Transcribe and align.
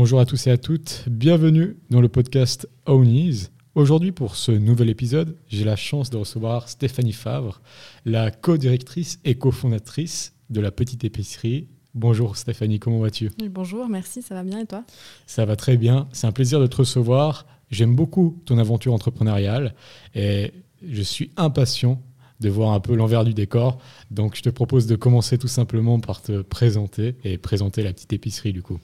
Bonjour 0.00 0.20
à 0.20 0.26
tous 0.26 0.46
et 0.46 0.52
à 0.52 0.58
toutes, 0.58 1.06
bienvenue 1.10 1.76
dans 1.90 2.00
le 2.00 2.08
podcast 2.08 2.68
Ownies. 2.86 3.48
Aujourd'hui, 3.74 4.12
pour 4.12 4.36
ce 4.36 4.52
nouvel 4.52 4.90
épisode, 4.90 5.36
j'ai 5.48 5.64
la 5.64 5.74
chance 5.74 6.08
de 6.08 6.16
recevoir 6.16 6.68
Stéphanie 6.68 7.12
Favre, 7.12 7.60
la 8.04 8.30
co-directrice 8.30 9.18
et 9.24 9.34
cofondatrice 9.34 10.36
de 10.50 10.60
la 10.60 10.70
petite 10.70 11.02
épicerie. 11.02 11.66
Bonjour 11.94 12.36
Stéphanie, 12.36 12.78
comment 12.78 13.00
vas-tu? 13.00 13.32
Bonjour, 13.50 13.88
merci, 13.88 14.22
ça 14.22 14.36
va 14.36 14.44
bien 14.44 14.60
et 14.60 14.66
toi? 14.66 14.84
Ça 15.26 15.44
va 15.44 15.56
très 15.56 15.76
bien, 15.76 16.08
c'est 16.12 16.28
un 16.28 16.32
plaisir 16.32 16.60
de 16.60 16.68
te 16.68 16.76
recevoir. 16.76 17.44
J'aime 17.72 17.96
beaucoup 17.96 18.40
ton 18.44 18.58
aventure 18.58 18.94
entrepreneuriale 18.94 19.74
et 20.14 20.52
je 20.80 21.02
suis 21.02 21.32
impatient 21.36 22.00
de 22.38 22.48
voir 22.48 22.70
un 22.70 22.78
peu 22.78 22.94
l'envers 22.94 23.24
du 23.24 23.34
décor. 23.34 23.80
Donc 24.12 24.36
je 24.36 24.42
te 24.42 24.48
propose 24.48 24.86
de 24.86 24.94
commencer 24.94 25.38
tout 25.38 25.48
simplement 25.48 25.98
par 25.98 26.22
te 26.22 26.40
présenter 26.40 27.16
et 27.24 27.36
présenter 27.36 27.82
la 27.82 27.92
petite 27.92 28.12
épicerie 28.12 28.52
du 28.52 28.62
coup. 28.62 28.78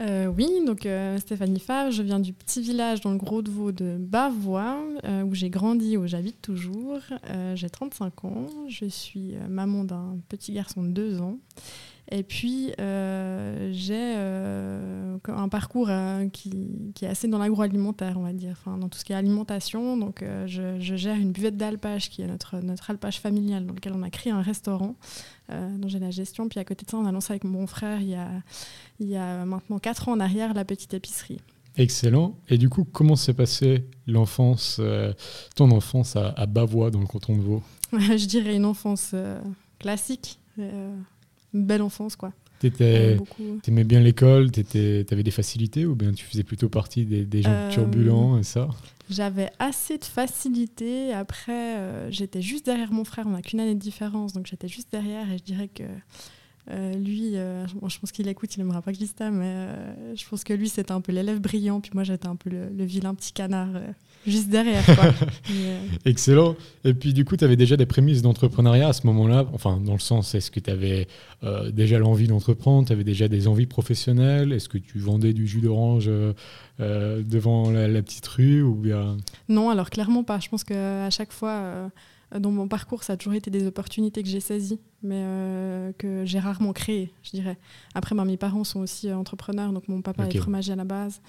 Euh, 0.00 0.26
oui, 0.26 0.48
donc 0.66 0.86
euh, 0.86 1.18
Stéphanie 1.18 1.60
Favre, 1.60 1.90
je 1.90 2.02
viens 2.02 2.20
du 2.20 2.32
petit 2.32 2.62
village 2.62 3.02
dans 3.02 3.10
le 3.10 3.18
Gros 3.18 3.42
de 3.42 3.50
Vaud 3.50 3.70
de 3.70 3.96
Bavois, 3.98 4.78
euh, 5.04 5.22
où 5.22 5.34
j'ai 5.34 5.50
grandi, 5.50 5.98
où 5.98 6.06
j'habite 6.06 6.40
toujours. 6.40 7.00
j'ai 7.54 7.68
35 7.68 8.24
ans, 8.24 8.46
je 8.68 8.86
suis 8.86 9.34
maman 9.48 9.84
d'un 9.84 10.16
petit 10.28 10.52
garçon 10.52 10.82
de 10.82 10.88
2 10.88 11.20
ans. 11.20 11.38
Et 12.10 12.22
puis, 12.22 12.72
j'ai 12.78 14.14
un 14.16 15.48
parcours 15.48 15.90
qui, 16.32 16.92
est 17.02 17.06
assez 17.06 17.28
dans 17.28 17.38
l'agroalimentaire, 17.38 18.18
on 18.18 18.22
va 18.22 18.32
dire, 18.32 18.52
enfin, 18.52 18.78
dans 18.78 18.88
tout 18.88 18.98
ce 18.98 19.04
qui 19.04 19.12
est 19.12 19.16
alimentation. 19.16 19.96
Donc, 19.96 20.24
je, 20.46 20.78
je, 20.80 20.96
gère 20.96 21.16
une 21.16 21.32
buvette 21.32 21.56
d'alpage, 21.56 22.10
qui 22.10 22.22
est 22.22 22.26
notre, 22.26 22.58
notre 22.60 22.90
alpage 22.90 23.20
familial, 23.20 23.66
dans 23.66 23.74
lequel 23.74 23.92
on 23.94 24.02
a 24.02 24.10
créé 24.10 24.32
un 24.32 24.42
restaurant 24.42 24.96
euh, 25.52 25.76
dont 25.78 25.88
j'ai 25.88 25.98
la 25.98 26.10
gestion. 26.10 26.48
Puis 26.48 26.60
à 26.60 26.64
côté 26.64 26.84
de 26.84 26.90
ça, 26.90 26.96
on 26.96 27.06
a 27.06 27.12
lancé 27.12 27.32
avec 27.32 27.44
mon 27.44 27.66
frère 27.66 28.00
il 28.00 28.10
y 28.10 28.14
a, 28.14 28.28
il 29.00 29.08
y 29.08 29.16
a 29.16 29.44
maintenant 29.44 29.78
4 29.78 30.08
ans 30.08 30.12
en 30.12 30.20
arrière 30.20 30.54
la 30.54 30.64
petite 30.64 30.94
épicerie. 30.94 31.40
Excellent. 31.76 32.36
Et 32.48 32.58
du 32.58 32.68
coup, 32.68 32.84
comment 32.84 33.16
s'est 33.16 33.34
passée 33.34 33.84
l'enfance, 34.06 34.76
euh, 34.80 35.12
ton 35.56 35.70
enfance 35.70 36.14
à, 36.14 36.46
Bavois, 36.46 36.90
dans 36.90 37.00
le 37.00 37.06
canton 37.06 37.36
de 37.36 37.42
Vaud? 37.42 37.62
Je 37.92 38.26
dirais 38.26 38.54
une 38.54 38.64
enfance 38.64 39.10
euh, 39.14 39.40
classique, 39.78 40.38
une 41.54 41.64
belle 41.64 41.82
enfance, 41.82 42.16
quoi. 42.16 42.32
T'aimais 42.60 43.84
bien 43.84 44.00
l'école, 44.00 44.50
t'avais 44.50 45.22
des 45.22 45.30
facilités 45.30 45.86
ou 45.86 45.94
bien 45.94 46.12
tu 46.12 46.26
faisais 46.26 46.42
plutôt 46.42 46.68
partie 46.68 47.06
des, 47.06 47.24
des 47.24 47.42
gens 47.42 47.68
turbulents 47.70 48.38
et 48.38 48.42
ça? 48.42 48.68
j'avais 49.10 49.50
assez 49.58 49.98
de 49.98 50.04
facilité. 50.04 51.12
Après, 51.12 51.76
euh, 51.76 52.10
j'étais 52.10 52.40
juste 52.40 52.64
derrière 52.64 52.92
mon 52.92 53.04
frère. 53.04 53.26
On 53.26 53.30
n'a 53.30 53.42
qu'une 53.42 53.60
année 53.60 53.74
de 53.74 53.80
différence, 53.80 54.32
donc 54.32 54.46
j'étais 54.46 54.68
juste 54.68 54.90
derrière. 54.92 55.30
Et 55.30 55.38
je 55.38 55.42
dirais 55.42 55.68
que 55.68 55.82
euh, 56.70 56.94
lui, 56.94 57.36
euh, 57.36 57.66
je 57.66 57.98
pense 57.98 58.12
qu'il 58.12 58.28
écoute, 58.28 58.54
il 58.56 58.60
n'aimera 58.60 58.80
pas 58.80 58.92
que 58.92 58.96
je 58.96 59.00
dise 59.00 59.14
ça, 59.18 59.30
mais 59.30 59.68
je 60.14 60.26
pense 60.28 60.44
que 60.44 60.52
lui, 60.52 60.68
c'était 60.68 60.92
un 60.92 61.00
peu 61.00 61.12
l'élève 61.12 61.40
brillant. 61.40 61.80
Puis 61.80 61.90
moi, 61.92 62.04
j'étais 62.04 62.28
un 62.28 62.36
peu 62.36 62.50
le, 62.50 62.84
vilain 62.84 63.14
petit 63.14 63.32
canard 63.32 63.68
juste 64.26 64.48
derrière. 64.48 64.82
Excellent. 66.04 66.56
Et 66.84 66.94
puis, 66.94 67.12
du 67.12 67.24
coup, 67.24 67.36
tu 67.36 67.44
avais 67.44 67.56
déjà 67.56 67.76
des 67.76 67.86
prémices 67.86 68.22
d'entrepreneuriat 68.22 68.88
à 68.88 68.92
ce 68.92 69.06
moment-là. 69.06 69.46
Enfin, 69.52 69.80
dans 69.84 69.94
le 69.94 69.98
sens, 69.98 70.34
est-ce 70.34 70.50
que 70.50 70.60
tu 70.60 70.70
avais 70.70 71.06
déjà 71.72 71.98
l'envie 71.98 72.26
d'entreprendre 72.26 72.86
Tu 72.86 72.92
avais 72.92 73.04
déjà 73.04 73.28
des 73.28 73.48
envies 73.48 73.66
professionnelles? 73.66 74.52
Est-ce 74.52 74.68
que 74.68 74.78
tu 74.78 74.98
vendais 74.98 75.32
du 75.32 75.46
jus 75.46 75.60
d'orange 75.60 76.10
euh, 76.80 77.22
devant 77.22 77.70
la, 77.70 78.02
petite 78.02 78.26
rue 78.26 78.62
ou 78.62 78.74
bien? 78.74 79.18
Non, 79.48 79.70
alors 79.70 79.90
clairement 79.90 80.24
pas. 80.24 80.40
Je 80.40 80.48
pense 80.48 80.64
qu'à 80.64 81.10
chaque 81.10 81.32
fois, 81.32 81.50
euh, 81.50 81.88
dans 82.38 82.50
mon 82.50 82.68
parcours, 82.68 83.02
ça 83.02 83.14
a 83.14 83.16
toujours 83.16 83.34
été 83.34 83.50
des 83.50 83.66
opportunités 83.66 84.22
que 84.22 84.28
j'ai 84.28 84.40
saisies, 84.40 84.80
mais 85.02 85.22
euh, 85.24 85.92
que 85.96 86.24
j'ai 86.24 86.38
rarement 86.38 86.72
créées, 86.72 87.12
je 87.22 87.30
dirais. 87.30 87.56
Après, 87.94 88.14
ben, 88.14 88.24
mes 88.24 88.36
parents 88.36 88.64
sont 88.64 88.80
aussi 88.80 89.12
entrepreneurs, 89.12 89.72
donc 89.72 89.88
mon 89.88 90.02
papa 90.02 90.26
est 90.26 90.36
fromager 90.36 90.72
à 90.72 90.76
la 90.76 90.84
base. 90.84 91.20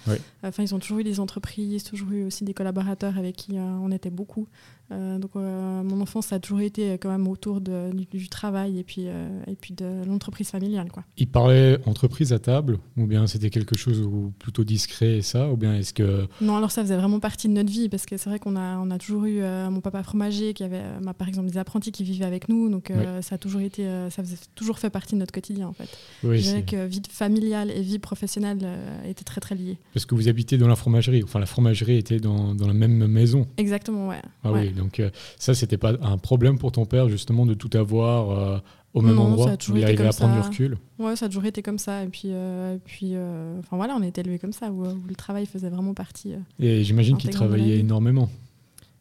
Enfin, 0.42 0.62
ils 0.62 0.74
ont 0.74 0.78
toujours 0.78 0.98
eu 0.98 1.04
des 1.04 1.20
entreprises, 1.20 1.84
toujours 1.84 2.12
eu 2.12 2.24
aussi 2.24 2.44
des 2.44 2.54
collaborateurs 2.54 3.18
avec 3.18 3.36
qui 3.36 3.58
on 3.58 3.90
était 3.90 4.10
beaucoup. 4.10 4.48
Euh, 4.92 5.18
donc 5.18 5.30
euh, 5.36 5.82
mon 5.82 6.00
enfance 6.00 6.32
a 6.32 6.38
toujours 6.38 6.60
été 6.60 6.92
quand 6.94 7.08
même 7.08 7.26
autour 7.28 7.60
de, 7.60 7.90
du, 8.10 8.28
travail 8.28 8.78
et 8.78 8.84
puis, 8.84 9.04
euh, 9.06 9.28
et 9.46 9.54
puis 9.54 9.74
de 9.74 10.04
l'entreprise 10.06 10.50
familiale. 10.50 10.90
Quoi. 10.90 11.04
Il 11.16 11.28
parlait 11.28 11.78
entreprise 11.86 12.32
à 12.32 12.38
table 12.38 12.78
ou 12.96 13.06
bien 13.06 13.26
c'était 13.26 13.50
quelque 13.50 13.76
chose 13.76 14.08
plutôt 14.38 14.64
discret 14.64 15.18
et 15.18 15.22
ça 15.22 15.48
ou 15.48 15.56
bien 15.56 15.74
est-ce 15.74 15.94
que... 15.94 16.26
Non, 16.40 16.56
alors 16.56 16.70
ça 16.70 16.82
faisait 16.82 16.96
vraiment 16.96 17.20
partie 17.20 17.48
de 17.48 17.54
notre 17.54 17.70
vie 17.70 17.88
parce 17.88 18.06
que 18.06 18.16
c'est 18.16 18.28
vrai 18.28 18.38
qu'on 18.38 18.56
a, 18.56 18.78
on 18.78 18.90
a 18.90 18.98
toujours 18.98 19.24
eu 19.24 19.40
mon 19.70 19.80
papa 19.80 20.02
fromager 20.02 20.52
qui 20.52 20.64
avait 20.64 20.82
bah, 21.02 21.14
par 21.14 21.28
exemple 21.28 21.48
des 21.48 21.58
apprentis 21.58 21.92
qui 21.92 22.04
vivaient 22.04 22.24
avec 22.24 22.48
nous 22.48 22.68
donc 22.68 22.92
ça 23.20 23.36
a 23.36 23.38
toujours 23.38 23.60
été, 23.64 23.84
ça 24.10 24.22
faisait 24.22 24.36
toujours 24.54 24.78
fait 24.78 24.90
partie 24.90 25.14
de 25.14 25.20
notre 25.20 25.32
quotidien 25.32 25.68
en 25.68 25.72
fait. 25.72 25.88
Je 26.22 26.40
dirais 26.40 26.62
que 26.62 26.86
vie 26.86 27.02
familiale 27.10 27.70
et 27.70 27.80
vie 27.80 27.98
professionnelle 27.98 28.58
étaient 29.04 29.24
très 29.24 29.40
très 29.40 29.54
liées. 29.54 29.78
Parce 29.94 30.06
que 30.06 30.14
vous 30.14 30.28
habitez 30.28 30.58
dans 30.58 30.68
la 30.68 30.76
fromagerie, 30.76 31.22
enfin 31.22 31.38
la 31.38 31.46
fromagerie 31.46 31.96
était 31.96 32.18
dans, 32.18 32.54
dans 32.54 32.66
la 32.66 32.74
même 32.74 33.06
maison. 33.06 33.46
Exactement, 33.56 34.08
ouais. 34.08 34.22
Ah 34.44 34.52
oui, 34.52 34.70
donc 34.70 35.00
euh, 35.00 35.10
ça, 35.38 35.54
c'était 35.54 35.76
pas 35.76 35.94
un 36.02 36.18
problème 36.18 36.58
pour 36.58 36.72
ton 36.72 36.84
père, 36.84 37.08
justement, 37.08 37.46
de 37.46 37.54
tout 37.54 37.70
avoir 37.76 38.30
euh, 38.30 38.58
au 38.94 39.00
même 39.00 39.18
endroit 39.18 39.52
où 39.68 39.76
il 39.76 39.84
arrivait 39.84 40.06
à 40.06 40.12
prendre 40.12 40.34
du 40.34 40.40
recul 40.40 40.78
Ouais, 40.98 41.16
ça 41.16 41.26
a 41.26 41.28
toujours 41.28 41.44
été 41.44 41.62
comme 41.62 41.78
ça. 41.78 42.04
Et 42.04 42.08
puis, 42.08 42.28
euh, 42.28 42.76
puis 42.84 43.14
enfin 43.58 43.76
voilà, 43.76 43.94
on 43.96 44.02
est 44.02 44.16
élevé 44.18 44.38
comme 44.38 44.52
ça, 44.52 44.70
où, 44.70 44.84
le 44.84 45.14
travail 45.14 45.46
faisait 45.46 45.70
vraiment 45.70 45.94
partie. 45.94 46.34
et 46.58 46.84
j'imagine 46.84 47.16
qu'il 47.16 47.30
travaillait 47.30 47.78
énormément. 47.78 48.28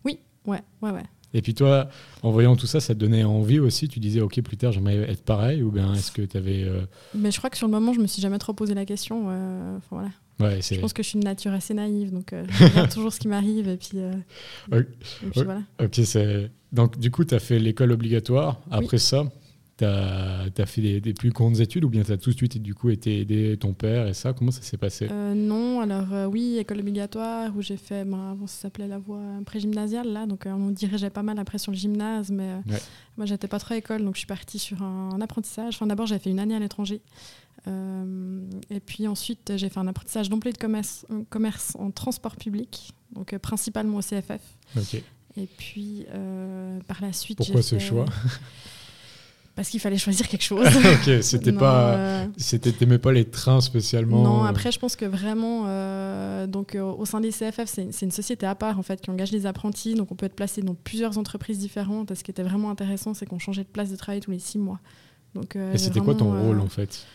Oui, 0.05 0.19
ouais, 0.45 0.61
ouais, 0.81 0.91
ouais. 0.91 1.03
Et 1.33 1.41
puis 1.41 1.53
toi, 1.53 1.89
en 2.23 2.31
voyant 2.31 2.55
tout 2.55 2.67
ça, 2.67 2.79
ça 2.79 2.93
te 2.93 2.99
donnait 2.99 3.23
envie 3.23 3.59
aussi 3.59 3.87
Tu 3.87 3.99
disais, 3.99 4.21
OK, 4.21 4.41
plus 4.41 4.57
tard, 4.57 4.71
j'aimerais 4.71 5.09
être 5.09 5.23
pareil 5.23 5.63
Ou 5.63 5.71
bien 5.71 5.93
est-ce 5.93 6.11
que 6.11 6.21
tu 6.21 6.37
avais... 6.37 6.67
Mais 7.13 7.31
je 7.31 7.37
crois 7.37 7.49
que 7.49 7.57
sur 7.57 7.67
le 7.67 7.71
moment, 7.71 7.93
je 7.93 7.99
me 7.99 8.07
suis 8.07 8.21
jamais 8.21 8.37
trop 8.37 8.53
posé 8.53 8.73
la 8.73 8.85
question. 8.85 9.27
Enfin, 9.27 9.81
voilà 9.91 10.09
je 10.61 10.79
pense 10.79 10.93
que 10.93 11.03
je 11.03 11.09
suis 11.09 11.17
une 11.17 11.23
nature 11.25 11.53
assez 11.53 11.73
naïve, 11.73 12.11
donc 12.11 12.33
euh, 12.33 12.45
je 12.51 12.65
regarde 12.65 12.91
toujours 12.91 13.13
ce 13.13 13.19
qui 13.19 13.27
m'arrive 13.27 13.67
et 13.67 13.77
puis, 13.77 13.91
euh, 13.95 14.83
voilà. 15.35 15.61
Ok, 15.81 15.99
donc 16.71 16.97
du 16.99 17.11
coup, 17.11 17.25
tu 17.25 17.35
as 17.35 17.39
fait 17.39 17.59
l'école 17.59 17.91
obligatoire. 17.91 18.59
Après 18.69 18.97
ça, 18.97 19.25
tu 19.81 19.87
as, 19.87 20.45
as, 20.57 20.65
fait 20.65 20.99
des, 20.99 21.13
plus 21.13 21.31
grandes 21.31 21.59
études 21.59 21.83
ou 21.83 21.89
bien 21.89 22.03
tu 22.03 22.11
as 22.11 22.17
tout 22.17 22.31
de 22.31 22.35
suite 22.35 22.57
du 22.57 22.73
coup 22.73 22.89
été 22.89 23.19
aider 23.19 23.57
ton 23.57 23.73
père 23.73 24.07
et 24.07 24.13
ça 24.13 24.33
Comment 24.33 24.51
ça 24.51 24.61
s'est 24.61 24.77
passé? 24.77 25.07
Euh, 25.11 25.33
Non, 25.33 25.81
alors 25.81 26.29
oui, 26.29 26.57
école 26.57 26.79
obligatoire 26.79 27.55
où 27.55 27.61
j'ai 27.61 27.77
fait, 27.77 28.05
ben, 28.05 28.31
avant 28.31 28.47
ça 28.47 28.63
s'appelait 28.63 28.87
la 28.87 28.97
voie 28.97 29.19
pré-gymnasiale 29.45 30.11
là, 30.11 30.25
donc 30.25 30.45
on 30.45 30.71
dirigeait 30.71 31.09
pas 31.09 31.23
mal 31.23 31.37
après 31.39 31.57
sur 31.57 31.71
le 31.71 31.77
gymnase, 31.77 32.31
mais 32.31 32.55
moi 33.17 33.25
j'étais 33.25 33.47
pas 33.47 33.59
trop 33.59 33.73
à 33.73 33.77
école, 33.77 34.03
donc 34.03 34.15
je 34.15 34.19
suis 34.19 34.27
partie 34.27 34.59
sur 34.59 34.81
un, 34.81 35.09
un 35.13 35.21
apprentissage. 35.21 35.75
Enfin, 35.75 35.87
D'abord, 35.87 36.05
j'ai 36.05 36.19
fait 36.19 36.29
une 36.29 36.39
année 36.39 36.55
à 36.55 36.59
l'étranger. 36.59 37.01
Euh, 37.67 38.45
et 38.69 38.79
puis 38.79 39.07
ensuite, 39.07 39.53
j'ai 39.55 39.69
fait 39.69 39.79
un 39.79 39.87
apprentissage 39.87 40.29
d'employé 40.29 40.53
de 40.53 40.57
commerce, 40.57 41.05
euh, 41.11 41.23
commerce, 41.29 41.75
en 41.77 41.91
transport 41.91 42.35
public, 42.35 42.93
donc 43.13 43.33
euh, 43.33 43.39
principalement 43.39 43.97
au 43.97 44.01
CFF. 44.01 44.41
Et 45.37 45.47
puis 45.47 46.05
par 46.87 47.01
la 47.01 47.13
suite. 47.13 47.37
Pourquoi 47.37 47.61
ce 47.61 47.79
choix? 47.79 48.05
parce 49.55 49.69
qu'il 49.69 49.79
fallait 49.79 49.97
choisir 49.97 50.27
quelque 50.27 50.43
chose. 50.43 50.65
ok, 50.75 51.21
c'était 51.23 51.51
pas, 51.53 52.25
c'était 52.37 52.71
t'aimais 52.71 52.97
pas 52.97 53.11
les 53.11 53.25
trains 53.25 53.61
spécialement. 53.61 54.23
Non, 54.23 54.43
après 54.43 54.71
je 54.71 54.79
pense 54.79 54.95
que 54.95 55.05
vraiment, 55.05 55.65
donc 56.47 56.75
au 56.79 57.05
sein 57.05 57.19
des 57.21 57.29
CFF, 57.31 57.65
c'est 57.65 58.01
une 58.01 58.11
société 58.11 58.45
à 58.45 58.55
part 58.55 58.79
en 58.79 58.83
fait 58.83 59.01
qui 59.01 59.09
engage 59.11 59.31
les 59.31 59.45
apprentis, 59.45 59.93
donc 59.95 60.11
on 60.11 60.15
peut 60.15 60.25
être 60.25 60.35
placé 60.35 60.61
dans 60.61 60.75
plusieurs 60.75 61.17
entreprises 61.17 61.59
différentes. 61.59 62.11
Et 62.11 62.15
ce 62.15 62.23
qui 62.23 62.31
était 62.31 62.43
vraiment 62.43 62.69
intéressant, 62.71 63.13
c'est 63.13 63.25
qu'on 63.25 63.39
changeait 63.39 63.63
de 63.63 63.67
place 63.69 63.89
de 63.91 63.95
travail 63.95 64.19
tous 64.21 64.31
les 64.31 64.39
six 64.39 64.57
mois. 64.57 64.79
Donc, 65.35 65.55
Et 65.55 65.77
c'était 65.77 65.99
quoi 66.01 66.15
ton 66.15 66.31
rôle 66.45 66.59
en 66.59 66.67
fait 66.67 67.05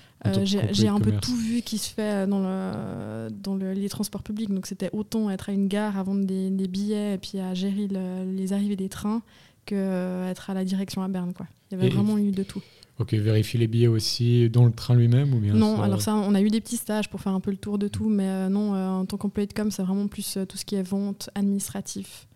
j'ai 0.42 0.88
un 0.88 0.98
peu 0.98 1.12
tout 1.12 1.36
vu 1.36 1.60
qui 1.62 1.78
se 1.78 1.90
fait 1.92 2.26
dans, 2.26 2.40
le, 2.40 3.28
dans 3.30 3.54
le- 3.54 3.72
les 3.74 3.88
transports 3.88 4.22
publics. 4.22 4.52
Donc 4.52 4.66
c'était 4.66 4.90
autant 4.92 5.30
être 5.30 5.50
à 5.50 5.52
une 5.52 5.68
gare 5.68 5.96
à 5.98 6.02
vendre 6.02 6.24
des, 6.24 6.50
des 6.50 6.66
billets 6.68 7.14
et 7.14 7.18
puis 7.18 7.38
à 7.38 7.54
gérer 7.54 7.86
le- 7.88 8.24
les 8.34 8.52
arrivées 8.52 8.76
des 8.76 8.88
trains 8.88 9.22
que 9.66 9.74
euh, 9.74 10.30
être 10.30 10.48
à 10.50 10.54
la 10.54 10.64
direction 10.64 11.02
à 11.02 11.08
Berne. 11.08 11.32
Quoi. 11.34 11.46
Il 11.70 11.74
y 11.76 11.78
avait 11.78 11.88
Et- 11.88 11.90
vraiment 11.94 12.16
eu 12.16 12.30
de 12.30 12.42
tout. 12.42 12.62
Ok, 12.98 13.12
vérifier 13.12 13.60
les 13.60 13.66
billets 13.66 13.88
aussi 13.88 14.48
dans 14.48 14.64
le 14.64 14.72
train 14.72 14.94
lui-même 14.94 15.34
ou 15.34 15.38
bien 15.38 15.52
Non, 15.52 15.76
ça- 15.76 15.84
alors 15.84 16.00
ça, 16.00 16.14
on 16.14 16.34
a 16.34 16.40
eu 16.40 16.48
des 16.48 16.62
petits 16.62 16.78
stages 16.78 17.10
pour 17.10 17.20
faire 17.20 17.34
un 17.34 17.40
peu 17.40 17.50
le 17.50 17.58
tour 17.58 17.76
de 17.76 17.88
tout, 17.88 18.08
mais 18.08 18.26
euh, 18.26 18.48
non, 18.48 18.74
euh, 18.74 18.88
en 18.88 19.04
tant 19.04 19.18
qu'employé 19.18 19.46
de 19.46 19.52
com, 19.52 19.70
c'est 19.70 19.82
vraiment 19.82 20.06
plus 20.08 20.38
euh, 20.38 20.46
tout 20.46 20.56
ce 20.56 20.64
qui 20.64 20.76
est 20.76 20.82
vente, 20.82 21.28
administratif, 21.34 22.26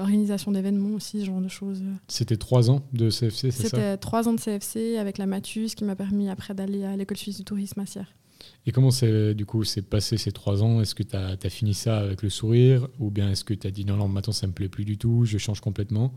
organisation 0.00 0.52
d'événements 0.52 0.94
aussi, 0.94 1.20
ce 1.20 1.26
genre 1.26 1.40
de 1.40 1.48
choses. 1.48 1.82
C'était 2.06 2.36
trois 2.36 2.70
ans 2.70 2.82
de 2.92 3.10
CFC, 3.10 3.50
c'est 3.50 3.62
ça? 3.62 3.68
C'était 3.70 3.96
trois 3.96 4.28
ans 4.28 4.32
de 4.32 4.38
CFC 4.40 4.96
avec 4.96 5.18
la 5.18 5.26
Matus 5.26 5.74
qui 5.74 5.84
m'a 5.84 5.96
permis 5.96 6.28
après 6.28 6.54
d'aller 6.54 6.84
à 6.84 6.96
l'école 6.96 7.16
suisse 7.16 7.38
du 7.38 7.44
tourisme 7.44 7.80
à 7.80 7.86
Sierre. 7.86 8.14
Et 8.66 8.72
comment 8.72 8.90
c'est 8.90 9.34
du 9.34 9.46
coup 9.46 9.64
c'est 9.64 9.82
passé 9.82 10.16
ces 10.18 10.32
trois 10.32 10.62
ans? 10.62 10.80
Est-ce 10.80 10.94
que 10.94 11.02
tu 11.02 11.16
as, 11.16 11.36
fini 11.50 11.74
ça 11.74 11.98
avec 11.98 12.22
le 12.22 12.30
sourire? 12.30 12.88
Ou 12.98 13.10
bien 13.10 13.30
est-ce 13.30 13.44
que 13.44 13.54
tu 13.54 13.66
as 13.66 13.70
dit 13.70 13.84
non 13.84 13.96
non 13.96 14.08
maintenant 14.08 14.32
ça 14.32 14.46
me 14.46 14.52
plaît 14.52 14.68
plus 14.68 14.84
du 14.84 14.98
tout, 14.98 15.24
je 15.24 15.38
change 15.38 15.60
complètement? 15.60 16.12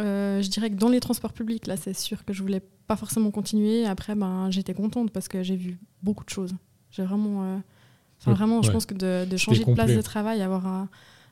Euh, 0.00 0.40
je 0.40 0.48
dirais 0.48 0.70
que 0.70 0.76
dans 0.76 0.88
les 0.88 1.00
transports 1.00 1.32
publics, 1.32 1.66
là, 1.66 1.76
c'est 1.76 1.92
sûr 1.92 2.24
que 2.24 2.32
je 2.32 2.42
voulais 2.42 2.62
pas 2.86 2.96
forcément 2.96 3.30
continuer. 3.30 3.84
Après, 3.84 4.14
ben, 4.14 4.50
j'étais 4.50 4.72
contente 4.72 5.10
parce 5.10 5.28
que 5.28 5.42
j'ai 5.42 5.56
vu 5.56 5.78
beaucoup 6.02 6.24
de 6.24 6.30
choses. 6.30 6.54
J'ai 6.90 7.04
vraiment, 7.04 7.44
euh, 7.44 7.56
Ouais, 8.26 8.34
vraiment, 8.34 8.62
je 8.62 8.70
pense 8.70 8.86
que 8.86 8.94
de, 8.94 9.24
de 9.28 9.36
changer 9.36 9.64
de 9.64 9.72
place 9.72 9.94
de 9.94 10.02
travail, 10.02 10.42
avoir 10.42 10.66
un- 10.66 10.88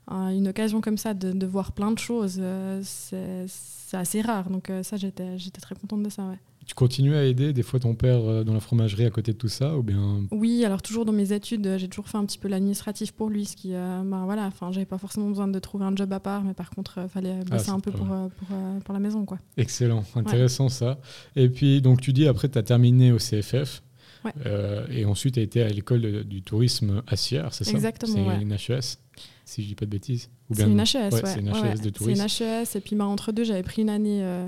un- 0.09 0.31
une 0.31 0.49
occasion 0.49 0.81
comme 0.81 0.97
ça 0.99 1.15
de, 1.15 1.33
de 1.33 1.47
voir 1.47 1.73
plein 1.73 1.93
de 1.93 1.99
choses, 1.99 2.39
euh, 2.41 2.81
c'est 2.85 3.97
assez 3.97 4.23
rare. 4.23 4.51
Donc 4.51 4.71
ça, 4.83 4.97
j'étais 4.97 5.39
j'étais 5.39 5.61
très 5.61 5.75
contente 5.75 6.03
de 6.03 6.11
ça. 6.11 6.23
Ouais. 6.29 6.39
Tu 6.69 6.75
continues 6.75 7.17
à 7.17 7.25
aider 7.25 7.55
des 7.55 7.63
fois 7.63 7.81
ton 7.81 7.95
père 7.95 8.21
euh, 8.23 8.45
dans 8.45 8.53
la 8.53 8.61
fromagerie 8.61 9.07
à 9.07 9.11
côté 9.11 9.33
de 9.33 9.39
tout 9.39 9.49
ça 9.49 9.75
ou 9.79 9.83
bien? 9.83 10.21
Oui, 10.31 10.67
alors 10.67 10.83
toujours 10.83 11.07
dans 11.07 11.15
mes 11.15 11.33
études, 11.33 11.67
euh, 11.67 11.79
j'ai 11.79 11.89
toujours 11.89 12.09
fait 12.09 12.19
un 12.19 12.27
petit 12.27 12.37
peu 12.37 12.47
l'administratif 12.47 13.13
pour 13.13 13.31
lui, 13.31 13.47
ce 13.47 13.57
qui, 13.57 13.71
euh, 13.73 14.03
ben, 14.05 14.27
voilà, 14.27 14.45
enfin, 14.45 14.71
j'avais 14.71 14.85
pas 14.85 14.99
forcément 14.99 15.29
besoin 15.31 15.49
de 15.49 15.59
trouver 15.61 15.87
un 15.87 15.97
job 15.97 16.13
à 16.13 16.21
part, 16.21 16.45
mais 16.45 16.53
par 16.53 16.69
contre, 16.69 17.01
il 17.05 17.09
fallait 17.09 17.39
bosser 17.39 17.49
Ah, 17.53 17.59
c'est 17.59 17.71
un 17.71 17.81
peu 17.81 17.91
pour, 17.91 18.07
pour, 18.07 18.49
pour 18.85 18.93
la 18.93 19.01
maison, 19.01 19.25
quoi. 19.25 19.39
Excellent, 19.57 20.05
intéressant 20.15 20.69
ça. 20.69 21.01
Et 21.37 21.49
puis 21.49 21.81
donc 21.81 22.03
tu 22.03 22.13
dis 22.13 22.29
après 22.29 22.51
tu 22.51 22.59
as 22.59 22.63
terminé 22.63 23.13
au 23.13 23.19
CFF 23.19 23.83
Ouais. 24.25 24.33
euh, 24.47 24.85
et 24.91 25.05
ensuite 25.05 25.35
tu 25.35 25.41
as 25.41 25.45
été 25.45 25.63
à 25.63 25.69
l'école 25.69 26.25
du 26.25 26.43
tourisme 26.43 27.03
à 27.07 27.15
Sierre, 27.17 27.55
c'est 27.55 27.63
ça? 27.65 27.71
Exactement, 27.71 28.13
C'est 28.15 28.21
ouais. 28.27 28.43
une 28.43 28.53
HES 28.53 28.99
si 29.45 29.63
je 29.63 29.69
dis 29.69 29.75
pas 29.75 29.87
de 29.87 29.91
bêtises 29.91 30.29
Ou 30.51 30.55
C'est 30.55 30.65
bien- 30.67 30.73
une 30.73 30.81
HES, 30.81 31.15
ouais, 31.15 31.21
c'est 31.25 31.41
une 31.41 31.49
HES 31.49 31.63
ouais. 31.63 31.73
de 31.77 31.83
C'est 31.85 31.91
tourisme. 31.93 32.21
une 32.21 32.27
HES, 32.63 32.77
et 32.77 32.81
puis 32.81 32.97
bah, 32.97 33.07
entre 33.07 33.33
deux, 33.33 33.45
j'avais 33.45 33.63
pris 33.63 33.81
une 33.81 33.89
année 33.89 34.23
euh, 34.23 34.47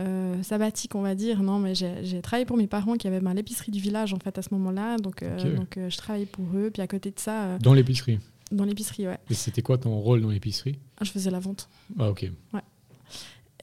euh, 0.00 0.42
sabbatique, 0.42 0.94
on 0.94 1.02
va 1.02 1.14
dire. 1.14 1.42
Non, 1.42 1.58
mais 1.58 1.74
j'ai 1.74 2.20
travaillé 2.22 2.44
pour 2.46 2.56
mes 2.56 2.66
parents 2.66 2.96
qui 2.96 3.06
avaient 3.06 3.20
bah, 3.20 3.34
l'épicerie 3.34 3.70
du 3.72 3.80
village, 3.80 4.12
en 4.12 4.18
fait, 4.18 4.36
à 4.38 4.42
ce 4.42 4.48
moment-là. 4.52 4.96
Donc, 4.98 5.22
euh, 5.22 5.54
donc 5.56 5.76
euh, 5.76 5.88
je 5.90 5.96
travaillais 5.96 6.26
pour 6.26 6.46
eux. 6.54 6.70
Puis 6.72 6.82
à 6.82 6.86
côté 6.86 7.10
de 7.10 7.18
ça, 7.18 7.58
Dans 7.58 7.74
l'épicerie. 7.74 8.18
dans 8.50 8.64
l'épicerie, 8.64 9.06
ouais, 9.06 9.18
Et 9.30 9.34
c'était 9.34 9.62
quoi 9.62 9.78
ton 9.78 9.98
rôle 9.98 10.22
dans 10.22 10.30
l'épicerie? 10.30 10.78
Je 11.00 11.10
faisais 11.10 11.30
la 11.30 11.38
vente. 11.40 11.68
Ah 11.98 12.10
ok. 12.10 12.30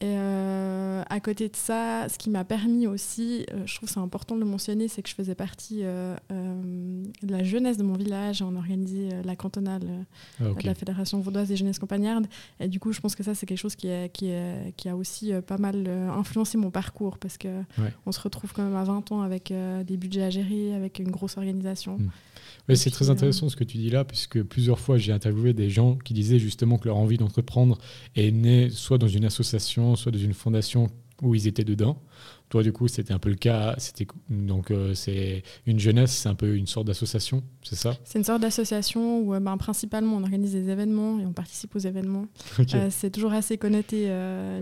Et 0.02 0.16
euh, 0.18 1.04
à 1.08 1.20
côté 1.20 1.48
de 1.48 1.54
ça, 1.54 2.08
ce 2.08 2.18
qui 2.18 2.28
m'a 2.28 2.42
permis 2.42 2.88
aussi, 2.88 3.46
euh, 3.52 3.62
je 3.66 3.76
trouve 3.76 3.88
que 3.88 3.94
c'est 3.94 4.00
important 4.00 4.34
de 4.34 4.40
le 4.40 4.46
mentionner, 4.46 4.88
c'est 4.88 5.00
que 5.00 5.08
je 5.08 5.14
faisais 5.14 5.36
partie 5.36 5.82
euh, 5.84 6.16
de 7.22 7.30
la 7.30 7.44
jeunesse 7.44 7.76
de 7.76 7.84
mon 7.84 7.92
village. 7.92 8.42
On 8.42 8.56
organisait 8.56 9.22
la 9.22 9.36
cantonale 9.36 10.04
Ah, 10.40 10.44
de 10.60 10.66
la 10.66 10.74
Fédération 10.74 11.20
vaudoise 11.20 11.46
des 11.46 11.56
jeunesses 11.56 11.78
compagnardes. 11.78 12.26
Et 12.58 12.66
du 12.66 12.80
coup, 12.80 12.92
je 12.92 13.00
pense 13.00 13.14
que 13.14 13.22
ça, 13.22 13.36
c'est 13.36 13.46
quelque 13.46 13.58
chose 13.58 13.76
qui, 13.76 13.86
est, 13.86 14.12
qui, 14.12 14.26
est, 14.26 14.74
qui 14.76 14.88
a 14.88 14.96
aussi 14.96 15.30
pas 15.46 15.56
mal 15.58 15.86
influencé 15.88 16.58
mon 16.58 16.72
parcours 16.72 17.18
parce 17.18 17.38
que 17.38 17.48
Ouais. 17.78 17.92
on 18.06 18.12
se 18.12 18.20
retrouve 18.20 18.52
quand 18.52 18.64
même 18.64 18.74
à 18.76 18.82
20 18.82 19.12
ans 19.12 19.22
avec 19.22 19.52
des 19.86 19.96
budgets 19.96 20.24
à 20.24 20.30
gérer, 20.30 20.74
avec 20.74 20.98
une 20.98 21.10
grosse 21.12 21.36
organisation. 21.36 21.98
Mm. 21.98 22.10
C'est 22.74 22.90
très 22.90 23.10
intéressant 23.10 23.48
ce 23.48 23.56
que 23.56 23.64
tu 23.64 23.76
dis 23.78 23.90
là, 23.90 24.04
puisque 24.04 24.42
plusieurs 24.42 24.78
fois 24.78 24.96
j'ai 24.98 25.12
interviewé 25.12 25.52
des 25.52 25.68
gens 25.70 25.96
qui 25.96 26.14
disaient 26.14 26.38
justement 26.38 26.78
que 26.78 26.88
leur 26.88 26.96
envie 26.96 27.18
d'entreprendre 27.18 27.78
est 28.16 28.30
née 28.30 28.70
soit 28.70 28.98
dans 28.98 29.08
une 29.08 29.24
association, 29.24 29.96
soit 29.96 30.12
dans 30.12 30.18
une 30.18 30.34
fondation 30.34 30.88
où 31.22 31.34
ils 31.36 31.46
étaient 31.46 31.64
dedans. 31.64 32.02
Toi, 32.48 32.62
du 32.62 32.72
coup, 32.72 32.86
c'était 32.88 33.12
un 33.14 33.18
peu 33.18 33.30
le 33.30 33.36
cas. 33.36 33.74
C'était 33.78 34.06
donc 34.28 34.70
euh, 34.70 34.92
c'est 34.94 35.42
une 35.66 35.78
jeunesse, 35.78 36.10
c'est 36.12 36.28
un 36.28 36.34
peu 36.34 36.54
une 36.56 36.66
sorte 36.66 36.86
d'association, 36.86 37.42
c'est 37.62 37.76
ça? 37.76 37.96
C'est 38.04 38.18
une 38.18 38.24
sorte 38.24 38.42
d'association 38.42 39.20
où 39.20 39.32
euh, 39.34 39.40
ben, 39.40 39.56
principalement 39.56 40.16
on 40.16 40.22
organise 40.22 40.52
des 40.52 40.68
événements 40.68 41.18
et 41.20 41.24
on 41.26 41.32
participe 41.32 41.74
aux 41.76 41.80
événements. 41.80 42.26
Euh, 42.74 42.88
c'est 42.90 43.10
toujours 43.10 43.32
assez 43.32 43.56
connoté. 43.58 44.06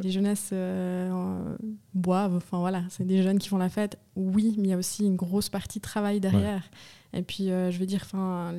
les 0.03 0.11
jeunesses 0.11 0.53
en- 0.53 1.57
boivent, 1.95 2.37
enfin 2.37 2.59
voilà, 2.59 2.85
c'est 2.91 3.07
des 3.07 3.23
jeunes 3.23 3.39
qui 3.39 3.49
font 3.49 3.59
la 3.59 3.69
fête. 3.69 3.99
Oui, 4.21 4.55
mais 4.59 4.69
il 4.69 4.71
y 4.71 4.75
a 4.75 4.79
aussi 4.79 5.05
une 5.05 5.17
grosse 5.17 5.49
partie 5.49 5.79
de 5.79 5.83
travail 5.83 6.21
derrière. 6.21 6.63
Et 7.13 7.23
puis, 7.23 7.51
euh, 7.51 7.73
je 7.73 7.79
veux 7.79 7.87
dire, 7.87 8.03
enfin, 8.05 8.55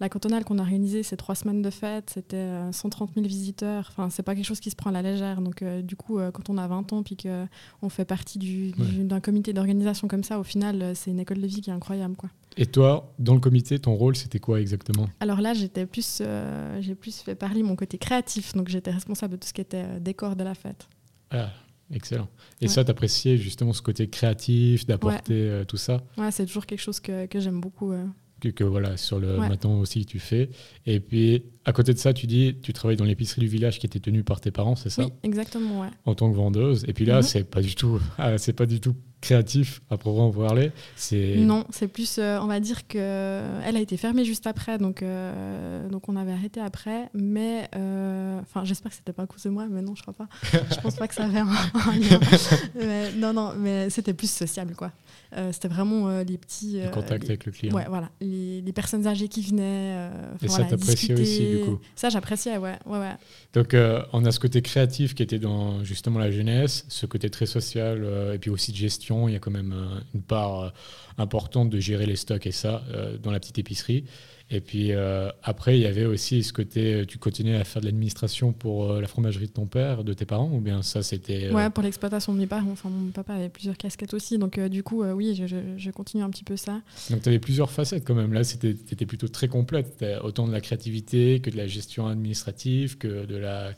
la- 0.00 0.08
cantonale 0.08 0.44
qu'on 0.44 0.58
a 0.58 0.62
organisée, 0.62 1.02
c'est 1.04 1.16
trois 1.16 1.36
semaines 1.36 1.62
de 1.62 1.70
fête, 1.70 2.10
c'était 2.10 2.36
euh, 2.36 2.72
130 2.72 3.10
000 3.14 3.26
visiteurs. 3.26 3.86
Enfin, 3.90 4.10
c'est 4.10 4.24
pas 4.24 4.34
quelque 4.34 4.44
chose 4.44 4.58
qui 4.58 4.70
se 4.70 4.76
prend 4.76 4.90
à 4.90 4.92
la 4.92 5.02
légère. 5.02 5.40
Donc, 5.40 5.62
euh, 5.62 5.82
du 5.82 5.94
coup, 5.94 6.18
euh, 6.18 6.32
quand 6.32 6.50
on 6.50 6.58
a 6.58 6.66
20 6.66 6.92
ans 6.92 7.02
puis 7.04 7.16
qu'on 7.16 7.88
fait 7.88 8.04
partie 8.04 8.38
du- 8.38 8.72
du- 8.72 8.80
Ouais. 8.98 9.04
d'un 9.04 9.20
comité 9.20 9.52
d'organisation 9.52 10.08
comme 10.08 10.24
ça, 10.24 10.40
au 10.40 10.42
final, 10.42 10.82
euh, 10.82 10.94
c'est 10.96 11.10
une 11.12 11.20
école 11.20 11.40
de 11.40 11.46
vie 11.46 11.60
qui 11.60 11.70
est 11.70 11.72
incroyable, 11.72 12.16
quoi. 12.16 12.30
Et 12.56 12.66
toi, 12.66 13.14
dans 13.20 13.34
le 13.34 13.40
comité, 13.40 13.78
ton 13.78 13.94
rôle, 13.94 14.14
c'était 14.16 14.40
quoi 14.40 14.60
exactement? 14.60 15.06
Alors 15.20 15.40
là, 15.40 15.54
j'étais 15.54 15.86
plus, 15.86 16.18
euh, 16.20 16.78
j'ai 16.82 16.94
plus 16.96 17.18
fait 17.20 17.34
parler 17.36 17.62
mon 17.62 17.76
côté 17.76 17.98
créatif, 17.98 18.52
donc 18.54 18.68
j'étais 18.68 18.90
responsable 18.90 19.34
de 19.34 19.38
tout 19.38 19.46
ce 19.48 19.52
qui 19.54 19.60
était 19.60 19.84
euh, 19.86 20.00
décor 20.00 20.34
de 20.36 20.42
la 20.44 20.54
fête. 20.54 20.88
Ah, 21.30 21.50
excellent. 21.92 22.28
Et 22.60 22.64
Ouais. 22.66 22.68
ça, 22.68 22.84
t'appréciais 22.84 23.36
justement 23.38 23.72
ce 23.72 23.82
côté 23.82 24.08
créatif, 24.08 24.86
d'apporter 24.86 25.34
euh, 25.34 25.64
tout 25.64 25.76
ça? 25.76 26.02
Ouais, 26.16 26.30
c'est 26.30 26.46
toujours 26.46 26.66
quelque 26.66 26.80
chose 26.80 27.00
que, 27.00 27.26
que 27.26 27.40
j'aime 27.40 27.60
beaucoup. 27.60 27.92
euh. 27.92 28.04
que, 28.40 28.48
que 28.48 28.64
voilà 28.64 28.96
sur 28.96 29.20
le 29.20 29.36
maintenant 29.36 29.78
aussi 29.78 30.04
tu 30.04 30.18
fais. 30.18 30.50
Et 30.86 30.98
puis 31.00 31.44
à 31.64 31.72
côté 31.72 31.92
de 31.94 31.98
ça, 31.98 32.12
tu 32.12 32.26
dis 32.26 32.56
tu 32.62 32.72
travailles 32.72 32.96
dans 32.96 33.04
l'épicerie 33.04 33.40
du 33.40 33.48
village 33.48 33.78
qui 33.78 33.86
était 33.86 34.00
tenue 34.00 34.24
par 34.24 34.40
tes 34.40 34.50
parents, 34.50 34.74
c'est 34.76 34.90
ça 34.90 35.04
Oui, 35.04 35.12
exactement, 35.22 35.80
ouais. 35.82 35.88
En 36.06 36.14
tant 36.14 36.30
que 36.30 36.36
vendeuse. 36.36 36.84
Et 36.88 36.92
puis 36.92 37.04
là, 37.04 37.16
Mhm. 37.18 37.22
c'est 37.22 37.44
pas 37.44 37.60
du 37.60 37.74
tout, 37.74 38.00
ah, 38.18 38.36
c'est 38.38 38.52
pas 38.52 38.66
du 38.66 38.80
tout 38.80 38.94
créatif 39.20 39.80
à 39.88 39.96
proprement 39.96 40.32
parler. 40.32 40.72
C'est 40.96 41.36
Non, 41.36 41.64
c'est 41.70 41.86
plus, 41.86 42.18
euh, 42.18 42.40
on 42.40 42.46
va 42.48 42.58
dire 42.58 42.88
que 42.88 42.98
elle 43.64 43.76
a 43.76 43.80
été 43.80 43.96
fermée 43.96 44.24
juste 44.24 44.48
après, 44.48 44.78
donc, 44.78 45.00
euh, 45.02 45.88
donc 45.88 46.08
on 46.08 46.16
avait 46.16 46.32
arrêté 46.32 46.58
après. 46.60 47.08
Mais, 47.14 47.68
euh, 47.76 48.40
enfin, 48.40 48.64
j'espère 48.64 48.90
que 48.90 48.96
c'était 48.96 49.12
pas 49.12 49.22
à 49.22 49.26
cause 49.28 49.44
de 49.44 49.50
moi, 49.50 49.66
mais 49.70 49.80
non, 49.80 49.94
je 49.94 50.02
crois 50.02 50.14
pas. 50.14 50.26
je 50.52 50.80
pense 50.80 50.96
pas 50.96 51.06
que 51.06 51.14
ça 51.14 51.24
avait 51.24 51.38
un, 51.38 51.46
un 51.74 51.96
lien. 51.98 52.18
Mais 52.74 53.12
non, 53.12 53.32
non, 53.32 53.52
mais 53.56 53.90
c'était 53.90 54.12
plus 54.14 54.28
sociable, 54.30 54.74
quoi. 54.74 54.90
Euh, 55.36 55.50
c'était 55.52 55.68
vraiment 55.68 56.08
euh, 56.08 56.24
les 56.24 56.36
petits. 56.36 56.72
le 56.80 56.86
euh, 56.86 56.88
contact 56.88 57.22
les- 57.22 57.30
avec 57.30 57.46
le 57.46 57.52
client. 57.52 57.74
Ouais, 57.74 57.86
voilà, 57.88 58.10
les, 58.20 58.51
les 58.60 58.72
personnes 58.72 59.06
âgées 59.06 59.28
qui 59.28 59.40
venaient. 59.42 59.62
euh, 59.96 60.34
Et 60.42 60.48
ça, 60.48 60.56
voilà, 60.56 60.70
t'appréciais 60.70 61.14
aussi, 61.20 61.48
du 61.48 61.58
coup 61.60 61.80
Ça, 61.96 62.08
j'appréciais, 62.10 62.58
ouais, 62.58 62.78
ouais, 62.86 62.98
ouais. 62.98 63.12
Donc 63.54 63.74
euh, 63.74 64.02
on 64.12 64.24
a 64.24 64.32
ce 64.32 64.40
côté 64.40 64.60
créatif 64.62 65.14
qui 65.14 65.22
était 65.22 65.38
dans 65.38 65.82
justement 65.84 66.18
la 66.18 66.30
jeunesse, 66.30 66.84
ce 66.88 67.06
côté 67.06 67.30
très 67.30 67.46
social 67.46 68.02
euh, 68.04 68.34
et 68.34 68.38
puis 68.38 68.50
aussi 68.50 68.72
de 68.72 68.76
gestion. 68.76 69.28
Il 69.28 69.32
y 69.32 69.36
a 69.36 69.38
quand 69.38 69.50
même 69.50 69.72
euh, 69.74 70.00
une 70.14 70.22
part 70.22 70.72
importante 71.18 71.70
de 71.70 71.78
gérer 71.80 72.06
les 72.06 72.16
stocks 72.16 72.46
et 72.46 72.52
ça 72.52 72.82
dans 73.22 73.30
la 73.30 73.38
petite 73.40 73.58
épicerie. 73.58 74.04
Et 74.54 74.60
puis 74.60 74.92
euh, 74.92 75.30
après, 75.42 75.78
il 75.78 75.82
y 75.82 75.86
avait 75.86 76.04
aussi 76.04 76.42
ce 76.42 76.52
côté, 76.52 76.94
euh, 76.94 77.04
tu 77.06 77.16
continuais 77.18 77.56
à 77.56 77.64
faire 77.64 77.80
de 77.80 77.86
l'administration 77.86 78.52
pour 78.52 78.90
euh, 78.92 79.00
la 79.00 79.08
fromagerie 79.08 79.46
de 79.46 79.52
ton 79.52 79.66
père, 79.66 80.04
de 80.04 80.12
tes 80.12 80.26
parents, 80.26 80.50
ou 80.52 80.60
bien 80.60 80.82
ça 80.82 81.02
c'était... 81.02 81.46
euh, 81.46 81.52
Ouais, 81.54 81.70
pour 81.70 81.82
l'exploitation 81.82 82.34
de 82.34 82.38
mes 82.38 82.46
parents. 82.46 82.70
Enfin, 82.72 82.90
mon 82.90 83.10
papa 83.10 83.32
avait 83.34 83.48
plusieurs 83.48 83.76
casquettes 83.78 84.12
aussi, 84.14 84.38
donc 84.38 84.60
du 84.60 84.82
coup, 84.82 85.02
oui, 85.04 85.34
je, 85.34 85.46
je- 85.46 85.56
je 85.78 85.90
continue 85.90 86.22
un 86.22 86.30
petit 86.30 86.44
peu 86.44 86.56
ça. 86.56 86.82
Donc 87.10 87.22
tu 87.22 87.28
avais 87.30 87.38
plusieurs 87.38 87.70
facettes 87.70 88.04
quand 88.06 88.14
même. 88.14 88.32
Là, 88.34 88.44
c'était 88.44 89.06
plutôt 89.06 89.28
très 89.28 89.48
complète. 89.48 90.04
Autant 90.22 90.46
de 90.46 90.52
la 90.52 90.60
créativité 90.60 91.40
que 91.40 91.48
de 91.50 91.56
la 91.56 91.66
gestion 91.66 92.06
administrative, 92.06 92.98
que 92.98 93.24
de 93.24 93.36
la 93.36 93.72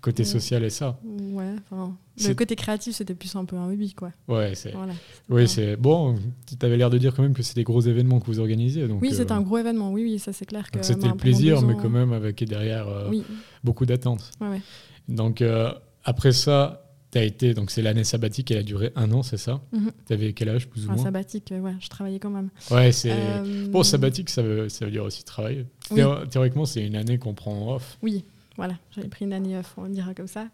côté 0.00 0.22
Ouais. 0.22 0.28
social 0.28 0.64
et 0.64 0.70
ça. 0.70 0.98
Ouais, 1.04 1.54
enfin, 1.70 1.96
C'est- 2.16 2.28
le 2.28 2.34
côté 2.34 2.56
créatif, 2.56 2.94
c'était 2.96 3.14
plus 3.14 3.34
un 3.36 3.44
peu 3.44 3.56
un 3.56 3.68
hobby, 3.70 3.92
quoi. 3.94 4.10
Ouais, 4.28 4.54
c'est... 4.54 4.72
Voilà. 4.72 4.94
Oui, 5.28 5.46
c'est 5.48 5.76
bon. 5.76 6.16
Tu 6.46 6.64
avais 6.66 6.76
l'air 6.76 6.90
de 6.90 6.98
dire 6.98 7.14
quand 7.14 7.22
même 7.22 7.34
que 7.34 7.42
c'était 7.42 7.60
des 7.60 7.64
gros 7.64 7.80
événements 7.80 8.18
que 8.20 8.26
vous 8.26 8.40
organisiez. 8.40 8.88
Donc, 8.88 9.02
Oui, 9.02 9.10
euh, 9.12 9.16
c'était 9.16 9.32
un 9.32 9.42
gros 9.42 9.58
événement. 9.58 9.92
Oui, 9.92 10.02
oui, 10.04 10.18
ça 10.18 10.32
c'est 10.32 10.46
clair 10.46 10.66
c'était 10.82 11.08
le 11.08 11.14
plaisir, 11.14 11.62
mais 11.62 11.74
quand 11.74 11.90
même 11.90 12.12
avec 12.12 12.42
derrière 12.44 12.88
euh, 12.88 13.08
Oui, 13.10 13.22
beaucoup 13.64 13.86
d'attentes. 13.86 14.30
ouais, 14.40 14.48
ouais. 14.48 14.60
Donc 15.08 15.42
euh, 15.42 15.72
après 16.04 16.32
ça, 16.32 16.78
tu 17.10 17.18
as 17.18 17.24
été 17.24 17.52
donc 17.54 17.70
c'est 17.70 17.82
l'année 17.82 18.04
sabbatique, 18.04 18.50
elle 18.50 18.58
a 18.58 18.62
duré 18.62 18.92
un 18.96 19.10
an, 19.12 19.22
c'est 19.22 19.36
ça? 19.36 19.60
Mhm. 19.72 19.90
Tu 20.06 20.12
avais 20.12 20.32
quel 20.32 20.48
âge 20.48 20.68
plus 20.68 20.82
ou 20.82 20.84
Enfin, 20.86 20.94
moins? 20.94 21.04
sabbatique, 21.04 21.52
euh, 21.52 21.60
ouais, 21.60 21.74
je 21.80 21.88
travaillais 21.88 22.18
quand 22.18 22.30
même. 22.30 22.48
Ouais, 22.70 22.92
c'est 22.92 23.10
Euh, 23.12 23.68
bon 23.68 23.82
sabbatique, 23.82 24.30
ça 24.30 24.42
veut 24.42 24.68
ça 24.68 24.84
veut 24.84 24.90
dire 24.90 25.04
aussi 25.04 25.24
travailler. 25.24 25.66
Oui. 25.90 26.00
Théoriquement, 26.30 26.64
c'est 26.64 26.86
une 26.86 26.96
année 26.96 27.18
qu'on 27.18 27.34
prend 27.34 27.52
en 27.52 27.74
off. 27.74 27.98
Oui, 28.02 28.24
voilà, 28.56 28.74
j'avais 28.94 29.08
pris 29.08 29.24
une 29.24 29.32
année 29.32 29.56
off, 29.56 29.74
on 29.76 29.88
dira 29.88 30.14
comme 30.14 30.26
ça. 30.26 30.48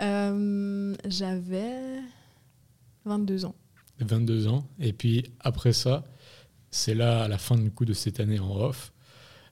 Euh, 0.00 0.94
j'avais 1.08 2.00
22 3.04 3.44
ans. 3.44 3.54
22 4.00 4.48
ans. 4.48 4.66
Et 4.80 4.92
puis 4.92 5.24
après 5.40 5.72
ça, 5.72 6.04
c'est 6.70 6.94
là, 6.94 7.24
à 7.24 7.28
la 7.28 7.38
fin 7.38 7.56
du 7.56 7.70
coup 7.70 7.84
de 7.84 7.92
cette 7.92 8.20
année 8.20 8.38
en 8.40 8.56
off, 8.56 8.92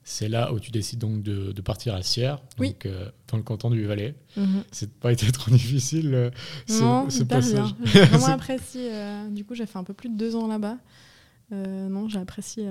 c'est 0.03 0.29
là 0.29 0.51
où 0.51 0.59
tu 0.59 0.71
décides 0.71 0.99
donc 0.99 1.21
de, 1.21 1.51
de 1.51 1.61
partir 1.61 1.93
à 1.93 2.01
Sierre, 2.01 2.41
Oui. 2.57 2.69
donc 2.69 2.85
euh, 2.87 3.09
dans 3.29 3.37
le 3.37 3.43
canton 3.43 3.69
du 3.69 3.85
Valais. 3.85 4.15
Mhm. 4.35 4.63
C'est 4.71 4.91
pas 4.93 5.11
été 5.11 5.31
trop 5.31 5.51
difficile 5.51 6.13
euh, 6.15 6.31
ce, 6.67 6.81
non, 6.81 7.09
ce 7.09 7.23
passage. 7.23 7.69
J'ai 7.83 8.01
vraiment 8.05 8.25
apprécié. 8.27 8.89
euh, 8.93 9.29
du 9.29 9.45
coup, 9.45 9.53
j'ai 9.53 9.65
fait 9.67 9.77
un 9.77 9.83
peu 9.83 9.93
plus 9.93 10.09
de 10.09 10.17
deux 10.17 10.35
ans 10.35 10.47
là-bas. 10.47 10.77
Euh, 11.53 11.87
non, 11.89 12.07
j'ai 12.09 12.17
apprécié 12.19 12.65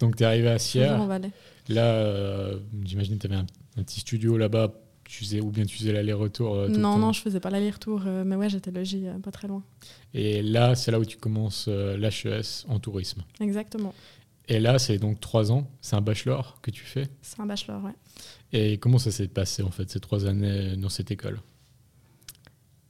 Donc 0.00 0.16
tu 0.16 0.22
es 0.22 0.26
arrivé 0.26 0.48
à 0.50 0.54
en 0.54 0.58
Sierre. 0.58 1.06
Valais. 1.06 1.30
Là, 1.68 2.50
j'imagine 2.82 3.18
que 3.18 3.26
tu 3.26 3.32
avais 3.32 3.40
un, 3.40 3.46
un 3.76 3.82
petit 3.82 4.00
studio 4.00 4.36
là-bas, 4.36 4.72
tu 5.04 5.24
faisais, 5.24 5.40
ou 5.40 5.50
bien 5.50 5.64
tu 5.64 5.76
faisais 5.76 5.92
l'aller-retour. 5.92 6.54
euh, 6.54 6.68
Non, 6.68 6.96
non, 6.98 7.12
je 7.12 7.20
faisais 7.20 7.40
pas 7.40 7.50
l'aller-retour, 7.50 8.02
euh, 8.06 8.24
mais 8.24 8.36
ouais, 8.36 8.48
j'étais 8.48 8.70
logée 8.70 9.08
euh, 9.08 9.18
pas 9.18 9.30
très 9.30 9.48
loin. 9.48 9.62
Et 10.14 10.42
là, 10.42 10.74
c'est 10.74 10.90
là 10.90 10.98
où 10.98 11.04
tu 11.04 11.16
commences 11.18 11.68
l'HES 11.68 12.64
en 12.68 12.78
tourisme. 12.78 13.22
Exactement. 13.40 13.92
Et 14.48 14.60
là, 14.60 14.78
c'est 14.78 14.98
donc 14.98 15.20
trois 15.20 15.50
ans, 15.52 15.70
c'est 15.80 15.96
un 15.96 16.00
bachelor 16.00 16.58
que 16.62 16.70
tu 16.70 16.84
fais. 16.84 17.08
C'est 17.22 17.40
un 17.40 17.46
bachelor, 17.46 17.82
ouais. 17.84 17.94
Et 18.52 18.78
comment 18.78 18.98
ça 18.98 19.10
s'est 19.10 19.28
passé 19.28 19.62
en 19.62 19.70
fait, 19.70 19.90
ces 19.90 20.00
trois 20.00 20.26
années 20.26 20.76
dans 20.76 20.90
cette 20.90 21.10
école? 21.10 21.40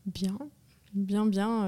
Bien, 0.06 0.36
bien, 0.92 1.26
bien. 1.26 1.66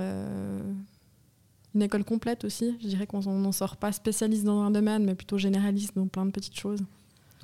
Une 1.74 1.82
école 1.82 2.04
complète 2.04 2.44
aussi. 2.44 2.76
Je 2.82 2.88
dirais 2.88 3.06
qu'on 3.06 3.20
n'en 3.20 3.52
sort 3.52 3.76
pas 3.76 3.92
spécialiste 3.92 4.44
dans 4.44 4.60
un 4.62 4.70
domaine, 4.70 5.04
mais 5.04 5.14
plutôt 5.14 5.38
généraliste 5.38 5.94
dans 5.94 6.06
plein 6.08 6.26
de 6.26 6.30
petites 6.30 6.58
choses. 6.58 6.80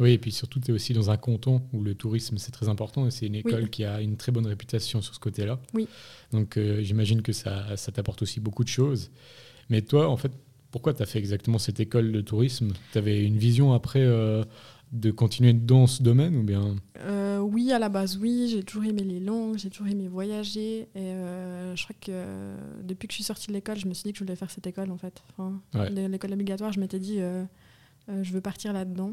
Oui, 0.01 0.13
et 0.13 0.19
puis 0.19 0.33
surtout, 0.33 0.59
tu 0.59 0.71
es 0.71 0.75
aussi 0.75 0.93
dans 0.95 1.11
un 1.11 1.17
canton 1.17 1.63
où 1.73 1.83
le 1.83 1.95
tourisme, 1.95 2.39
c'est 2.39 2.51
très 2.51 2.69
important. 2.69 3.07
Et 3.07 3.11
c'est 3.11 3.27
une 3.27 3.35
école 3.35 3.69
qui 3.71 3.85
a 3.85 4.01
une 4.01 4.17
très 4.17 4.33
bonne 4.33 4.47
réputation 4.47 5.03
sur 5.03 5.15
ce 5.15 5.21
côté-là. 5.21 5.61
Oui. 5.75 5.87
Donc 6.33 6.57
euh, 6.57 6.83
j'imagine 6.83 7.23
que 7.23 7.33
ça, 7.33 7.77
ça 7.77 7.93
t'apporte 7.93 8.23
aussi 8.23 8.41
beaucoup 8.41 8.65
de 8.65 8.69
choses. 8.69 9.11
Mais 9.69 9.83
toi, 9.83 10.09
en 10.09 10.17
fait, 10.17 10.33
pourquoi 10.71 10.95
tu 10.95 11.03
as 11.03 11.07
fait 11.07 11.19
exactement 11.19 11.59
cette 11.59 11.79
école 11.79 12.11
de 12.11 12.21
tourisme? 12.23 12.73
Tu 12.93 12.99
avais 12.99 13.23
une 13.25 13.37
vision 13.37 13.75
après 13.75 14.01
euh, 14.03 14.43
de 14.93 15.11
continuer 15.11 15.53
dans 15.53 15.87
ce 15.87 16.03
domaine 16.03 16.37
ou 16.37 16.43
bien? 16.43 16.75
Euh, 17.01 17.39
oui, 17.41 17.71
à 17.73 17.79
la 17.79 17.91
base, 17.91 18.17
oui. 18.17 18.49
J'ai 18.51 18.63
toujours 18.63 18.85
aimé 18.85 19.05
les 19.05 19.21
langues, 19.21 19.59
j'ai 19.59 19.69
toujours 19.69 19.89
aimé 19.89 20.09
voyager. 20.09 20.81
Et 20.81 20.89
euh, 20.97 21.77
je 21.77 21.83
crois 21.85 21.97
que 22.01 22.55
depuis 22.83 23.07
que 23.09 23.13
je 23.13 23.17
suis 23.17 23.25
sortie 23.25 23.49
de 23.49 23.53
l'école, 23.53 23.79
je 23.79 23.87
me 23.87 23.93
suis 23.93 24.05
dit 24.05 24.13
que 24.13 24.19
je 24.19 24.25
voulais 24.25 24.37
faire 24.37 24.51
cette 24.51 24.67
école, 24.67 24.91
en 24.91 24.97
fait. 24.99 25.23
Enfin, 25.31 25.61
Ouais. 25.75 25.91
l'é- 25.91 26.09
L'école 26.09 26.33
obligatoire, 26.33 26.73
je 26.73 26.81
m'étais 26.81 26.99
dit, 26.99 27.19
je 28.09 28.33
veux 28.33 28.41
partir 28.41 28.73
là-dedans. 28.73 29.13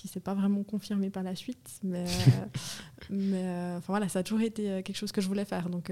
Qui 0.00 0.08
s'est 0.08 0.20
pas 0.20 0.32
vraiment 0.34 0.62
confirmé 0.62 1.10
par 1.10 1.22
la 1.22 1.36
suite. 1.36 1.78
Mais, 1.84 2.04
euh, 2.06 2.46
mais 3.10 3.42
euh, 3.44 3.76
enfin, 3.76 3.92
voilà, 3.92 4.08
ça 4.08 4.20
a 4.20 4.22
toujours 4.22 4.40
été 4.40 4.70
euh, 4.70 4.80
quelque 4.82 4.96
chose 4.96 5.12
que 5.12 5.20
je 5.20 5.28
voulais 5.28 5.44
faire. 5.44 5.68
Donc, 5.68 5.90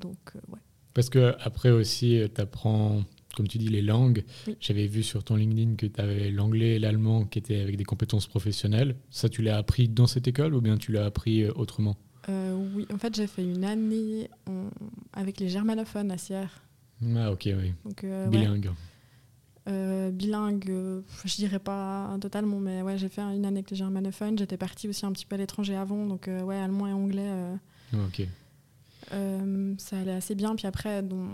donc 0.00 0.18
ouais. 0.48 0.58
Parce 0.92 1.08
que 1.08 1.36
après 1.40 1.70
aussi, 1.70 2.20
tu 2.34 2.40
apprends, 2.40 3.04
comme 3.36 3.46
tu 3.46 3.58
dis, 3.58 3.68
les 3.68 3.82
langues. 3.82 4.24
Oui. 4.48 4.56
J'avais 4.60 4.86
vu 4.88 5.04
sur 5.04 5.22
ton 5.22 5.36
LinkedIn 5.36 5.76
que 5.76 5.86
tu 5.86 6.00
avais 6.00 6.30
l'anglais 6.32 6.76
et 6.76 6.78
l'allemand 6.80 7.26
qui 7.26 7.38
étaient 7.38 7.60
avec 7.60 7.76
des 7.76 7.84
compétences 7.84 8.26
professionnelles. 8.26 8.96
Ça, 9.10 9.28
tu 9.28 9.40
l'as 9.42 9.56
appris 9.58 9.88
dans 9.88 10.06
cette 10.08 10.26
école 10.26 10.54
ou 10.54 10.60
bien 10.60 10.76
tu 10.76 10.90
l'as 10.90 11.04
appris 11.04 11.46
autrement? 11.48 11.96
Euh, 12.28 12.56
oui, 12.74 12.86
en 12.92 12.98
fait, 12.98 13.14
j'ai 13.14 13.28
fait 13.28 13.44
une 13.44 13.64
année 13.64 14.28
en- 14.48 14.70
avec 15.12 15.38
les 15.38 15.48
germanophones 15.48 16.10
à 16.10 16.18
Sierre. 16.18 16.60
Ah, 17.14 17.30
ok, 17.30 17.42
oui. 17.56 17.72
Donc, 17.84 18.02
euh, 18.02 18.28
ouais. 18.30 18.48
Bilingue. 19.66 19.74
Euh, 19.74 20.10
bilingue, 20.10 20.70
euh, 20.70 21.00
je 21.24 21.36
dirais 21.36 21.58
pas 21.58 22.16
totalement, 22.20 22.58
mais 22.58 22.82
ouais, 22.82 22.98
j'ai 22.98 23.08
fait 23.08 23.22
une 23.22 23.44
année 23.44 23.58
avec 23.58 23.70
les 23.70 23.76
germanophones. 23.76 24.38
J'étais 24.38 24.56
partie 24.56 24.88
aussi 24.88 25.04
un 25.06 25.12
petit 25.12 25.26
peu 25.26 25.34
à 25.34 25.38
l'étranger 25.38 25.76
avant, 25.76 26.06
donc 26.06 26.28
euh, 26.28 26.42
ouais, 26.42 26.56
allemand 26.56 26.86
et 26.86 26.92
anglais, 26.92 27.30
ça 29.10 29.98
allait 29.98 30.12
assez 30.12 30.34
bien. 30.34 30.54
Puis 30.56 30.66
après, 30.66 31.02
dans 31.02 31.28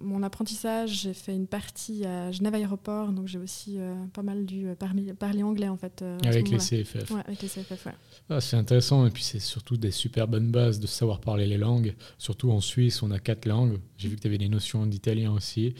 mon 0.00 0.22
apprentissage, 0.22 1.02
j'ai 1.02 1.14
fait 1.14 1.34
une 1.34 1.46
partie 1.46 2.04
à 2.04 2.30
Genève 2.32 2.54
Aéroport, 2.54 3.12
donc 3.12 3.26
j'ai 3.26 3.38
aussi 3.38 3.78
pas 4.12 4.22
mal 4.22 4.44
dû 4.44 4.68
euh, 4.68 4.74
parler, 4.74 5.14
parler 5.14 5.42
anglais 5.42 5.68
en 5.68 5.76
fait. 5.76 6.04
Avec 6.24 6.48
les. 6.48 6.58
CFF. 6.58 7.10
Ouais, 7.10 7.22
avec 7.26 7.42
les 7.42 7.48
CFF, 7.48 7.86
ouais. 7.86 7.92
Ah, 8.28 8.40
c'est 8.40 8.56
intéressant 8.56 9.06
et 9.06 9.10
puis 9.10 9.22
c'est 9.22 9.38
surtout 9.38 9.76
des 9.76 9.90
super 9.90 10.28
bonnes 10.28 10.50
bases 10.50 10.80
de 10.80 10.86
savoir 10.86 11.20
parler 11.20 11.46
les 11.46 11.58
langues. 11.58 11.94
Surtout 12.18 12.50
en 12.50 12.60
Suisse, 12.60 13.02
on 13.02 13.10
a 13.10 13.18
quatre 13.18 13.46
langues. 13.46 13.78
J'ai 13.96 14.08
vu 14.08 14.16
que 14.16 14.20
tu 14.22 14.26
avais 14.26 14.38
des 14.38 14.48
notions 14.48 14.86
d'italien 14.86 15.32
aussi. 15.32 15.74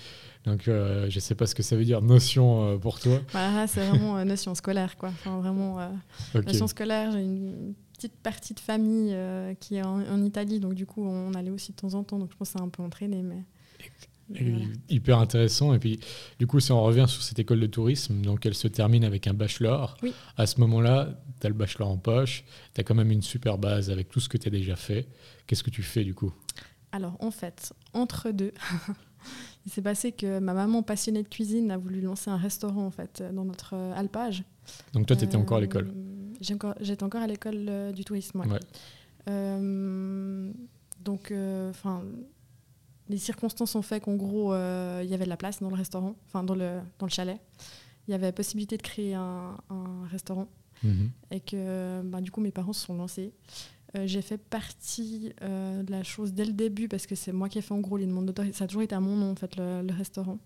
Donc 0.47 0.69
euh, 0.69 1.11
je 1.11 1.19
sais 1.21 1.35
pas 1.35 1.47
ce 1.47 1.55
que 1.55 1.62
ça 1.62 1.76
veut 1.76 1.85
dire 1.85 2.00
notion 2.00 2.75
euh, 2.75 2.76
pour 2.79 3.00
toi. 3.00 3.21
Voilà, 3.33 3.53
là, 3.53 3.67
c'est 3.67 3.85
vraiment 3.85 4.17
euh, 4.17 4.25
notion 4.25 4.55
scolaire, 4.55 4.97
quoi. 4.97 5.09
Enfin, 5.11 5.38
vraiment. 5.41 5.79
Notion 6.35 6.69
scolaire, 6.69 7.12
j'ai 7.12 7.23
une 7.23 7.75
petite 7.95 8.17
partie 8.23 8.55
de 8.55 8.61
famille 8.61 9.17
qui 9.61 9.76
est 9.76 9.83
en, 9.83 10.00
en 10.00 10.23
Italie, 10.23 10.61
donc 10.61 10.75
du 10.75 10.87
coup 10.87 11.05
on 11.05 11.35
allait 11.35 11.50
aussi 11.50 11.73
de 11.73 11.76
temps 11.76 11.95
en 11.95 12.05
temps, 12.05 12.19
donc 12.19 12.31
je 12.31 12.37
pense 12.37 12.49
que 12.50 12.59
ça 12.59 12.62
a 12.62 12.67
un 12.67 12.69
peu 12.69 12.83
entraîné. 12.83 13.23
Mais, 13.23 13.43
mais 14.29 14.41
Et 14.41 14.50
voilà. 14.50 14.67
Hyper 14.88 15.19
intéressant. 15.19 15.75
Et 15.75 15.79
puis, 15.79 15.99
du 16.38 16.47
coup, 16.47 16.61
si 16.61 16.73
on 16.73 16.83
revient 16.83 17.07
sur 17.09 17.23
cette 17.23 17.38
école 17.38 17.61
de 17.61 17.67
tourisme, 17.67 18.21
donc 18.23 18.45
elle 18.45 18.55
se 18.55 18.69
termine 18.69 19.05
avec 19.05 19.26
un 19.26 19.35
bachelor. 19.35 19.97
Oui. 20.03 20.12
À 20.37 20.47
ce 20.47 20.61
moment-là, 20.61 21.09
tu 21.41 21.47
as 21.47 21.50
le 21.50 21.55
bachelor 21.55 21.88
en 21.88 21.97
poche. 21.97 22.45
Tu 22.75 22.81
as 22.81 22.85
quand 22.85 22.95
même 22.95 23.11
une 23.11 23.23
super 23.23 23.57
base 23.59 23.91
avec 23.91 24.11
tout 24.11 24.21
ce 24.21 24.29
que 24.29 24.37
tu 24.37 24.49
as 24.49 24.50
déjà 24.50 24.76
fait. 24.76 25.09
Qu'est-ce 25.47 25.65
que 25.65 25.71
tu 25.71 25.83
fais 25.83 26.05
du 26.05 26.15
coup? 26.15 26.33
Alors 26.93 27.17
en 27.21 27.31
fait, 27.31 27.73
entre 27.93 28.31
deux, 28.31 28.53
il 29.67 29.73
s'est 29.73 29.83
passé 29.83 30.13
que 30.13 30.39
ma 30.39 30.55
maman 30.55 30.83
passionnée 30.83 31.23
de 31.23 31.29
cuisine 31.29 31.71
a 31.73 31.77
voulu 31.77 32.01
lancer 32.01 32.31
un 32.31 32.37
restaurant 32.37 32.87
en 32.87 32.91
fait 32.91 33.23
dans 33.35 33.45
notre 33.45 33.75
alpage. 33.75 34.45
Donc, 34.93 35.07
toi, 35.07 35.17
tu 35.17 35.25
étais 35.25 35.37
encore 35.37 35.57
à 35.57 35.61
Euh, 35.61 35.63
l'école. 35.63 35.93
J'étais 36.81 37.03
encore 37.05 37.23
à 37.23 37.27
l'école 37.27 37.67
euh, 37.69 37.93
du 37.93 38.05
tourisme. 38.05 38.41
ouais. 38.41 38.47
Ouais. 38.49 38.61
Euh, 39.29 40.53
donc, 41.05 41.33
enfin, 41.71 42.03
les 43.09 43.19
circonstances 43.19 43.75
ont 43.75 43.83
fait 43.83 44.01
qu'en 44.01 44.15
gros, 44.17 44.53
euh, 44.53 45.01
il 45.05 45.11
y 45.11 45.15
avait 45.15 45.25
de 45.25 45.31
la 45.31 45.37
place 45.37 45.61
dans 45.61 45.69
le 45.69 45.75
restaurant, 45.77 46.15
enfin 46.27 46.43
dans 46.43 46.55
le, 46.55 46.81
dans 46.99 47.07
le 47.07 47.11
chalet. 47.13 47.39
Il 48.09 48.13
y 48.13 48.15
avait 48.15 48.33
possibilité 48.33 48.77
de 48.77 48.83
créer 48.83 49.15
un, 49.15 49.57
un 49.71 50.07
restaurant 50.11 50.49
Mhm. 50.83 51.09
et 51.31 51.41
que 51.41 52.03
bah, 52.03 52.21
du 52.21 52.31
coup 52.31 52.43
mes 52.43 52.51
parents 52.51 52.75
se 52.75 52.85
sont 52.85 52.95
lancés. 52.95 53.33
Euh, 53.97 54.07
j'ai 54.07 54.23
fait 54.23 54.38
partie 54.38 55.33
euh, 55.43 55.83
de 55.83 55.91
la 55.91 56.03
chose 56.03 56.33
dès 56.33 56.45
le 56.45 56.53
début 56.53 56.88
parce 56.88 57.07
que 57.07 57.15
c'est 57.15 57.33
moi 57.33 57.49
qui 57.49 57.59
ai 57.59 57.62
fait 57.62 57.73
en 57.73 57.81
gros 57.81 57.97
les 57.97 58.07
demandes 58.07 58.26
d'autorisation. 58.26 58.59
Ça 58.59 58.65
a 58.65 58.67
toujours 58.67 58.83
été 58.83 58.95
à 58.95 59.00
mon 59.00 59.17
nom 59.17 59.31
en 59.31 59.35
fait 59.35 59.57
le, 59.57 59.93
restaurant. 59.93 60.38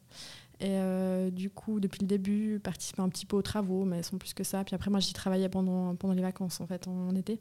Et 0.60 0.68
euh, 0.68 1.30
du 1.30 1.50
coup 1.50 1.80
depuis 1.80 2.00
le 2.02 2.06
début 2.06 2.60
participer 2.62 3.00
un 3.00 3.08
petit 3.08 3.24
peu 3.24 3.36
aux 3.36 3.42
travaux 3.42 3.84
mais 3.84 4.02
sans 4.02 4.18
plus 4.18 4.34
que 4.34 4.44
ça. 4.44 4.62
Puis 4.64 4.74
après 4.74 4.90
moi 4.90 5.00
j'y 5.00 5.12
travaillais 5.12 5.48
pendant, 5.48 5.94
pendant 5.96 6.14
les 6.14 6.22
vacances 6.22 6.60
en 6.60 6.66
fait 6.66 6.86
en 6.86 7.14
été. 7.14 7.40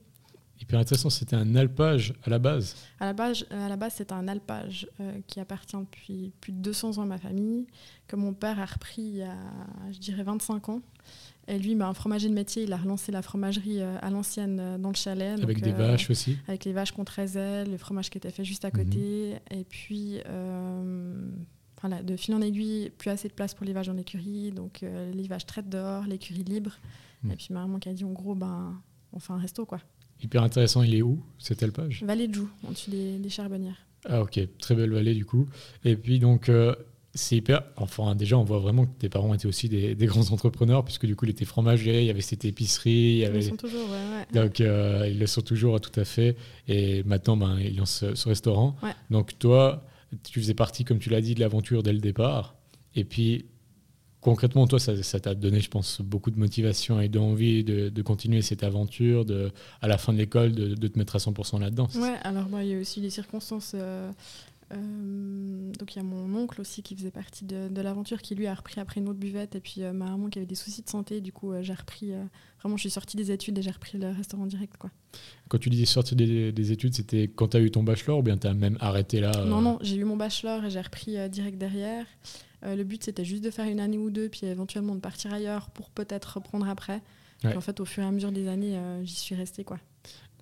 Hyper 0.62 0.80
intéressant. 0.80 1.10
C'était 1.10 1.36
un 1.36 1.56
alpage 1.56 2.13
à 2.24 2.30
la 2.30 2.39
base. 2.39 2.75
À 3.00 3.06
la 3.06 3.13
base, 3.13 3.46
à 3.50 3.70
la 3.70 3.75
base 3.78 3.94
c'est 3.96 4.12
un 4.12 4.28
alpage 4.28 4.89
euh, 5.00 5.20
qui 5.28 5.39
appartient 5.39 5.78
depuis 5.78 6.34
plus 6.42 6.51
de 6.51 6.58
200 6.58 6.98
ans 6.98 7.04
à 7.04 7.06
ma 7.06 7.18
famille, 7.18 7.66
que 8.08 8.16
mon 8.16 8.34
père 8.34 8.60
a 8.60 8.66
repris 8.66 9.01
il 9.01 9.16
y 9.18 9.24
a, 9.24 9.36
je 9.92 10.00
dirais, 10.00 10.24
25 10.24 10.70
ans. 10.70 10.82
Et 11.48 11.58
lui, 11.58 11.74
bah, 11.74 11.88
un 11.88 11.96
fromager 11.96 12.30
de 12.30 12.34
métier, 12.34 12.63
il 12.63 12.74
a 12.74 12.78
relancé 12.78 13.12
la 13.12 13.24
fromagerie 13.24 13.82
euh, 13.82 13.98
à 14.01 14.12
l'ancienne 14.12 14.60
euh, 14.60 14.78
dans 14.78 14.89
le 14.89 14.96
chalet. 14.96 15.42
avec 15.42 15.62
donc, 15.62 15.63
des 15.63 15.72
euh, 15.72 15.88
vaches 15.88 16.10
aussi. 16.12 16.38
Avec 16.48 16.63
les 16.63 16.74
vaches 16.74 16.92
qu'on 16.92 17.06
traisait, 17.06 17.66
le 17.66 17.78
fromage 17.78 18.12
qui 18.12 18.20
était 18.20 18.30
fait 18.30 18.46
juste 18.46 18.66
à 18.66 18.72
côté. 18.72 19.36
Et 19.50 19.63
puis, 19.63 20.20
euh, 20.28 21.32
voilà, 21.82 22.04
de 22.04 22.16
fil 22.16 22.36
en 22.36 22.42
aiguille, 22.42 22.92
plus 22.98 23.10
assez 23.10 23.28
de 23.30 23.34
place 23.34 23.54
pour 23.54 23.66
les 23.66 23.74
vaches 23.74 23.88
dans 23.88 23.94
l'écurie. 23.94 24.51
Donc, 24.51 24.84
euh, 24.84 25.12
les 25.12 25.28
vaches 25.28 25.46
traitent 25.46 25.70
dehors, 25.70 26.04
l'écurie 26.06 26.44
libre. 26.44 26.78
Mhm. 27.24 27.32
Et 27.32 27.36
puis, 27.36 27.48
ma 27.51 27.62
maman 27.62 27.80
qui 27.80 27.89
a 27.89 27.94
dit, 27.94 28.04
en 28.04 28.12
gros, 28.12 28.36
ben, 28.36 28.80
on 29.13 29.20
fait 29.20 29.34
un 29.34 29.39
resto, 29.39 29.66
quoi. 29.66 29.80
Hyper 30.22 30.44
intéressant. 30.44 30.84
Il 30.84 30.96
est 30.96 31.02
où 31.02 31.24
cet 31.38 31.64
alpage? 31.64 32.04
Vallée 32.04 32.28
de 32.28 32.36
Joux, 32.36 32.50
en 32.68 32.72
dessus 32.72 32.90
des, 32.92 33.18
des 33.18 33.30
charbonnières. 33.30 33.86
Ah, 34.06 34.22
ok. 34.22 34.40
Très 34.60 34.76
belle 34.76 34.92
vallée 34.92 35.14
du 35.16 35.26
coup. 35.26 35.48
Et 35.86 35.96
puis, 35.96 36.20
donc. 36.20 36.50
euh, 36.50 36.76
c'est 37.16 37.38
hyper. 37.38 37.64
Enfin, 37.76 38.14
déjà, 38.14 38.38
on 38.38 38.44
voit 38.44 38.60
vraiment 38.60 38.86
que 38.86 38.92
tes 39.00 39.10
parents 39.10 39.34
étaient 39.34 39.48
aussi 39.48 39.68
des, 39.68 39.96
des 39.96 40.06
grands 40.06 40.32
entrepreneurs, 40.32 40.86
puisque 40.86 41.08
du 41.08 41.16
coup, 41.16 41.26
il 41.26 41.32
était 41.32 41.44
fromager, 41.44 42.02
il 42.02 42.06
y 42.06 42.12
avait 42.12 42.22
cette 42.22 42.46
épicerie, 42.46 42.92
il 42.92 43.18
y 43.18 43.22
Ils 43.24 43.32
le 43.32 43.42
sont 43.42 43.56
toujours, 43.56 43.90
ouais, 43.90 43.96
ouais. 43.96 44.42
Donc, 44.42 44.62
euh, 44.62 45.08
ils 45.10 45.18
le 45.18 45.26
sont 45.26 45.42
toujours 45.42 45.82
tout 45.82 46.00
à 46.00 46.06
fait. 46.06 46.38
Et 46.68 47.02
maintenant, 47.04 47.36
ben, 47.36 47.58
ils 47.60 47.76
lancent 47.76 47.98
ce, 48.02 48.14
ce 48.14 48.30
restaurant. 48.30 48.76
Ouais. 48.84 48.92
Donc, 49.10 49.40
toi, 49.40 49.84
tu 50.24 50.40
faisais 50.40 50.54
partie, 50.54 50.84
comme 50.86 51.00
tu 51.00 51.10
l'as 51.10 51.20
dit, 51.20 51.34
de 51.34 51.40
l'aventure 51.40 51.82
dès 51.82 51.94
le 51.94 52.00
départ. 52.00 52.56
Et 52.96 53.04
puis, 53.04 53.46
concrètement, 54.22 54.68
toi, 54.68 54.80
ça 54.80 55.02
ça 55.04 55.20
t'a 55.20 55.36
donné, 55.36 55.60
je 55.60 55.70
pense, 55.70 56.02
beaucoup 56.02 56.32
de 56.32 56.40
motivation 56.40 57.00
et 57.00 57.08
d'envie 57.10 57.64
de, 57.64 57.90
de 57.90 58.02
continuer 58.02 58.42
cette 58.42 58.64
aventure, 58.64 59.26
de, 59.26 59.52
à 59.82 59.88
la 59.88 59.98
fin 59.98 60.14
de 60.14 60.18
l'école, 60.18 60.52
de, 60.54 60.76
de 60.76 60.88
te 60.88 60.98
mettre 60.98 61.16
à 61.16 61.20
100% 61.20 61.60
là-dedans. 61.60 61.88
Ouais, 61.96 62.16
alors 62.24 62.46
bah, 62.46 62.64
il 62.64 62.70
y 62.70 62.76
a 62.76 62.80
aussi 62.80 63.00
les 63.02 63.10
circonstances. 63.10 63.74
euh, 63.76 64.12
euh, 64.72 65.72
donc 65.80 65.96
il 65.96 65.98
y 65.98 66.00
a 66.00 66.04
mon 66.04 66.36
oncle 66.36 66.62
aussi 66.62 66.84
qui 66.84 66.96
faisait 66.96 67.10
partie 67.10 67.44
de, 67.44 67.70
de 67.70 67.82
l'aventure, 67.82 68.22
qui 68.22 68.36
lui 68.36 68.46
a 68.46 68.54
repris 68.54 68.80
après 68.80 69.02
une 69.02 69.10
autre 69.10 69.18
buvette, 69.20 69.56
et 69.56 69.60
puis 69.60 69.82
euh, 69.82 69.94
ma 69.94 70.06
maman 70.06 70.30
qui 70.30 70.38
avait 70.38 70.46
des 70.46 70.54
soucis 70.56 70.84
de 70.84 70.90
santé. 70.90 71.22
Du 71.22 71.32
coup, 71.32 71.52
j'ai 71.62 71.74
repris. 71.74 72.12
vraiment, 72.62 72.78
je 72.78 72.82
suis 72.82 72.90
sortie 72.92 73.18
des 73.18 73.32
études 73.32 73.58
et 73.58 73.62
j'ai 73.64 73.72
repris 73.72 73.98
le 73.98 74.10
restaurant 74.10 74.46
direct, 74.46 74.78
quoi. 74.78 74.92
Quand 75.48 75.58
tu 75.58 75.70
dis 75.72 75.86
sortir 75.88 76.16
des, 76.18 76.52
des 76.52 76.72
études, 76.72 76.94
c'était 76.94 77.24
quand 77.34 77.48
tu 77.50 77.58
as 77.58 77.62
eu 77.62 77.72
ton 77.72 77.82
bachelor 77.82 78.20
ou 78.20 78.22
bien 78.22 78.38
tu 78.38 78.46
as 78.46 78.54
même 78.54 78.78
arrêté 78.80 79.20
là 79.22 79.32
Non, 79.44 79.60
non, 79.62 79.80
j'ai 79.82 79.96
eu 79.96 80.04
mon 80.04 80.18
bachelor 80.18 80.64
et 80.66 80.70
j'ai 80.70 80.82
repris 80.82 81.16
direct 81.30 81.58
derrière. 81.58 82.06
Euh, 82.63 82.75
le 82.75 82.84
but, 82.84 83.04
c'était 83.04 83.25
juste 83.25 83.44
de 83.44 83.50
faire 83.50 83.68
une 83.68 83.80
année 83.80 83.98
ou 83.98 84.10
deux, 84.10 84.30
puis 84.30 84.46
éventuellement 84.46 84.96
de 84.96 85.00
partir 85.00 85.34
ailleurs 85.34 85.70
pour 85.70 85.89
peut-être 85.89 86.36
reprendre 86.36 86.68
après. 86.68 87.01
Ouais. 87.44 87.56
En 87.56 87.62
fait, 87.62 87.80
au 87.80 87.86
fur 87.86 88.04
et 88.04 88.06
à 88.06 88.12
mesure 88.12 88.32
des 88.32 88.48
années, 88.48 88.78
euh, 88.78 89.04
j'y 89.04 89.16
suis 89.16 89.36
restée, 89.36 89.63
quoi. 89.63 89.80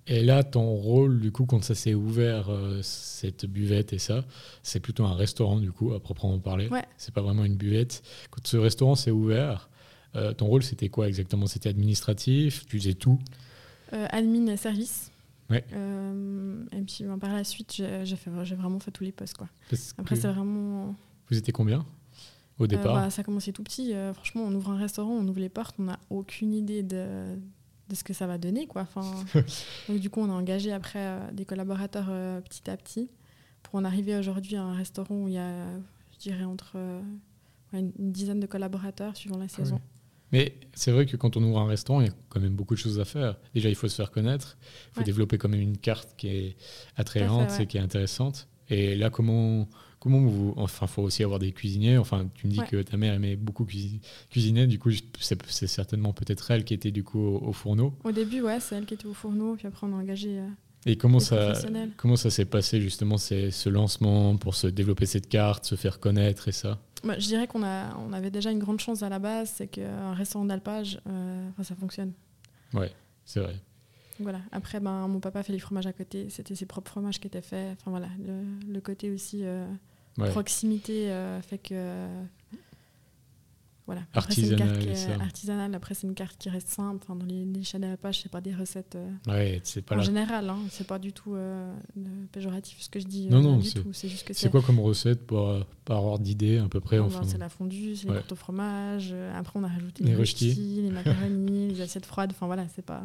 Et 0.06 0.22
là, 0.22 0.42
ton 0.42 0.74
rôle, 0.74 1.20
du 1.20 1.30
coup, 1.30 1.44
quand 1.44 1.62
ça 1.62 1.74
s'est 1.74 1.94
ouvert, 1.94 2.48
euh, 2.48 2.80
cette 2.82 3.46
buvette 3.46 3.92
et 3.92 3.98
ça, 3.98 4.24
c'est 4.62 4.80
plutôt 4.80 5.04
un 5.04 5.14
restaurant, 5.14 5.58
du 5.58 5.70
coup, 5.70 5.92
à 5.92 6.00
proprement 6.00 6.38
parler. 6.38 6.68
Ouais. 6.68 6.84
C'est 6.96 7.12
pas 7.12 7.22
vraiment 7.22 7.44
une 7.44 7.56
buvette. 7.56 8.02
Quand 8.30 8.46
ce 8.46 8.56
restaurant 8.56 8.94
s'est 8.94 9.10
ouvert, 9.10 9.68
ton 10.36 10.46
rôle, 10.46 10.64
c'était 10.64 10.88
quoi 10.88 11.06
exactement? 11.06 11.46
C'était 11.46 11.68
administratif? 11.68 12.66
Tu 12.66 12.78
faisais 12.80 12.94
tout? 12.94 13.20
Admin 13.92 14.48
et 14.48 14.56
service. 14.56 15.12
Ouais. 15.50 15.64
Euh, 15.72 16.64
et 16.72 16.82
puis 16.82 17.04
ben, 17.04 17.18
par 17.18 17.32
la 17.32 17.44
suite, 17.44 17.82
j'ai 18.04 18.16
vraiment 18.56 18.78
fait 18.80 18.90
tous 18.90 19.04
les 19.04 19.12
postes. 19.12 19.36
Quoi. 19.36 19.48
Parce 19.70 19.94
Après, 19.96 20.16
c'est 20.16 20.28
vraiment. 20.28 20.94
Vous 21.30 21.38
étiez 21.38 21.52
combien? 21.52 21.86
Au 22.58 22.64
Euh, 22.64 22.66
départ 22.66 22.94
bah, 22.94 23.10
ça 23.10 23.20
a 23.20 23.24
commencé 23.24 23.52
tout 23.52 23.62
petit. 23.62 23.94
Euh, 23.94 24.12
franchement, 24.14 24.42
on 24.46 24.54
ouvre 24.54 24.70
un 24.70 24.76
restaurant, 24.78 25.12
on 25.12 25.26
ouvre 25.28 25.40
les 25.40 25.48
portes, 25.48 25.76
on 25.78 25.84
n'a 25.84 25.98
aucune 26.10 26.52
idée 26.54 26.82
de, 26.82 27.36
de 27.88 27.94
ce 27.94 28.04
que 28.04 28.12
ça 28.12 28.26
va 28.26 28.38
donner. 28.38 28.66
Quoi. 28.66 28.82
Enfin, 28.82 29.02
donc, 29.88 29.98
du 29.98 30.10
coup, 30.10 30.20
on 30.20 30.30
a 30.30 30.34
engagé 30.34 30.72
après 30.72 30.98
euh, 31.00 31.30
des 31.32 31.44
collaborateurs 31.44 32.06
euh, 32.10 32.40
petit 32.40 32.68
à 32.70 32.76
petit 32.76 33.10
pour 33.62 33.74
en 33.76 33.84
arriver 33.84 34.16
aujourd'hui 34.16 34.56
à 34.56 34.62
un 34.62 34.74
restaurant 34.74 35.14
où 35.16 35.28
il 35.28 35.34
y 35.34 35.38
a, 35.38 35.66
je 36.14 36.18
dirais, 36.18 36.44
entre 36.44 36.72
euh, 36.76 37.00
une, 37.72 37.92
une 37.98 38.12
dizaine 38.12 38.40
de 38.40 38.46
collaborateurs 38.46 39.16
suivant 39.16 39.38
la 39.38 39.48
saison. 39.48 39.80
Mais 40.30 40.54
c'est 40.74 40.92
vrai 40.92 41.06
que 41.06 41.16
quand 41.16 41.38
on 41.38 41.42
ouvre 41.42 41.58
un 41.58 41.66
restaurant, 41.66 42.02
il 42.02 42.08
y 42.08 42.10
a 42.10 42.14
quand 42.28 42.38
même 42.40 42.54
beaucoup 42.54 42.74
de 42.74 42.78
choses 42.78 43.00
à 43.00 43.06
faire. 43.06 43.36
Déjà, 43.54 43.70
il 43.70 43.74
faut 43.74 43.88
se 43.88 43.94
faire 43.96 44.10
connaître. 44.10 44.58
Il 44.60 44.92
faut 44.92 45.00
Ouais. 45.00 45.04
développer 45.04 45.38
quand 45.38 45.48
même 45.48 45.60
une 45.62 45.78
carte 45.78 46.14
qui 46.18 46.28
est 46.28 46.56
attrayante 46.96 47.50
ouais. 47.52 47.62
et 47.62 47.66
qui 47.66 47.78
est 47.78 47.80
intéressante. 47.80 48.46
Et 48.68 48.94
là, 48.94 49.08
comment, 49.08 49.66
comment 50.00 50.20
vous. 50.20 50.54
Enfin, 50.56 50.86
il 50.86 50.92
faut 50.92 51.02
aussi 51.02 51.22
avoir 51.24 51.38
des 51.38 51.52
cuisiniers. 51.52 51.98
Enfin, 51.98 52.28
tu 52.34 52.46
me 52.46 52.52
dis 52.52 52.60
Ouais. 52.60 52.66
que 52.66 52.82
ta 52.82 52.96
mère 52.96 53.14
aimait 53.14 53.36
beaucoup 53.36 53.64
cuisi- 53.64 54.00
cuisiner. 54.30 54.66
Du 54.66 54.78
coup, 54.78 54.90
c'est 55.20 55.66
certainement 55.66 56.12
peut-être 56.12 56.50
elle 56.50 56.64
qui 56.64 56.74
était 56.74 56.90
du 56.90 57.04
coup 57.04 57.18
au, 57.20 57.48
au 57.48 57.52
fourneau. 57.52 57.94
Au 58.04 58.12
début, 58.12 58.40
ouais, 58.42 58.60
c'est 58.60 58.76
elle 58.76 58.86
qui 58.86 58.94
était 58.94 59.06
au 59.06 59.14
fourneau, 59.14 59.54
puis 59.56 59.66
après, 59.66 59.86
on 59.86 59.92
a 59.92 59.96
engagé. 59.96 60.38
euh, 60.38 60.48
Et 60.86 60.96
comment 60.96 61.20
ça, 61.20 61.52
comment 61.96 62.16
ça 62.16 62.30
s'est 62.30 62.44
passé 62.44 62.80
justement 62.80 63.18
ce 63.18 63.68
lancement 63.68 64.36
pour 64.36 64.54
se 64.54 64.66
développer 64.68 65.06
cette 65.06 65.28
carte, 65.28 65.64
se 65.64 65.74
faire 65.74 65.98
connaître 66.00 66.48
et 66.48 66.52
ça? 66.52 66.78
Bah, 67.04 67.18
je 67.18 67.26
dirais 67.26 67.46
qu'on 67.46 67.62
a, 67.62 67.96
on 67.96 68.12
avait 68.12 68.30
déjà 68.30 68.50
une 68.50 68.58
grande 68.58 68.80
chance 68.80 69.02
à 69.02 69.08
la 69.08 69.18
base, 69.18 69.52
c'est 69.56 69.68
qu'un 69.68 70.14
restaurant 70.14 70.44
d'alpage, 70.44 71.00
euh, 71.08 71.48
ça 71.62 71.74
fonctionne. 71.76 72.12
C'est 73.24 73.40
vrai. 73.40 73.56
Voilà. 74.20 74.40
Après, 74.52 74.80
ben, 74.80 75.06
mon 75.08 75.20
papa 75.20 75.42
fait 75.42 75.52
les 75.52 75.58
fromages 75.58 75.86
à 75.86 75.92
côté, 75.92 76.28
c'était 76.30 76.54
ses 76.54 76.66
propres 76.66 76.90
fromages 76.90 77.20
qui 77.20 77.26
étaient 77.26 77.40
faits. 77.42 77.76
Enfin 77.80 77.90
voilà, 77.90 78.08
le, 78.24 78.72
le 78.72 78.80
côté 78.80 79.10
aussi 79.10 79.40
euh, 79.44 79.66
Ouais. 80.18 80.30
proximité 80.30 81.10
euh, 81.12 81.40
fait 81.42 81.58
que. 81.58 81.68
euh, 81.74 82.22
voilà. 83.86 84.02
Après, 84.12 84.34
c'est 84.34 84.42
une 84.48 84.52
Artisanal 84.60 84.88
est 84.88 84.94
ça. 84.96 85.14
artisanale. 85.22 85.74
Après, 85.74 85.94
c'est 85.94 86.06
une 86.06 86.14
carte 86.14 86.36
qui 86.38 86.50
reste 86.50 86.68
simple. 86.68 86.98
Enfin, 87.02 87.16
dans 87.16 87.24
les, 87.24 87.46
les 87.46 87.62
chats 87.62 87.78
d'alpage, 87.78 88.20
c'est 88.20 88.28
pas 88.30 88.42
des 88.42 88.54
recettes 88.54 88.96
euh, 88.96 89.10
Ouais, 89.26 89.62
pas 89.86 89.96
en 89.96 90.02
général. 90.02 90.50
Hein, 90.50 90.58
c'est 90.68 90.86
pas 90.86 90.98
du 90.98 91.14
tout 91.14 91.36
péjoratif 92.32 92.80
ce 92.82 92.90
que 92.90 93.00
je 93.00 93.06
dis. 93.06 93.28
Non, 93.28 93.40
non, 93.40 93.62
c'est- 93.62 94.50
quoi 94.50 94.60
comme 94.60 94.78
recette 94.80 95.26
pour, 95.26 95.64
par 95.86 96.04
ordre 96.04 96.22
d'idée 96.22 96.58
à 96.58 96.68
peu 96.68 96.80
près 96.80 96.98
enfin, 96.98 97.20
ben, 97.20 97.26
c'est 97.28 97.38
la 97.38 97.48
fondue, 97.48 97.96
c'est 97.96 98.08
Ouais. 98.10 98.16
les 98.16 98.30
au 98.32 98.36
fromage. 98.36 99.14
Après, 99.34 99.58
on 99.58 99.64
a 99.64 99.68
rajouté 99.68 100.04
Les 100.04 100.10
les 100.10 100.16
les 100.82 100.90
macaronis, 100.90 101.68
les 101.68 101.80
assiettes 101.80 102.04
froides. 102.06 102.32
Enfin 102.32 102.44
voilà, 102.46 102.66
c'est 102.74 102.84
pas, 102.84 103.02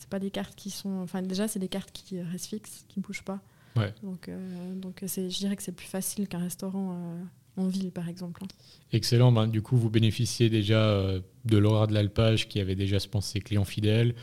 c'est 0.00 0.08
pas 0.08 0.18
des 0.18 0.30
cartes 0.32 0.54
qui 0.56 0.70
sont. 0.70 0.98
Enfin 1.02 1.22
déjà, 1.22 1.46
c'est 1.46 1.60
des 1.60 1.68
cartes 1.68 1.92
qui 1.92 2.20
restent 2.20 2.46
fixes, 2.46 2.84
qui 2.88 2.98
ne 2.98 3.04
bougent 3.04 3.22
pas. 3.22 3.40
Ouais. 3.76 3.94
Donc, 4.02 4.28
euh, 4.28 4.74
donc 4.74 5.04
c'est, 5.06 5.30
je 5.30 5.38
dirais 5.38 5.54
que 5.54 5.62
c'est 5.62 5.70
plus 5.76 5.86
facile 5.86 6.26
qu'un 6.26 6.40
restaurant 6.40 6.92
euh, 6.92 7.22
en 7.62 7.68
ville, 7.68 7.92
par 7.92 8.08
exemple. 8.08 8.42
hein. 8.42 8.48
Excellent. 8.92 9.30
Ben, 9.30 9.46
du 9.46 9.62
coup, 9.62 9.76
vous 9.76 9.90
bénéficiez 9.90 10.50
déjà 10.50 10.80
euh, 10.82 11.20
de 11.44 11.56
l'aura 11.58 11.86
de 11.86 11.94
l'alpage 11.94 12.48
qui 12.48 12.58
avait 12.58 12.74
déjà, 12.74 12.98
je 12.98 13.06
pense, 13.06 13.26
ses 13.28 13.38
clients 13.40 13.64
fidèles. 13.64 14.16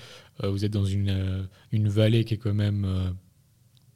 Euh, 0.43 0.50
vous 0.50 0.65
êtes 0.65 0.74
dans 0.74 0.84
une, 0.86 1.10
euh, 1.10 1.43
une 1.72 1.88
vallée 1.88 2.25
qui 2.25 2.34
est 2.34 2.38
quand 2.38 2.53
même 2.53 2.84
euh, 2.86 3.10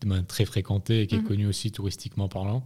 ben, 0.06 0.24
très 0.24 0.46
fréquentée 0.46 1.02
et 1.02 1.08
qui 1.08 1.16
est 1.16 1.20
Mhm. 1.20 1.28
connue 1.28 1.48
aussi 1.48 1.72
touristiquement 1.72 2.30
parlant. 2.30 2.64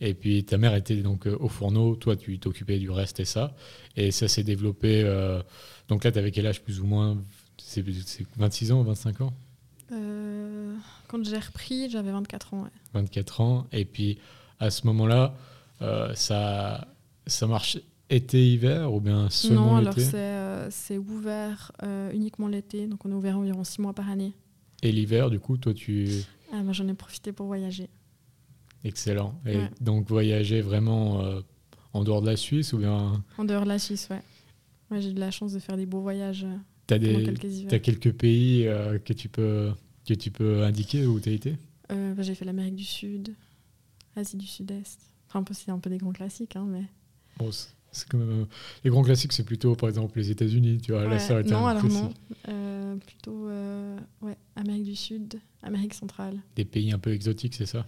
Et 0.00 0.14
puis 0.14 0.44
ta 0.44 0.58
mère 0.58 0.74
était 0.74 0.96
donc 1.02 1.26
euh, 1.26 1.36
au 1.38 1.48
fourneau, 1.48 1.94
toi 1.94 2.16
tu 2.16 2.38
t'occupais 2.40 2.78
du 2.78 2.90
reste 2.90 3.20
et 3.20 3.24
ça. 3.24 3.54
Et 3.96 4.10
ça 4.10 4.26
s'est 4.28 4.42
développé. 4.44 5.02
euh, 5.04 5.42
donc 5.88 6.04
là, 6.04 6.10
tu 6.12 6.18
avais 6.18 6.30
quel 6.30 6.46
âge 6.46 6.62
plus 6.62 6.80
ou 6.80 6.86
moins? 6.86 7.22
C'est, 7.64 7.84
c'est 8.06 8.26
26 8.36 8.72
ans, 8.72 8.82
25 8.82 9.20
ans? 9.22 9.32
Euh, 9.92 10.74
quand 11.08 11.24
j'ai 11.24 11.38
repris, 11.38 11.90
j'avais 11.90 12.12
24 12.12 12.54
ans. 12.54 12.62
ouais. 12.62 12.70
24 12.94 13.40
ans. 13.40 13.66
Et 13.72 13.84
puis 13.84 14.18
à 14.60 14.70
ce 14.70 14.86
moment-là, 14.86 15.34
euh, 15.82 16.14
ça, 16.14 16.86
ça 17.26 17.46
marche 17.46 17.78
été-hiver 18.10 18.92
ou 18.92 19.00
bien 19.00 19.28
seulement 19.30 19.72
non, 19.72 19.76
alors 19.76 19.94
c'est, 19.94 20.14
euh, 20.14 20.70
c'est 20.70 20.98
ouvert 20.98 21.72
euh, 21.82 22.10
uniquement 22.12 22.48
l'été. 22.48 22.86
Donc 22.86 23.04
on 23.04 23.10
est 23.10 23.14
ouvert 23.14 23.38
environ 23.38 23.64
6 23.64 23.80
mois 23.80 23.92
par 23.92 24.08
année. 24.08 24.32
Et 24.82 24.92
l'hiver, 24.92 25.30
du 25.30 25.38
coup, 25.38 25.56
toi, 25.56 25.72
tu. 25.74 26.08
Ah, 26.52 26.62
moi, 26.62 26.72
j'en 26.72 26.88
ai 26.88 26.94
profité 26.94 27.32
pour 27.32 27.46
voyager. 27.46 27.88
Excellent. 28.84 29.34
Et 29.46 29.56
Ouais. 29.56 29.70
donc, 29.80 30.08
voyager 30.08 30.60
vraiment 30.60 31.22
en 31.92 32.02
dehors 32.02 32.20
de 32.20 32.26
la 32.26 32.36
Suisse 32.36 32.72
ou 32.72 32.78
bien. 32.78 33.22
En 33.38 33.44
dehors 33.44 33.62
de 33.62 33.68
la 33.68 33.78
Suisse, 33.78 34.08
ouais. 34.10 34.20
Ouais, 34.90 35.00
j'ai 35.00 35.10
eu 35.10 35.14
de 35.14 35.20
la 35.20 35.30
chance 35.30 35.52
de 35.52 35.60
faire 35.60 35.76
des 35.76 35.86
beaux 35.86 36.00
voyages 36.00 36.44
Tu 36.86 36.94
as, 36.94 36.98
quelques 36.98 37.82
quelques 37.82 38.12
pays 38.12 38.66
euh, 38.66 38.98
que, 38.98 39.12
tu 39.12 39.28
peux, 39.28 39.70
que 40.06 40.14
tu 40.14 40.30
peux 40.30 40.62
indiquer 40.64 41.06
où 41.06 41.20
tu 41.20 41.28
as 41.28 41.32
été? 41.32 41.56
Euh, 41.90 42.14
bah, 42.14 42.22
j'ai 42.22 42.34
fait 42.34 42.44
l'Amérique 42.44 42.76
du 42.76 42.84
Sud, 42.84 43.34
Asie 44.16 44.36
du 44.36 44.46
Sud-Est. 44.46 45.00
Enfin, 45.28 45.44
c'est 45.52 45.70
un 45.70 45.78
peu 45.78 45.90
des 45.90 45.98
grands 45.98 46.12
classiques, 46.12 46.56
hein, 46.56 46.66
mais. 46.68 46.84
Bon, 47.38 47.50
c'est- 47.52 47.70
quand 48.08 48.18
même, 48.18 48.42
euh, 48.42 48.44
Les 48.84 48.90
grands 48.90 49.02
classiques, 49.02 49.32
c'est 49.32 49.44
plutôt, 49.44 49.74
par 49.76 49.88
exemple, 49.88 50.18
les 50.18 50.30
États-Unis. 50.30 50.78
Tu 50.82 50.92
vois, 50.92 51.04
là, 51.04 51.10
Ouais, 51.10 51.18
ça 51.18 51.34
aurait 51.34 51.42
été 51.42 51.50
non, 51.52 51.66
alors 51.66 51.84
non. 51.84 52.12
Euh, 52.48 52.96
plutôt 52.96 53.48
ouais, 54.22 54.36
Amérique 54.56 54.84
du 54.84 54.96
Sud, 54.96 55.40
Amérique 55.62 55.94
centrale, 55.94 56.40
Des 56.56 56.64
pays 56.64 56.92
un 56.92 56.98
peu 56.98 57.12
exotiques, 57.12 57.54
c'est 57.54 57.66
ça? 57.66 57.86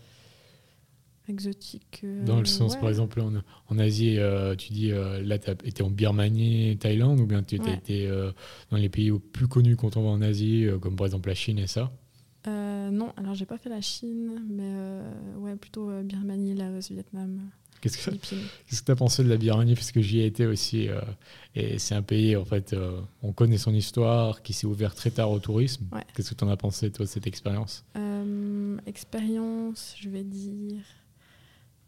Exotique. 1.29 2.01
euh, 2.05 2.25
Dans 2.25 2.39
le 2.39 2.45
sens, 2.45 2.75
ouais. 2.75 2.81
par 2.81 2.89
exemple, 2.89 3.21
en, 3.21 3.33
en 3.69 3.79
Asie, 3.79 4.19
euh, 4.19 4.55
tu 4.57 4.73
dis, 4.73 4.93
euh, 4.93 5.23
là, 5.23 5.39
tu 5.39 5.51
as 5.51 5.55
été 5.65 5.83
en 5.83 5.91
Birmanie, 5.91 6.77
Thaïlande, 6.79 7.21
ou 7.21 7.27
bien 7.27 7.43
tu 7.43 7.61
as 7.61 7.65
Ouais. 7.65 7.75
été 7.75 8.07
euh, 8.07 8.31
dans 8.71 8.77
les 8.77 8.89
pays 8.89 9.11
plus 9.33 9.49
connus 9.49 9.77
quand 9.77 9.97
on 9.97 10.03
va 10.03 10.11
en 10.11 10.23
Asie, 10.23 10.67
comme 10.81 10.97
par 10.97 11.07
exemple 11.07 11.29
la 11.29 11.35
Chine 11.35 11.59
et 11.59 11.67
ça? 11.67 11.93
Non, 12.47 13.13
alors 13.17 13.35
j'ai 13.35 13.47
pas 13.47 13.57
fait 13.59 13.71
la 13.71 13.81
Chine, 13.81 14.45
mais 14.49 15.41
ouais, 15.41 15.57
plutôt 15.57 15.91
Birmanie, 16.03 16.55
Laos, 16.55 16.91
Vietnam, 16.91 17.41
Qu'est-ce 17.81 17.99
que 18.11 18.15
tu 18.85 18.91
as 18.93 18.97
pensé 18.97 19.25
de 19.25 19.29
la 19.29 19.37
Birmanie? 19.37 19.75
Parce 19.75 19.93
que 19.93 20.01
j'y 20.01 20.21
ai 20.21 20.27
été 20.27 20.47
aussi. 20.47 20.89
et 21.55 21.79
c'est 21.79 21.95
un 21.95 22.03
pays, 22.03 22.37
en 22.37 22.45
fait, 22.45 22.75
on 23.23 23.33
connaît 23.33 23.59
son 23.59 23.75
histoire, 23.75 24.43
qui 24.43 24.53
s'est 24.53 24.67
ouvert 24.67 24.95
très 24.95 25.11
tard 25.11 25.31
au 25.31 25.39
tourisme. 25.39 25.87
Ouais. 25.93 26.03
Qu'est-ce 26.15 26.31
que 26.31 26.35
tu 26.35 26.45
en 26.45 26.49
as 26.51 26.57
pensé, 26.57 26.91
toi, 26.93 27.05
de 27.07 27.11
cette 27.11 27.27
expérience? 27.27 27.85
Expérience, 28.87 29.95
je 29.99 30.09
vais 30.11 30.25
dire 30.25 30.83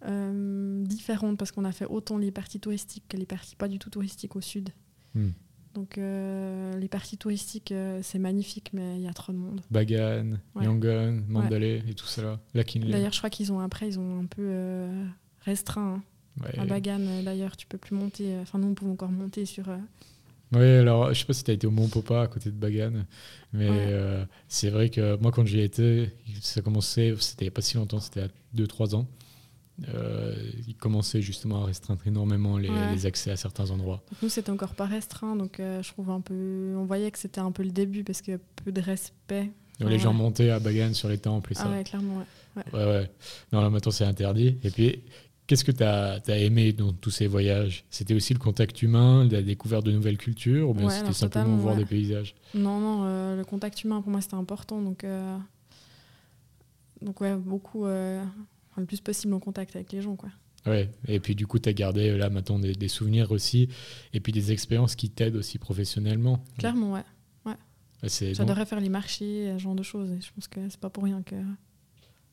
euh, 0.04 0.84
différente 0.84 1.38
parce 1.38 1.52
qu'on 1.52 1.64
a 1.64 1.72
fait 1.72 1.86
autant 1.86 2.18
les 2.18 2.30
parties 2.30 2.60
touristiques 2.60 3.04
que 3.08 3.16
les 3.16 3.26
parties 3.26 3.56
pas 3.56 3.68
du 3.68 3.78
tout 3.78 3.90
touristiques 3.90 4.36
au 4.36 4.40
sud. 4.40 4.70
Hmm. 5.14 5.30
Donc 5.74 5.98
euh, 5.98 6.78
les 6.78 6.88
parties 6.88 7.18
touristiques, 7.18 7.72
euh, 7.72 8.00
c'est 8.02 8.18
magnifique, 8.18 8.70
mais 8.72 8.96
il 8.96 9.02
y 9.02 9.08
a 9.08 9.12
trop 9.12 9.32
de 9.32 9.38
monde. 9.38 9.60
Bagan, 9.70 10.38
Ouais. 10.54 10.64
Yangon, 10.64 11.22
Mandalay 11.28 11.82
et 11.88 11.94
tout 11.94 12.06
ça 12.06 12.22
là. 12.22 12.40
D'ailleurs, 12.54 13.12
je 13.12 13.18
crois 13.18 13.30
qu'ils 13.30 13.52
ont 13.52 13.60
après, 13.60 13.88
ils 13.88 13.98
ont 13.98 14.20
un 14.20 14.24
peu 14.26 14.42
euh, 14.42 15.04
restreint. 15.40 15.96
hein. 15.96 16.02
Ouais. 16.42 16.58
À 16.58 16.64
Bagan, 16.66 17.22
d'ailleurs, 17.24 17.56
tu 17.56 17.66
peux 17.66 17.78
plus 17.78 17.94
monter. 17.96 18.36
Enfin, 18.42 18.58
nous, 18.58 18.68
on 18.68 18.74
pouvait 18.74 18.90
encore 18.90 19.10
monter 19.10 19.46
sur. 19.46 19.64
Ouais, 20.52 20.76
alors 20.78 21.12
je 21.12 21.18
sais 21.18 21.24
pas 21.26 21.32
si 21.32 21.42
tu 21.44 21.50
as 21.50 21.54
été 21.54 21.66
au 21.66 21.70
Mont 21.72 21.88
Popa 21.88 22.22
à 22.22 22.26
côté 22.28 22.50
de 22.50 22.56
Bagan, 22.56 23.04
mais 23.52 23.68
Ouais. 23.68 23.76
euh, 23.90 24.24
c'est 24.48 24.70
vrai 24.70 24.90
que 24.90 25.16
moi 25.20 25.32
quand 25.32 25.44
j'y 25.44 25.60
étais, 25.60 26.14
ça 26.40 26.62
commençait, 26.62 27.14
c'était 27.18 27.50
pas 27.50 27.62
si 27.62 27.76
longtemps, 27.76 27.98
c'était 27.98 28.20
à 28.22 28.28
2-3 28.54 28.94
ans. 28.94 29.08
Euh, 29.92 30.34
ils 30.66 30.74
commençaient 30.74 31.20
justement 31.20 31.62
à 31.62 31.66
restreindre 31.66 32.00
énormément 32.06 32.56
les, 32.56 32.70
Ouais. 32.70 32.92
les 32.92 33.04
accès 33.04 33.30
à 33.30 33.36
certains 33.36 33.70
endroits. 33.70 34.02
Donc 34.10 34.22
nous, 34.22 34.28
c'était 34.30 34.50
encore 34.50 34.74
pas 34.74 34.86
restreint, 34.86 35.36
donc 35.36 35.60
euh, 35.60 35.82
je 35.82 35.92
trouve 35.92 36.10
un 36.10 36.20
peu. 36.22 36.74
On 36.76 36.84
voyait 36.84 37.10
que 37.10 37.18
c'était 37.18 37.40
un 37.40 37.52
peu 37.52 37.62
le 37.62 37.70
début 37.70 38.02
parce 38.02 38.22
qu'il 38.22 38.32
y 38.32 38.36
a 38.36 38.40
peu 38.64 38.72
de 38.72 38.80
respect. 38.80 39.50
Donc, 39.78 39.88
Ah 39.88 39.90
les 39.90 39.98
gens 39.98 40.14
montaient 40.14 40.48
à 40.48 40.58
Bagan 40.60 40.94
sur 40.94 41.08
les 41.10 41.18
temples 41.18 41.52
et 41.52 41.54
ça. 41.54 41.64
Ah 41.66 41.70
ouais, 41.76 41.84
clairement, 41.84 42.16
ouais. 42.56 42.62
Ouais, 42.72 42.84
ouais. 42.86 43.10
Non, 43.52 43.60
là, 43.60 43.68
maintenant, 43.68 43.92
c'est 43.92 44.06
interdit. 44.06 44.56
Et 44.62 44.70
puis, 44.70 45.02
qu'est-ce 45.46 45.62
que 45.64 45.72
tu 45.72 45.82
as, 45.84 46.22
aimé 46.38 46.72
dans 46.72 46.94
tous 46.94 47.10
ces 47.10 47.26
voyages? 47.26 47.84
C'était 47.90 48.14
aussi 48.14 48.32
le 48.32 48.38
contact 48.38 48.80
humain, 48.80 49.28
la 49.30 49.42
découverte 49.42 49.84
de 49.84 49.92
nouvelles 49.92 50.16
cultures, 50.16 50.70
ou 50.70 50.72
bien 50.72 50.88
c'était 50.88 51.12
simplement 51.12 51.54
voir 51.56 51.76
des 51.76 51.84
paysages? 51.84 52.34
Non, 52.54 52.80
non, 52.80 53.02
euh, 53.04 53.36
le 53.36 53.44
contact 53.44 53.84
humain 53.84 54.00
pour 54.00 54.10
moi 54.10 54.22
c'était 54.22 54.36
important, 54.36 54.80
donc. 54.80 55.04
euh, 55.04 55.36
Donc 57.02 57.20
ouais, 57.20 57.34
beaucoup. 57.36 57.84
Le 58.80 58.86
plus 58.86 59.00
possible 59.00 59.32
en 59.34 59.40
contact 59.40 59.74
avec 59.76 59.92
les 59.92 60.02
gens, 60.02 60.16
quoi. 60.16 60.30
Ouais. 60.66 60.90
Et 61.06 61.20
puis, 61.20 61.34
du 61.36 61.46
coup, 61.46 61.58
tu 61.60 61.68
as 61.68 61.72
gardé 61.72 62.08
euh, 62.10 62.16
là 62.18 62.28
maintenant 62.28 62.58
des, 62.58 62.72
des 62.74 62.88
souvenirs 62.88 63.30
aussi, 63.30 63.68
et 64.12 64.20
puis 64.20 64.32
des 64.32 64.50
expériences 64.52 64.96
qui 64.96 65.10
t'aident 65.10 65.36
aussi 65.36 65.58
professionnellement. 65.58 66.42
Clairement, 66.58 66.92
ouais. 66.94 67.04
Ouais, 67.44 67.54
J'adorais 68.34 68.66
faire 68.66 68.80
les 68.80 68.88
marchés, 68.88 69.52
ce 69.56 69.62
genre 69.62 69.74
de 69.76 69.82
choses, 69.82 70.10
et 70.10 70.20
je 70.20 70.30
pense 70.34 70.48
que 70.48 70.60
c'est 70.68 70.80
pas 70.80 70.90
pour 70.90 71.04
rien 71.04 71.22
que 71.22 71.34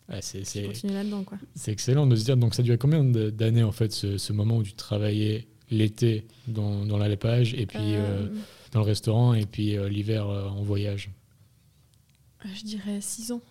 ouais, 0.10 0.20
c'est, 0.22 0.44
c'est- 0.46 0.84
là-dedans, 0.84 1.24
quoi. 1.24 1.38
c'est 1.56 1.72
excellent 1.72 2.06
de 2.08 2.16
se 2.16 2.26
dire. 2.26 2.36
Donc, 2.38 2.54
ça 2.56 2.64
durait 2.64 2.78
combien 2.78 3.04
d'années, 3.04 3.64
en 3.64 3.72
fait, 3.72 3.92
ce, 3.94 4.18
ce 4.18 4.34
moment 4.34 4.58
où 4.58 4.64
tu 4.64 4.74
travaillais 4.74 5.48
l'été 5.70 6.26
dans, 6.48 6.86
dans 6.86 6.98
l'alpage, 6.98 7.54
et 7.54 7.66
puis 7.66 7.78
euh, 7.80 8.26
Euh, 8.26 8.30
dans 8.72 8.80
le 8.80 8.86
restaurant, 8.86 9.34
et 9.36 9.46
puis 9.46 9.78
euh, 9.78 9.88
l'hiver 9.88 10.28
en 10.28 10.64
voyage? 10.64 11.12
je 12.56 12.64
dirais 12.66 13.00
6 13.00 13.32
ans. 13.32 13.42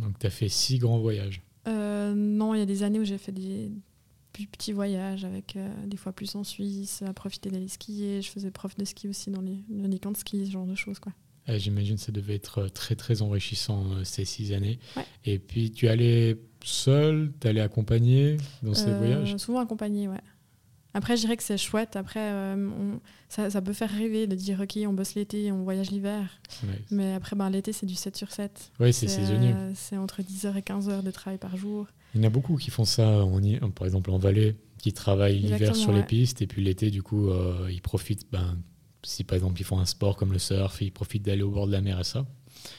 Donc, 0.00 0.18
tu 0.18 0.26
as 0.26 0.30
fait 0.30 0.48
six 0.48 0.78
grands 0.78 0.98
voyages. 0.98 1.42
Euh, 1.68 2.14
non, 2.14 2.54
il 2.54 2.58
y 2.58 2.62
a 2.62 2.66
des 2.66 2.82
années 2.82 2.98
où 2.98 3.04
j'ai 3.04 3.18
fait 3.18 3.32
des, 3.32 3.70
plus 4.32 4.46
petits 4.46 4.72
voyages, 4.72 5.24
avec 5.24 5.56
des 5.86 5.96
fois 5.96 6.12
plus 6.12 6.34
en 6.34 6.44
Suisse, 6.44 7.02
à 7.02 7.12
profiter 7.12 7.50
d'aller 7.50 7.68
skier. 7.68 8.22
Je 8.22 8.28
faisais 8.30 8.50
prof 8.50 8.76
de 8.76 8.84
ski 8.84 9.08
aussi 9.08 9.30
dans 9.30 9.42
les, 9.42 9.62
dans 9.68 9.88
les 9.88 9.98
camps 9.98 10.12
de 10.12 10.16
ski, 10.16 10.46
ce 10.46 10.50
genre 10.50 10.66
de 10.66 10.74
choses. 10.74 10.98
Quoi. 10.98 11.12
J'imagine 11.48 11.96
que 11.96 12.02
ça 12.02 12.12
devait 12.12 12.36
être 12.36 12.68
très 12.68 12.94
très 12.94 13.20
enrichissant 13.22 14.04
ces 14.04 14.24
six 14.24 14.52
années. 14.52 14.78
Et 15.24 15.38
puis 15.38 15.70
tu 15.70 15.88
allais 15.88 16.38
seul, 16.64 17.32
tu 17.40 17.48
allais 17.48 17.60
accompagné 17.60 18.36
dans 18.62 18.74
ces 18.74 18.92
voyages? 18.92 19.36
Souvent 19.36 19.60
accompagné, 19.60 20.08
ouais. 20.08 20.20
Après, 20.94 21.16
je 21.16 21.22
dirais 21.22 21.36
que 21.36 21.42
c'est 21.42 21.56
chouette. 21.56 21.96
Après, 21.96 22.20
euh, 22.20 22.94
ça, 23.28 23.48
ça, 23.48 23.62
peut 23.62 23.72
faire 23.72 23.90
rêver 23.90 24.26
de 24.26 24.34
dire, 24.34 24.60
OK, 24.60 24.78
on 24.86 24.92
bosse 24.92 25.14
l'été, 25.14 25.50
on 25.50 25.62
voyage 25.62 25.90
l'hiver. 25.90 26.28
Mais 26.90 27.14
après, 27.14 27.34
ben, 27.34 27.48
l'été, 27.48 27.72
c'est 27.72 27.86
du 27.86 27.94
7 27.94 28.16
sur 28.16 28.30
7. 28.30 28.72
Oui, 28.80 28.92
c'est 28.92 29.08
saisonnier. 29.08 29.52
Euh, 29.54 29.72
c'est 29.74 29.96
entre 29.96 30.22
10h 30.22 30.56
et 30.56 30.60
15h 30.60 31.02
de 31.02 31.10
travail 31.10 31.38
par 31.38 31.56
jour. 31.56 31.86
Il 32.14 32.20
y 32.20 32.24
en 32.24 32.26
a 32.26 32.30
beaucoup 32.30 32.56
qui 32.56 32.70
font 32.70 32.84
ça, 32.84 33.24
par 33.74 33.86
exemple 33.86 34.10
en 34.10 34.18
vallée, 34.18 34.56
qui 34.78 34.92
travaillent 34.92 35.38
l'hiver 35.38 35.74
sur 35.74 35.92
les 35.92 36.02
pistes. 36.02 36.42
Et 36.42 36.46
puis 36.46 36.62
l'été, 36.62 36.90
du 36.90 37.02
coup, 37.02 37.30
euh, 37.30 37.68
ils 37.70 37.80
profitent, 37.80 38.26
ben, 38.30 38.58
si 39.02 39.24
par 39.24 39.36
exemple 39.36 39.60
ils 39.60 39.64
font 39.64 39.78
un 39.78 39.86
sport 39.86 40.16
comme 40.16 40.32
le 40.32 40.38
surf, 40.38 40.82
ils 40.82 40.92
profitent 40.92 41.24
d'aller 41.24 41.42
au 41.42 41.50
bord 41.50 41.66
de 41.66 41.72
la 41.72 41.80
mer 41.80 42.00
et 42.00 42.04
ça. 42.04 42.26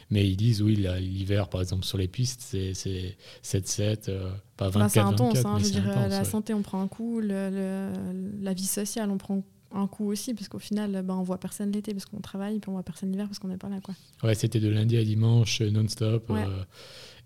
Mais 0.10 0.28
ils 0.28 0.36
disent, 0.36 0.62
oui, 0.62 0.76
l'hiver, 0.76 1.50
par 1.50 1.62
exemple, 1.62 1.86
sur 1.86 1.98
les 1.98 2.08
pistes, 2.08 2.42
c'est 2.42 3.18
7-7, 3.44 4.10
euh, 4.10 4.32
pas 4.58 4.70
24 4.70 4.92
C'est 4.92 5.00
intense, 5.00 5.46
hein, 5.46 5.58
je 5.60 5.70
dirais, 5.70 6.10
la 6.10 6.24
santé, 6.24 6.54
on 6.54 6.62
prend 6.62 6.82
un 6.82 6.88
coup, 6.88 7.20
la 7.20 8.54
vie 8.54 8.66
sociale, 8.66 9.10
on 9.10 9.18
prend 9.18 9.44
un 9.74 9.88
coup 9.88 10.12
aussi, 10.12 10.34
parce 10.34 10.48
qu'au 10.48 10.60
final, 10.60 11.02
ben, 11.04 11.16
on 11.16 11.24
voit 11.24 11.40
personne 11.40 11.72
l'été 11.72 11.94
parce 11.94 12.06
qu'on 12.06 12.20
travaille, 12.20 12.60
puis 12.60 12.70
on 12.70 12.74
voit 12.74 12.84
personne 12.84 13.12
l'hiver 13.12 13.28
parce 13.28 13.40
qu'on 13.40 13.48
n'est 13.48 13.58
pas 13.58 13.70
là. 13.70 13.80
Quoi. 13.82 13.96
Ouais, 14.24 14.36
c'était 14.36 14.60
de 14.60 14.70
lundi 14.70 14.98
à 14.98 15.04
dimanche, 15.04 15.62
non-stop. 15.62 16.30
Euh, 16.30 16.64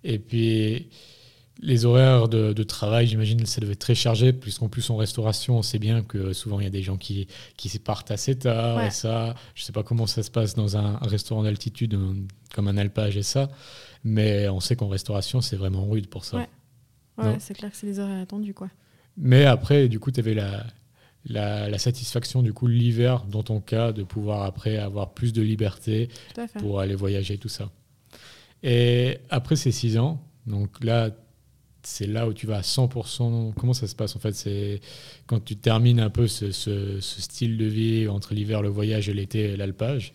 et 0.04 0.20
puis 0.20 0.88
les 1.60 1.86
horaires 1.86 2.28
de, 2.28 2.63
travail, 2.63 3.08
j'imagine, 3.08 3.46
ça 3.46 3.62
devait 3.62 3.74
être 3.74 3.80
très 3.80 3.96
chargé, 3.96 4.34
puisqu'en 4.34 4.70
plus 4.70 4.89
en 4.89 4.98
restauration, 4.98 5.58
on 5.58 5.62
sait 5.62 5.80
bien 5.80 6.04
que 6.04 6.34
souvent 6.34 6.60
il 6.60 6.63
y 6.63 6.67
a 6.67 6.72
des 6.72 6.84
gens 6.84 6.98
qui, 6.98 7.28
qui 7.56 7.78
partent 7.80 8.12
assez 8.12 8.38
tard 8.38 8.84
et 8.84 8.91
ça. 8.91 9.36
Je 9.56 9.63
sais 9.63 9.74
pas 9.74 9.84
comment 9.84 10.08
ça 10.08 10.24
se 10.24 10.32
passe 10.32 10.56
dans 10.56 10.78
un, 10.78 10.98
restaurant 10.98 11.43
d'altitude 11.43 11.98
comme 12.54 12.67
un 12.67 12.78
alpage 12.78 13.17
et 13.17 13.24
ça, 13.24 13.50
mais 14.04 14.48
on 14.50 14.60
sait 14.60 14.76
qu'en 14.76 14.88
restauration, 14.88 15.41
c'est 15.41 15.56
vraiment 15.56 15.86
rude 15.86 16.08
pour 16.08 16.26
ça. 16.26 16.48
Ouais, 17.17 17.38
c'est 17.39 17.56
clair 17.56 17.72
que 17.72 17.78
c'est 17.78 17.88
des 17.88 18.00
horaires 18.00 18.22
attendus, 18.22 18.54
quoi. 18.54 18.70
Mais 19.17 19.46
après, 19.46 19.88
du 19.88 20.00
coup, 20.00 20.12
tu 20.12 20.20
avais 20.20 20.36
la, 20.36 20.63
la, 21.26 21.78
satisfaction, 21.80 22.43
du 22.43 22.54
coup, 22.54 22.67
l'hiver, 22.67 23.26
dans 23.26 23.43
ton 23.43 23.60
cas, 23.60 23.91
de 23.91 24.04
pouvoir 24.04 24.43
après 24.43 24.78
avoir 24.78 25.13
plus 25.13 25.34
de 25.34 25.41
liberté 25.41 26.10
pour 26.60 26.80
aller 26.80 26.96
voyager, 26.96 27.38
tout 27.38 27.50
ça. 27.50 27.72
Et 28.63 29.17
après 29.30 29.56
ces 29.56 29.72
six 29.72 29.98
ans, 29.98 30.22
donc 30.46 30.84
là, 30.84 31.12
c'est 31.88 32.06
là 32.06 32.28
où 32.28 32.34
tu 32.34 32.45
vas 32.45 32.58
à 32.58 32.62
100%. 32.62 33.54
Comment 33.54 33.73
ça 33.73 33.88
se 33.88 33.95
passe 33.95 34.15
en 34.17 34.19
fait? 34.19 34.34
C'est 34.34 34.82
quand 35.26 35.43
tu 35.43 35.56
termines 35.56 36.02
un 36.02 36.10
peu 36.10 36.28
ce, 36.28 36.52
style 37.00 37.58
de 37.58 37.65
vie 37.65 38.08
entre 38.10 38.34
l'hiver, 38.34 38.62
le 38.62 38.67
voyage 38.67 39.08
et 39.08 39.13
l'été, 39.13 39.56
l'alpage. 39.56 40.13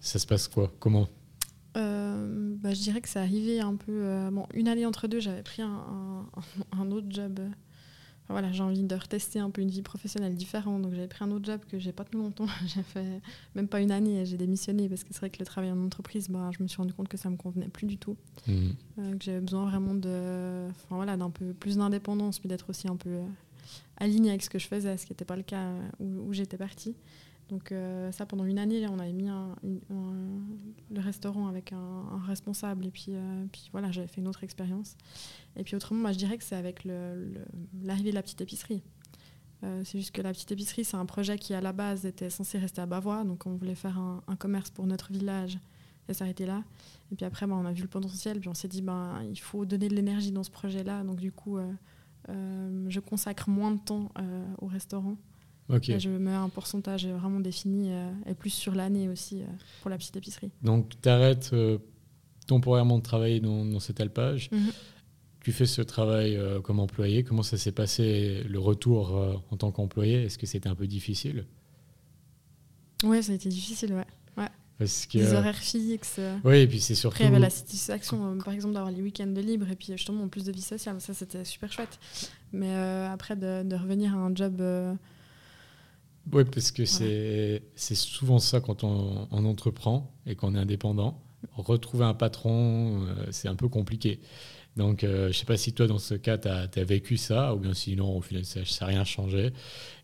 Ça 0.00 0.18
se 0.18 0.26
passe 0.26 0.48
quoi? 0.48 0.72
Comment? 0.80 1.08
Euh, 1.76 2.56
bah, 2.58 2.74
Je 2.74 2.80
dirais 2.80 3.00
que 3.00 3.08
c'est 3.08 3.20
arrivé 3.20 3.60
un 3.60 3.76
peu. 3.76 3.92
Euh, 3.92 4.30
bon, 4.32 4.46
une 4.52 4.66
année 4.66 4.84
entre 4.84 5.06
deux, 5.06 5.20
j'avais 5.20 5.44
pris 5.44 5.62
un, 5.62 6.26
un, 6.72 6.90
autre 6.90 7.06
job 7.08 7.38
voilà, 8.32 8.50
j'ai 8.52 8.62
envie 8.62 8.82
de 8.82 8.94
retester 8.94 9.38
un 9.38 9.50
peu 9.50 9.62
une 9.62 9.70
vie 9.70 9.82
professionnelle 9.82 10.34
différente. 10.34 10.82
Donc 10.82 10.94
j'avais 10.94 11.08
pris 11.08 11.24
un 11.24 11.30
autre 11.30 11.44
job 11.44 11.60
que 11.70 11.78
j'ai 11.78 11.92
pas 11.92 12.04
tenu 12.04 12.22
longtemps. 12.22 12.46
j'ai 12.66 12.82
fait 12.82 13.20
même 13.54 13.68
pas 13.68 13.80
une 13.80 13.92
année, 13.92 14.26
j'ai 14.26 14.36
démissionné 14.36 14.88
parce 14.88 15.04
que 15.04 15.12
c'est 15.12 15.20
vrai 15.20 15.30
que 15.30 15.38
le 15.38 15.46
travail 15.46 15.70
en 15.70 15.84
entreprise, 15.84 16.28
bah, 16.28 16.50
je 16.56 16.62
me 16.62 16.68
suis 16.68 16.78
rendu 16.78 16.92
compte 16.92 17.08
que 17.08 17.16
ça 17.16 17.30
me 17.30 17.36
convenait 17.36 17.68
plus 17.68 17.86
du 17.86 17.98
tout. 17.98 18.16
Mmh. 18.46 18.52
Euh, 18.98 19.16
que 19.16 19.24
j'avais 19.24 19.40
besoin 19.40 19.68
vraiment 19.68 19.94
de, 19.94 20.68
enfin 20.70 20.96
voilà, 20.96 21.16
d'un 21.16 21.30
peu 21.30 21.52
plus 21.52 21.76
d'indépendance, 21.76 22.38
puis 22.38 22.48
d'être 22.48 22.68
aussi 22.70 22.88
un 22.88 22.96
peu 22.96 23.10
euh, 23.10 23.26
aligné 23.98 24.30
avec 24.30 24.42
ce 24.42 24.50
que 24.50 24.58
je 24.58 24.66
faisais, 24.66 24.96
ce 24.96 25.06
qui 25.06 25.12
n'était 25.12 25.24
pas 25.24 25.36
le 25.36 25.42
cas 25.42 25.72
où, 26.00 26.28
où 26.28 26.32
j'étais 26.32 26.56
partie. 26.56 26.94
Donc 27.48 27.72
euh, 27.72 28.10
ça, 28.12 28.26
pendant 28.26 28.44
une 28.44 28.58
année, 28.58 28.86
on 28.88 28.98
avait 28.98 29.12
mis 29.12 29.28
le 30.90 31.00
restaurant 31.00 31.48
avec 31.48 31.72
un, 31.72 32.20
responsable. 32.26 32.86
Et 32.86 32.90
puis, 32.90 33.06
euh, 33.08 33.44
puis 33.52 33.68
voilà, 33.72 33.90
j'avais 33.90 34.06
fait 34.06 34.20
une 34.20 34.28
autre 34.28 34.44
expérience. 34.44 34.96
Et 35.56 35.64
puis 35.64 35.76
autrement, 35.76 36.00
moi, 36.00 36.12
je 36.12 36.18
dirais 36.18 36.38
que 36.38 36.44
c'est 36.44 36.56
avec 36.56 36.84
l'arrivée 36.84 38.10
de 38.10 38.14
la 38.14 38.22
petite 38.22 38.40
épicerie. 38.40 38.82
Euh, 39.64 39.82
c'est 39.84 39.98
juste 39.98 40.12
que 40.12 40.22
la 40.22 40.32
petite 40.32 40.50
épicerie, 40.50 40.84
c'est 40.84 40.96
un 40.96 41.06
projet 41.06 41.38
qui, 41.38 41.54
à 41.54 41.60
la 41.60 41.72
base, 41.72 42.04
était 42.06 42.30
censé 42.30 42.58
rester 42.58 42.80
à 42.80 42.86
Bavois. 42.86 43.24
Donc 43.24 43.46
on 43.46 43.54
voulait 43.54 43.74
faire 43.74 43.98
un, 43.98 44.36
commerce 44.36 44.70
pour 44.70 44.86
notre 44.86 45.12
village 45.12 45.58
et 46.08 46.14
s'arrêter 46.14 46.46
là. 46.46 46.64
Et 47.12 47.16
puis 47.16 47.24
après, 47.26 47.46
bah, 47.46 47.54
on 47.56 47.66
a 47.66 47.72
vu 47.72 47.82
le 47.82 47.88
potentiel. 47.88 48.40
Puis 48.40 48.48
on 48.48 48.54
s'est 48.54 48.68
dit, 48.68 48.82
ben, 48.82 49.22
il 49.30 49.38
faut 49.38 49.64
donner 49.64 49.88
de 49.88 49.94
l'énergie 49.94 50.32
dans 50.32 50.42
ce 50.42 50.50
projet-là. 50.50 51.04
Donc 51.04 51.16
du 51.16 51.32
coup, 51.32 51.58
je 52.28 53.00
consacre 53.00 53.50
moins 53.50 53.72
de 53.72 53.78
temps 53.78 54.10
au 54.60 54.66
restaurant 54.66 55.16
je 55.68 56.08
mets 56.08 56.32
un 56.32 56.48
pourcentage 56.48 57.06
vraiment 57.06 57.40
défini 57.40 57.90
euh, 57.90 58.10
et 58.26 58.34
plus 58.34 58.50
sur 58.50 58.74
l'année 58.74 59.08
aussi 59.08 59.42
euh, 59.42 59.46
pour 59.80 59.90
la 59.90 59.98
petite 59.98 60.16
épicerie. 60.16 60.50
Donc 60.62 60.90
tu 61.00 61.08
arrêtes 61.08 61.50
euh, 61.52 61.78
temporairement 62.46 62.98
de 62.98 63.02
travailler 63.02 63.40
dans, 63.40 63.80
cet 63.80 64.00
alpage. 64.00 64.50
Mhm. 64.50 64.70
Tu 65.40 65.50
fais 65.50 65.66
ce 65.66 65.82
travail 65.82 66.38
comme 66.62 66.78
employé. 66.78 67.24
Comment 67.24 67.42
ça 67.42 67.58
s'est 67.58 67.72
passé 67.72 68.44
le 68.48 68.60
retour 68.60 69.42
en 69.50 69.56
tant 69.56 69.72
qu'employé? 69.72 70.22
Est-ce 70.22 70.38
que 70.38 70.46
c'était 70.46 70.68
un 70.68 70.76
peu 70.76 70.86
difficile? 70.86 71.46
Oui, 73.02 73.20
ça 73.24 73.32
a 73.32 73.34
été 73.34 73.48
difficile, 73.48 73.92
ouais. 73.92 74.06
ouais. 74.36 74.48
Parce 74.78 75.04
que, 75.06 75.18
les 75.18 75.32
horaires 75.32 75.58
fixes. 75.58 76.20
Oui, 76.44 76.58
et 76.58 76.68
puis 76.68 76.80
c'est 76.80 76.94
surtout. 76.94 77.16
Après, 77.16 77.24
il 77.24 77.26
y 77.26 77.30
avait 77.30 77.40
la 77.40 77.50
satisfaction, 77.50 78.38
par 78.38 78.54
exemple, 78.54 78.74
d'avoir 78.74 78.92
les 78.92 79.02
week-ends 79.02 79.26
de 79.26 79.40
libre 79.40 79.68
et 79.68 79.74
puis 79.74 79.88
justement 79.90 80.22
en 80.22 80.28
plus 80.28 80.44
de 80.44 80.52
vie 80.52 80.62
sociale. 80.62 81.00
Ça, 81.00 81.12
c'était 81.12 81.44
super 81.44 81.72
chouette. 81.72 81.98
Mais 82.52 82.72
après, 82.76 83.34
de, 83.34 83.64
de, 83.64 83.74
revenir 83.74 84.14
à 84.14 84.18
un 84.18 84.32
job 84.32 84.62
oui, 86.30 86.44
parce 86.44 86.70
que 86.70 86.84
c'est 86.84 87.94
souvent 87.94 88.38
ça 88.38 88.60
quand 88.60 88.84
on, 88.84 89.26
entreprend 89.32 90.14
et 90.26 90.36
qu'on 90.36 90.54
est 90.54 90.58
indépendant. 90.58 91.20
Retrouver 91.54 92.04
un 92.04 92.14
patron, 92.14 93.04
euh, 93.04 93.26
c'est 93.30 93.48
un 93.48 93.56
peu 93.56 93.68
compliqué. 93.68 94.20
Donc, 94.76 95.02
euh, 95.02 95.24
je 95.24 95.28
ne 95.28 95.32
sais 95.32 95.44
pas 95.44 95.56
si 95.56 95.72
toi, 95.72 95.86
dans 95.88 95.98
ce 95.98 96.14
cas, 96.14 96.38
tu 96.38 96.48
as, 96.48 96.84
vécu 96.84 97.16
ça, 97.16 97.54
ou 97.54 97.58
bien 97.58 97.74
sinon, 97.74 98.16
au 98.16 98.20
final, 98.20 98.44
ça 98.44 98.60
n'a 98.60 98.86
rien 98.86 99.04
changé. 99.04 99.52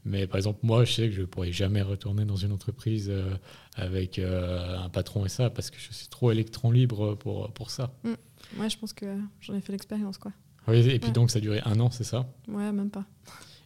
Mais 0.04 0.26
par 0.26 0.37
exemple, 0.37 0.59
moi, 0.62 0.85
je 0.85 0.92
sais 0.92 1.09
que 1.09 1.14
je 1.14 1.20
ne 1.20 1.26
pourrais 1.26 1.52
jamais 1.52 1.81
retourner 1.81 2.24
dans 2.24 2.37
une 2.37 2.52
entreprise 2.52 3.09
euh, 3.09 3.35
avec 3.76 4.18
un 4.18 4.88
patron 4.90 5.24
et 5.24 5.28
ça, 5.28 5.48
parce 5.48 5.70
que 5.70 5.78
je 5.78 5.92
suis 5.92 6.09
trop 6.09 6.33
électron 6.33 6.72
libre 6.72 7.14
pour, 7.14 7.50
pour 7.52 7.70
ça. 7.70 7.94
Moi, 8.02 8.12
mm. 8.12 8.61
Ouais, 8.61 8.70
je 8.70 8.78
pense 8.78 8.92
que 8.92 9.07
j'en 9.40 9.54
ai 9.54 9.61
fait 9.61 9.72
l'expérience. 9.72 10.18
quoi. 10.18 10.33
Oui, 10.66 10.78
et 10.88 10.98
puis 10.98 11.12
donc, 11.12 11.31
ça 11.31 11.38
a 11.38 11.40
duré 11.40 11.61
un 11.64 11.78
an, 11.81 11.90
c'est 11.90 12.04
ça? 12.04 12.28
Ouais, 12.48 12.72
même 12.72 12.90
pas. 12.90 13.07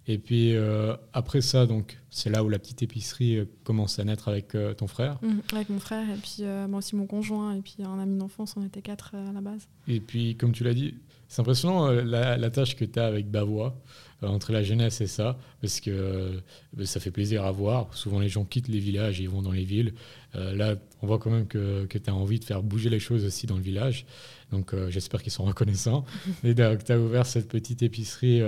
Et 0.08 0.18
puis 0.18 0.54
euh, 0.54 0.96
après 1.12 1.40
ça, 1.40 1.66
donc 1.66 1.98
c'est 2.10 2.28
là 2.28 2.42
où 2.42 2.48
la 2.48 2.58
petite 2.58 2.82
épicerie 2.82 3.36
euh, 3.36 3.44
commence 3.62 4.00
à 4.00 4.04
naître 4.04 4.28
avec 4.28 4.54
euh, 4.54 4.74
ton 4.74 4.88
frère. 4.88 5.18
Mmh, 5.22 5.38
avec 5.52 5.68
mon 5.68 5.78
frère 5.78 6.08
et 6.10 6.16
puis 6.16 6.42
moi 6.68 6.78
aussi 6.78 6.96
mon 6.96 7.06
conjoint 7.06 7.54
et 7.54 7.60
puis 7.60 7.76
un 7.84 7.98
ami 7.98 8.18
d'enfance, 8.18 8.54
on 8.56 8.64
était 8.64 8.82
quatre 8.82 9.14
à 9.14 9.32
la 9.32 9.40
base. 9.40 9.68
Et 9.86 10.00
puis 10.00 10.36
comme 10.36 10.52
tu 10.52 10.64
l'as 10.64 10.74
dit, 10.74 10.94
c'est 11.28 11.40
impressionnant 11.40 11.90
la, 11.90 12.50
tâche 12.50 12.74
que 12.76 12.84
tu 12.84 12.98
as 12.98 13.06
avec 13.06 13.30
Bavois 13.30 13.80
entre 14.22 14.52
la 14.52 14.62
jeunesse 14.62 15.00
et 15.00 15.06
ça, 15.06 15.36
parce 15.60 15.80
que 15.80 16.40
bah, 16.74 16.84
ça 16.84 17.00
fait 17.00 17.10
plaisir 17.10 17.44
à 17.44 17.50
voir. 17.50 17.96
Souvent 17.96 18.20
les 18.20 18.28
gens 18.28 18.44
quittent 18.44 18.68
les 18.68 18.78
villages 18.78 19.20
et 19.20 19.24
ils 19.24 19.28
vont 19.28 19.42
dans 19.42 19.50
les 19.52 19.64
villes. 19.64 19.94
là, 20.34 20.74
on 21.00 21.06
voit 21.06 21.18
quand 21.18 21.30
même 21.30 21.46
que, 21.46 21.86
que 21.86 21.98
tu 21.98 22.10
as 22.10 22.14
envie 22.14 22.38
de 22.38 22.44
faire 22.44 22.62
bouger 22.62 22.90
les 22.90 23.00
choses 23.00 23.24
aussi 23.24 23.46
dans 23.46 23.56
le 23.56 23.62
village. 23.62 24.04
Donc 24.50 24.74
j'espère 24.90 25.22
qu'ils 25.22 25.32
sont 25.32 25.44
reconnaissants. 25.44 26.04
et 26.44 26.54
tu 26.54 26.62
as 26.92 26.98
ouvert 26.98 27.24
cette 27.24 27.48
petite 27.48 27.82
épicerie 27.82 28.42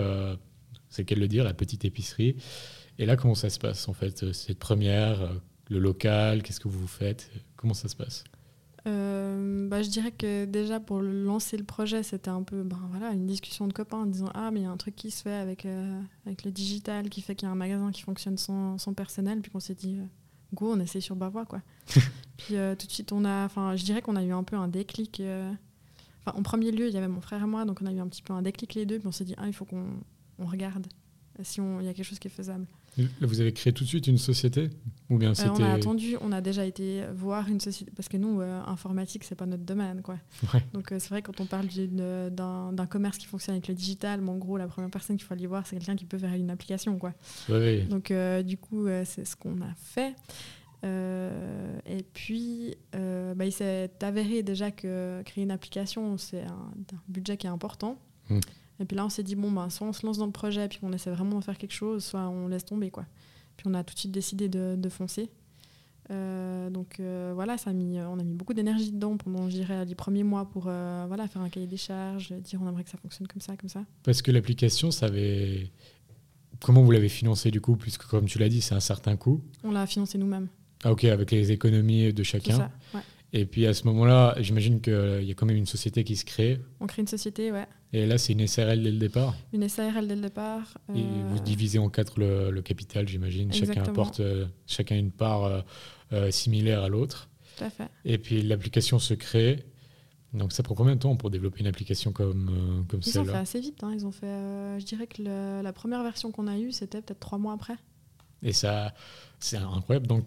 c'est 0.94 1.04
qu'elle 1.04 1.18
le 1.18 1.28
dire, 1.28 1.44
la 1.44 1.54
petite 1.54 1.84
épicerie. 1.84 2.36
Et 2.98 3.06
là, 3.06 3.16
comment 3.16 3.34
ça 3.34 3.50
se 3.50 3.58
passe 3.58 3.88
en 3.88 3.92
fait, 3.92 4.22
euh, 4.22 4.32
cette 4.32 4.58
première, 4.58 5.22
euh, 5.22 5.34
le 5.68 5.78
local, 5.80 6.42
qu'est-ce 6.42 6.60
que 6.60 6.68
vous 6.68 6.86
faites 6.86 7.30
Comment 7.56 7.74
ça 7.74 7.88
se 7.88 7.96
passe? 7.96 8.22
Euh, 8.86 9.66
bah, 9.68 9.82
je 9.82 9.88
dirais 9.88 10.12
que 10.12 10.44
déjà 10.44 10.78
pour 10.78 11.00
lancer 11.00 11.56
le 11.56 11.64
projet, 11.64 12.02
c'était 12.02 12.28
un 12.28 12.42
peu 12.42 12.62
ben, 12.62 12.78
voilà, 12.90 13.12
une 13.12 13.26
discussion 13.26 13.66
de 13.66 13.72
copains 13.72 13.98
en 13.98 14.06
disant 14.06 14.30
Ah, 14.34 14.50
mais 14.52 14.60
il 14.60 14.62
y 14.64 14.66
a 14.66 14.70
un 14.70 14.76
truc 14.76 14.94
qui 14.94 15.10
se 15.10 15.22
fait 15.22 15.34
avec, 15.34 15.66
avec 16.26 16.44
le 16.44 16.50
digital 16.50 17.08
qui 17.08 17.22
fait 17.22 17.34
qu'il 17.34 17.46
y 17.46 17.48
a 17.48 17.52
un 17.52 17.56
magasin 17.56 17.90
qui 17.90 18.02
fonctionne 18.02 18.36
sans, 18.36 18.76
sans 18.78 18.92
personnel. 18.92 19.40
Puis 19.40 19.50
qu'on 19.50 19.60
s'est 19.60 19.74
dit 19.74 19.96
Go, 20.52 20.74
on 20.74 20.80
essaie 20.80 21.00
sur 21.00 21.16
Bavois. 21.16 21.46
Quoi. 21.46 21.62
puis 22.36 22.56
tout 22.78 22.86
de 22.86 22.92
suite, 22.92 23.10
on 23.12 23.24
a, 23.24 23.48
je 23.74 23.84
dirais 23.84 24.02
qu'on 24.02 24.16
a 24.16 24.22
eu 24.22 24.32
un 24.32 24.44
peu 24.44 24.56
un 24.56 24.68
déclic. 24.68 25.22
En 26.26 26.42
premier 26.42 26.70
lieu, 26.70 26.88
il 26.88 26.94
y 26.94 26.98
avait 26.98 27.08
mon 27.08 27.22
frère 27.22 27.42
et 27.42 27.46
moi, 27.46 27.64
donc 27.64 27.80
on 27.82 27.86
a 27.86 27.92
eu 27.92 28.00
un 28.00 28.06
petit 28.06 28.22
peu 28.22 28.34
un 28.34 28.42
déclic 28.42 28.74
les 28.74 28.84
deux. 28.84 28.98
Puis 28.98 29.08
on 29.08 29.12
s'est 29.12 29.24
dit 29.24 29.34
Ah, 29.38 29.46
il 29.46 29.54
faut 29.54 29.64
qu'on 29.64 29.86
on 30.38 30.46
regarde 30.46 30.86
si 31.42 31.60
il 31.60 31.86
y 31.86 31.88
a 31.88 31.94
quelque 31.94 32.06
chose 32.06 32.18
qui 32.18 32.28
est 32.28 32.30
faisable. 32.30 32.66
Vous 33.20 33.40
avez 33.40 33.52
créé 33.52 33.72
tout 33.72 33.82
de 33.82 33.88
suite 33.88 34.06
une 34.06 34.18
société 34.18 34.70
ou 35.10 35.18
bien 35.18 35.32
euh, 35.32 35.48
On 35.50 35.62
a 35.62 35.72
attendu, 35.72 36.16
on 36.20 36.30
a 36.30 36.40
déjà 36.40 36.64
été 36.64 37.02
voir 37.12 37.48
une 37.48 37.58
société 37.58 37.90
parce 37.94 38.08
que 38.08 38.16
nous, 38.16 38.40
euh, 38.40 38.62
informatique, 38.66 39.24
c'est 39.24 39.34
pas 39.34 39.46
notre 39.46 39.64
domaine, 39.64 40.00
quoi. 40.02 40.16
Donc 40.72 40.92
euh, 40.92 40.98
c'est 41.00 41.08
vrai 41.08 41.20
quand 41.20 41.40
on 41.40 41.46
parle 41.46 41.66
d'un 41.66 42.86
commerce 42.86 43.18
qui 43.18 43.26
fonctionne 43.26 43.56
avec 43.56 43.66
le 43.66 43.74
digital, 43.74 44.20
mais 44.20 44.30
en 44.30 44.36
gros 44.36 44.56
la 44.56 44.68
première 44.68 44.90
personne 44.90 45.16
qu'il 45.16 45.26
faut 45.26 45.34
aller 45.34 45.46
voir, 45.46 45.66
c'est 45.66 45.76
quelqu'un 45.76 45.96
qui 45.96 46.04
peut 46.04 46.18
faire 46.18 46.32
une 46.34 46.50
application, 46.50 46.98
quoi. 46.98 47.14
Donc 47.88 48.12
du 48.44 48.56
coup, 48.56 48.86
c'est 49.04 49.24
ce 49.24 49.34
qu'on 49.34 49.60
a 49.60 49.74
fait. 49.76 50.14
et 50.84 52.04
puis, 52.12 52.76
bah, 52.92 53.44
il 53.44 53.52
s'est 53.52 53.90
avéré 54.02 54.44
déjà 54.44 54.70
que 54.70 55.20
créer 55.24 55.42
une 55.42 55.50
application, 55.50 56.16
c'est 56.16 56.42
un, 56.42 56.70
budget 57.08 57.36
qui 57.36 57.48
est 57.48 57.50
important. 57.50 57.98
Mmh. 58.30 58.38
Et 58.80 58.84
puis 58.84 58.96
là, 58.96 59.04
on 59.06 59.08
s'est 59.08 59.22
dit, 59.22 59.36
bon, 59.36 59.50
ben, 59.50 59.70
soit 59.70 59.86
on 59.86 59.92
se 59.92 60.04
lance 60.04 60.18
dans 60.18 60.26
le 60.26 60.32
projet, 60.32 60.68
puis 60.68 60.78
on 60.82 60.92
essaie 60.92 61.10
vraiment 61.10 61.38
de 61.38 61.44
faire 61.44 61.58
quelque 61.58 61.74
chose, 61.74 62.04
soit 62.04 62.28
on 62.28 62.48
laisse 62.48 62.64
tomber. 62.64 62.90
Quoi. 62.90 63.06
Puis 63.56 63.66
on 63.68 63.74
a 63.74 63.84
tout 63.84 63.94
de 63.94 63.98
suite 63.98 64.12
décidé 64.12 64.48
de, 64.48 64.74
de 64.76 64.88
foncer. 64.88 65.30
Euh, 66.10 66.68
donc 66.68 67.00
euh, 67.00 67.32
voilà, 67.34 67.56
ça 67.56 67.70
a 67.70 67.72
mis, 67.72 67.98
on 67.98 68.18
a 68.18 68.22
mis 68.22 68.34
beaucoup 68.34 68.52
d'énergie 68.52 68.92
dedans 68.92 69.16
pendant, 69.16 69.48
je 69.48 69.56
dirais, 69.56 69.84
les 69.84 69.94
premiers 69.94 70.22
mois 70.22 70.44
pour 70.44 70.64
euh, 70.66 71.04
voilà, 71.08 71.26
faire 71.28 71.40
un 71.40 71.48
cahier 71.48 71.66
des 71.66 71.78
charges, 71.78 72.32
dire 72.32 72.60
on 72.62 72.68
aimerait 72.68 72.84
que 72.84 72.90
ça 72.90 72.98
fonctionne 72.98 73.26
comme 73.26 73.40
ça, 73.40 73.56
comme 73.56 73.70
ça. 73.70 73.84
Parce 74.02 74.20
que 74.20 74.30
l'application, 74.30 74.90
ça 74.90 75.06
avait. 75.06 75.70
Comment 76.60 76.82
vous 76.82 76.90
l'avez 76.90 77.08
financé 77.08 77.50
du 77.50 77.60
coup? 77.60 77.76
Puisque, 77.76 78.04
comme 78.04 78.26
tu 78.26 78.38
l'as 78.38 78.48
dit, 78.48 78.60
c'est 78.60 78.74
un 78.74 78.80
certain 78.80 79.16
coût. 79.16 79.42
On 79.64 79.70
l'a 79.70 79.86
financé 79.86 80.18
nous-mêmes. 80.18 80.48
Ah, 80.82 80.92
ok, 80.92 81.04
avec 81.04 81.30
les 81.30 81.52
économies 81.52 82.12
de 82.12 82.22
chacun. 82.22 82.56
ça, 82.56 82.70
ouais. 82.94 83.00
Et 83.32 83.46
puis 83.46 83.66
à 83.66 83.74
ce 83.74 83.84
moment-là, 83.88 84.36
j'imagine 84.38 84.80
qu'il 84.80 85.24
y 85.24 85.30
a 85.30 85.34
quand 85.34 85.46
même 85.46 85.56
une 85.56 85.66
société 85.66 86.04
qui 86.04 86.16
se 86.16 86.24
crée. 86.24 86.60
On 86.80 86.86
crée 86.86 87.02
une 87.02 87.08
société, 87.08 87.50
ouais. 87.50 87.66
Et 87.96 88.06
là, 88.06 88.18
c'est 88.18 88.32
une 88.32 88.44
SRL 88.44 88.82
dès 88.82 88.90
le 88.90 88.98
départ. 88.98 89.36
Une 89.52 89.68
SARL 89.68 90.08
dès 90.08 90.16
le 90.16 90.22
départ. 90.22 90.78
Et 90.94 90.98
euh, 90.98 91.28
vous 91.30 91.38
divisez 91.38 91.78
en 91.78 91.88
quatre 91.88 92.18
le, 92.18 92.50
le 92.50 92.60
capital, 92.60 93.06
j'imagine. 93.08 93.52
Chacun 93.52 93.84
apporte 93.84 94.18
euh, 94.18 94.46
chacun 94.66 94.96
une 94.96 95.12
part 95.12 95.62
euh, 96.12 96.30
similaire 96.32 96.82
à 96.82 96.88
l'autre. 96.88 97.28
Tout 97.56 97.62
à 97.64 97.70
fait. 97.70 97.88
Et 98.04 98.18
puis 98.18 98.42
l'application 98.42 98.98
se 98.98 99.14
crée. 99.14 99.64
Donc 100.32 100.52
ça 100.52 100.64
prend 100.64 100.74
combien 100.74 100.96
de 100.96 101.00
temps 101.00 101.14
pour 101.14 101.30
développer 101.30 101.60
une 101.60 101.68
application 101.68 102.10
comme, 102.10 102.84
comme 102.88 102.98
Ils 103.06 103.10
ont 103.10 103.22
fait 103.22 103.26
celle-là 103.26 103.38
assez 103.38 103.60
vite. 103.60 103.84
hein. 103.84 103.92
Ils 103.94 104.04
ont 104.04 104.10
fait, 104.10 104.26
je 104.80 104.84
dirais 104.84 105.06
que 105.06 105.22
le- 105.22 105.62
la 105.62 105.72
première 105.72 106.02
version 106.02 106.32
qu'on 106.32 106.48
a 106.48 106.58
eue, 106.58 106.72
c'était 106.72 107.00
peut-être 107.00 107.20
trois 107.20 107.38
mois 107.38 107.52
après. 107.52 107.76
Et 108.42 108.52
ça, 108.52 108.92
c'est 109.38 109.56
incroyable. 109.58 110.08
Donc, 110.08 110.24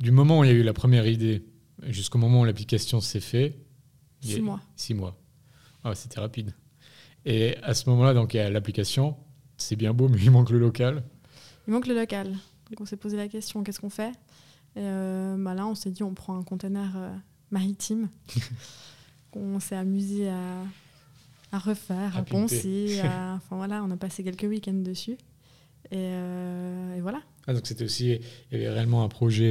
du 0.00 0.10
moment 0.10 0.40
où 0.40 0.44
il 0.44 0.48
y 0.48 0.50
a 0.50 0.54
eu 0.54 0.62
la 0.62 0.74
première 0.74 1.06
idée 1.06 1.46
jusqu'au 1.86 2.18
moment 2.18 2.42
où 2.42 2.44
l'application 2.44 3.00
s'est 3.00 3.20
faite, 3.20 3.56
Six 4.20 4.40
mois. 4.42 4.60
Six 4.76 4.92
mois. 4.94 5.17
Ah, 5.90 5.94
c'était 5.94 6.20
rapide. 6.20 6.52
Et 7.24 7.56
à 7.62 7.74
ce 7.74 7.88
moment-là, 7.90 8.14
donc, 8.14 8.34
il 8.34 8.38
y 8.38 8.40
a 8.40 8.50
l'application. 8.50 9.16
C'est 9.56 9.76
bien 9.76 9.92
beau, 9.92 10.08
mais 10.08 10.18
il 10.20 10.30
manque 10.30 10.50
le 10.50 10.58
local. 10.58 11.02
Il 11.66 11.72
manque 11.72 11.86
le 11.86 11.94
local. 11.94 12.28
Donc 12.70 12.80
on 12.80 12.84
s'est 12.86 12.96
posé 12.96 13.16
la 13.16 13.28
question, 13.28 13.62
qu'est-ce 13.64 13.80
qu'on 13.80 13.90
fait? 13.90 14.10
Et 14.76 14.80
euh, 14.80 15.36
bah 15.38 15.54
là, 15.54 15.66
on 15.66 15.74
s'est 15.74 15.90
dit, 15.90 16.02
on 16.02 16.12
prend 16.14 16.38
un 16.38 16.42
conteneur 16.42 16.90
euh, 16.96 17.10
maritime 17.50 18.08
qu'on 19.30 19.58
s'est 19.60 19.76
amusé 19.76 20.28
à, 20.28 20.62
à 21.52 21.58
refaire, 21.58 22.16
À 22.16 22.22
poncer. 22.22 23.00
à- 23.00 23.34
Enfin 23.36 23.56
voilà, 23.56 23.82
on 23.82 23.90
a 23.90 23.96
passé 23.96 24.22
quelques 24.22 24.42
week-ends 24.44 24.72
dessus. 24.74 25.16
Et, 25.90 25.96
euh, 25.96 26.96
et 26.96 27.00
voilà. 27.00 27.20
Ah, 27.46 27.54
donc, 27.54 27.66
c'était 27.66 27.84
aussi. 27.84 28.20
Il 28.52 28.58
y 28.58 28.66
avait 28.66 28.68
réellement 28.74 29.02
un 29.02 29.08
projet. 29.08 29.50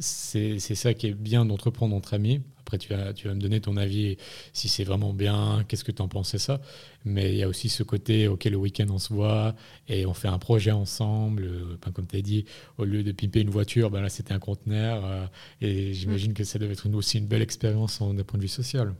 C'est 0.00 0.58
ça 0.74 0.94
qui 0.94 1.08
est 1.08 1.14
bien 1.14 1.44
d'entreprendre 1.44 1.94
entre 1.94 2.14
amis. 2.14 2.40
Après, 2.60 2.78
tu 2.78 2.88
vas, 2.94 3.12
tu 3.12 3.26
vas 3.28 3.34
me 3.34 3.40
donner 3.40 3.60
ton 3.60 3.76
avis 3.76 4.16
si 4.52 4.68
c'est 4.68 4.84
vraiment 4.84 5.12
bien, 5.12 5.64
qu'est-ce 5.66 5.82
que 5.84 5.90
tu 5.92 6.02
en 6.02 6.08
pensais 6.08 6.38
ça. 6.38 6.60
Mais 7.04 7.30
il 7.32 7.36
y 7.38 7.42
a 7.42 7.48
aussi 7.48 7.68
ce 7.68 7.82
côté, 7.82 8.28
OK, 8.28 8.44
le 8.44 8.56
week-end, 8.56 8.86
on 8.90 8.98
se 8.98 9.12
voit 9.12 9.54
et 9.88 10.06
on 10.06 10.14
fait 10.14 10.28
un 10.28 10.38
projet 10.38 10.70
ensemble. 10.70 11.44
Euh, 11.44 11.76
ben, 11.84 11.90
comme 11.92 12.06
tu 12.06 12.16
as 12.16 12.22
dit, 12.22 12.44
au 12.78 12.84
lieu 12.84 13.02
de 13.02 13.10
pimper 13.12 13.40
une 13.40 13.50
voiture, 13.50 13.90
ben 13.90 14.00
là, 14.00 14.08
c'était 14.08 14.32
un 14.34 14.38
conteneur. 14.38 15.04
euh, 15.04 15.26
et 15.60 15.92
j'imagine 15.92 16.32
que 16.32 16.44
ça 16.44 16.58
devait 16.58 16.72
être 16.74 16.86
une- 16.86 16.94
aussi 16.94 17.18
une 17.18 17.26
belle 17.26 17.42
expérience 17.42 18.00
en- 18.00 18.14
d'un 18.14 18.22
point 18.24 18.38
de 18.38 18.42
vue 18.42 18.48
social. 18.48 18.94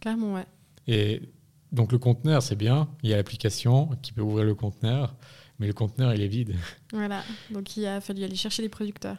Clairement, 0.00 0.34
ouais. 0.34 0.46
Et 0.88 1.20
donc, 1.72 1.92
le 1.92 1.98
conteneur, 1.98 2.42
c'est 2.42 2.56
bien. 2.56 2.88
Il 3.02 3.10
y 3.10 3.12
a 3.12 3.16
l'application 3.16 3.90
qui 4.02 4.12
peut 4.12 4.22
ouvrir 4.22 4.44
le 4.46 4.54
conteneur, 4.54 5.14
mais 5.58 5.66
le 5.66 5.72
conteneur, 5.74 6.14
il 6.14 6.22
est 6.22 6.28
vide. 6.28 6.54
Voilà, 6.92 7.22
donc 7.50 7.76
il 7.76 7.84
a 7.84 8.00
fallu 8.00 8.24
aller 8.24 8.36
chercher 8.36 8.62
les 8.62 8.68
producteurs. 8.70 9.18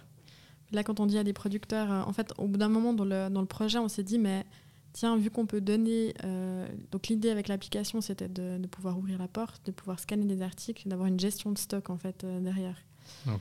Là, 0.72 0.84
quand 0.84 1.00
on 1.00 1.06
dit 1.06 1.18
à 1.18 1.24
des 1.24 1.34
producteurs, 1.34 1.92
euh, 1.92 2.02
en 2.02 2.14
fait, 2.14 2.34
au 2.38 2.48
bout 2.48 2.58
d'un 2.58 2.68
moment 2.70 2.94
dans 2.94 3.06
le, 3.06 3.30
dans 3.30 3.42
le 3.42 3.48
projet, 3.48 3.78
on 3.80 3.88
s'est 3.88 4.04
dit, 4.04 4.20
mais 4.20 4.46
tiens, 4.94 5.16
vu 5.18 5.30
qu'on 5.32 5.46
peut 5.46 5.62
donner. 5.62 6.14
euh, 6.24 6.68
donc 6.92 7.08
l'idée 7.08 7.30
avec 7.30 7.48
l'application, 7.48 8.02
c'était 8.02 8.28
de, 8.28 8.58
de 8.58 8.68
pouvoir 8.68 8.98
ouvrir 8.98 9.18
la 9.18 9.28
porte, 9.28 9.66
de 9.66 9.72
pouvoir 9.72 10.00
scanner 10.00 10.26
des 10.26 10.42
articles, 10.42 10.88
d'avoir 10.90 11.08
une 11.08 11.20
gestion 11.20 11.52
de 11.52 11.58
stock 11.58 11.90
en 11.90 11.98
fait 11.98 12.24
euh, 12.24 12.40
derrière. 12.42 12.78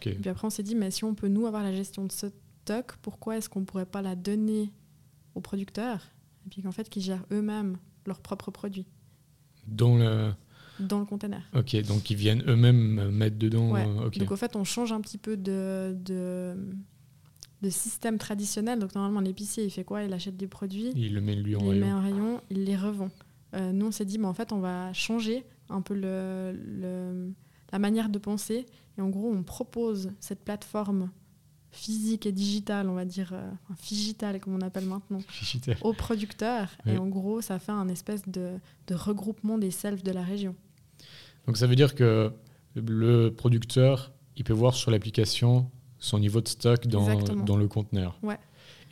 Et 0.04 0.14
puis 0.14 0.30
après, 0.30 0.46
on 0.46 0.50
s'est 0.50 0.62
dit, 0.62 0.76
mais 0.76 0.90
si 0.92 1.02
on 1.04 1.14
peut 1.16 1.26
nous 1.28 1.46
avoir 1.46 1.62
la 1.64 1.74
gestion 1.74 2.04
de 2.04 2.12
ce 2.12 2.28
stock, 2.62 2.92
pourquoi 3.02 3.36
est-ce 3.38 3.48
qu'on 3.48 3.64
pourrait 3.64 3.86
pas 3.86 4.02
la 4.02 4.14
donner 4.14 4.70
aux 5.34 5.40
producteurs 5.40 6.06
Et 6.46 6.50
puis 6.50 6.62
qu'en 6.62 6.70
fait, 6.72 6.88
qu'ils 6.88 7.02
gèrent 7.02 7.24
eux-mêmes 7.32 7.76
leurs 8.06 8.20
propres 8.20 8.52
produits? 8.52 8.86
Dans 9.66 9.96
le. 9.96 10.30
dans 10.78 11.00
le 11.00 11.04
container. 11.06 11.42
Ok, 11.56 11.74
donc 11.82 12.08
ils 12.10 12.16
viennent 12.16 12.44
eux-mêmes 12.46 13.10
mettre 13.10 13.36
dedans. 13.36 13.72
Ouais. 13.72 13.84
euh. 13.84 14.10
Donc 14.10 14.30
au 14.30 14.36
fait, 14.36 14.54
on 14.54 14.62
change 14.62 14.92
un 14.92 15.00
petit 15.00 15.18
peu 15.18 15.36
de, 15.36 15.96
de, 16.04 16.54
de 17.62 17.70
système 17.70 18.18
traditionnel. 18.18 18.78
Donc 18.78 18.94
normalement, 18.94 19.20
l'épicier, 19.20 19.64
il 19.64 19.70
fait 19.70 19.84
quoi? 19.84 20.02
Il 20.02 20.12
achète 20.12 20.36
des 20.36 20.46
produits, 20.46 20.92
il 20.94 21.14
le 21.14 21.20
met 21.20 21.34
lui 21.34 21.56
en 21.56 21.60
il 21.60 21.72
les 21.74 21.80
met 21.80 21.86
rayon. 21.92 21.96
en 21.96 22.02
rayon, 22.02 22.40
il 22.50 22.64
les 22.64 22.76
revend. 22.76 23.08
Euh, 23.54 23.72
nous, 23.72 23.86
on 23.86 23.90
s'est 23.90 24.04
dit, 24.04 24.18
mais 24.18 24.26
en 24.26 24.34
fait, 24.34 24.52
on 24.52 24.60
va 24.60 24.92
changer 24.92 25.44
un 25.68 25.80
peu 25.80 25.94
le, 25.94 26.52
le- 26.52 27.32
la 27.72 27.78
manière 27.78 28.08
de 28.08 28.18
penser. 28.18 28.66
Et 28.98 29.00
en 29.00 29.08
gros, 29.08 29.30
on 29.32 29.42
propose 29.42 30.10
cette 30.20 30.44
plateforme 30.44 31.10
physique 31.70 32.24
et 32.26 32.32
digitale, 32.32 32.88
on 32.88 32.94
va 32.94 33.04
dire, 33.04 33.30
euh, 33.34 33.50
enfin, 33.64 33.74
digitale 33.88 34.40
comme 34.40 34.54
on 34.54 34.60
appelle 34.62 34.86
maintenant, 34.86 35.20
Fichitaire. 35.28 35.78
aux 35.84 35.92
producteurs. 35.92 36.68
Oui. 36.86 36.92
Et 36.92 36.98
en 36.98 37.06
gros, 37.06 37.40
ça 37.42 37.58
fait 37.58 37.72
un 37.72 37.88
espèce 37.88 38.26
de, 38.28 38.52
de 38.86 38.94
regroupement 38.94 39.58
des 39.58 39.70
selfs 39.70 40.02
de 40.02 40.10
la 40.12 40.22
région. 40.22 40.54
Donc 41.46 41.56
ça 41.58 41.66
veut 41.66 41.76
dire 41.76 41.94
que 41.94 42.32
le 42.74 43.28
producteur, 43.30 44.12
il 44.36 44.44
peut 44.44 44.52
voir 44.54 44.74
sur 44.74 44.90
l'application 44.90 45.70
son 45.98 46.18
niveau 46.18 46.40
de 46.40 46.48
stock 46.48 46.86
dans, 46.86 47.08
Exactement. 47.10 47.44
dans 47.44 47.56
le 47.56 47.68
conteneur. 47.68 48.18
Ouais. 48.22 48.38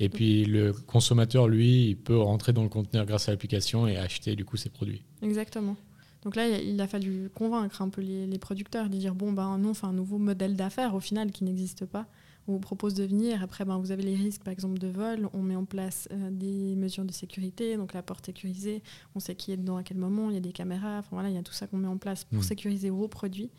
Et 0.01 0.09
puis 0.09 0.45
le 0.45 0.73
consommateur, 0.73 1.47
lui, 1.49 1.89
il 1.91 1.97
peut 1.97 2.19
rentrer 2.19 2.53
dans 2.53 2.63
le 2.65 2.69
conteneur 2.69 3.07
grâce 3.07 3.29
à 3.29 3.33
l'application 3.33 3.87
et 3.87 3.97
acheter 3.97 4.35
du 4.35 4.45
coup 4.45 4.57
ses 4.57 4.71
produits. 4.71 5.03
Exactement. 5.23 5.77
Donc 6.25 6.37
là, 6.37 6.49
il 6.49 6.81
a 6.81 6.89
fallu 6.89 7.29
convaincre 7.35 7.83
un 7.83 7.91
peu 7.91 8.01
les, 8.01 8.27
les 8.27 8.39
producteurs 8.39 8.89
de 8.89 8.97
dire 8.97 9.15
bon, 9.15 9.33
ben, 9.33 9.59
nous, 9.59 9.69
on 9.71 9.75
fait 9.75 9.87
un 9.87 9.93
nouveau 9.93 10.19
modèle 10.19 10.57
d'affaires 10.57 10.95
au 10.95 11.01
final 11.01 11.31
qui 11.31 11.45
n'existe 11.45 11.85
pas. 11.85 12.07
On 12.49 12.53
vous 12.53 12.59
propose 12.61 12.93
de 12.95 13.05
venir. 13.05 13.43
Après, 13.43 13.65
ben, 13.65 13.79
vous 13.79 13.91
avez 13.91 14.03
les 14.03 14.15
risques, 14.17 14.43
par 14.43 14.53
exemple, 14.53 14.79
de 14.79 14.89
vol. 14.89 15.29
On 15.33 15.43
met 15.43 15.57
en 15.57 15.65
place 15.65 16.09
euh, 16.13 16.31
des 16.31 16.75
mesures 16.77 17.05
de 17.05 17.13
sécurité, 17.13 17.77
donc 17.77 17.95
la 17.95 18.03
porte 18.03 18.27
sécurisée. 18.27 18.83
On 19.15 19.21
sait 19.21 19.35
qui 19.35 19.53
est 19.53 19.57
dedans 19.57 19.77
à 19.77 19.83
quel 19.83 19.97
moment. 19.99 20.29
Il 20.31 20.35
y 20.35 20.37
a 20.39 20.41
des 20.41 20.53
caméras. 20.53 20.99
Enfin 20.99 21.09
voilà, 21.13 21.29
il 21.31 21.35
y 21.35 21.39
a 21.39 21.43
tout 21.43 21.53
ça 21.55 21.67
qu'on 21.67 21.79
met 21.79 21.89
en 21.89 21.97
place 21.99 22.25
pour 22.25 22.39
Mhm. 22.39 22.45
sécuriser 22.45 22.91
vos 22.91 23.09
produits. 23.09 23.51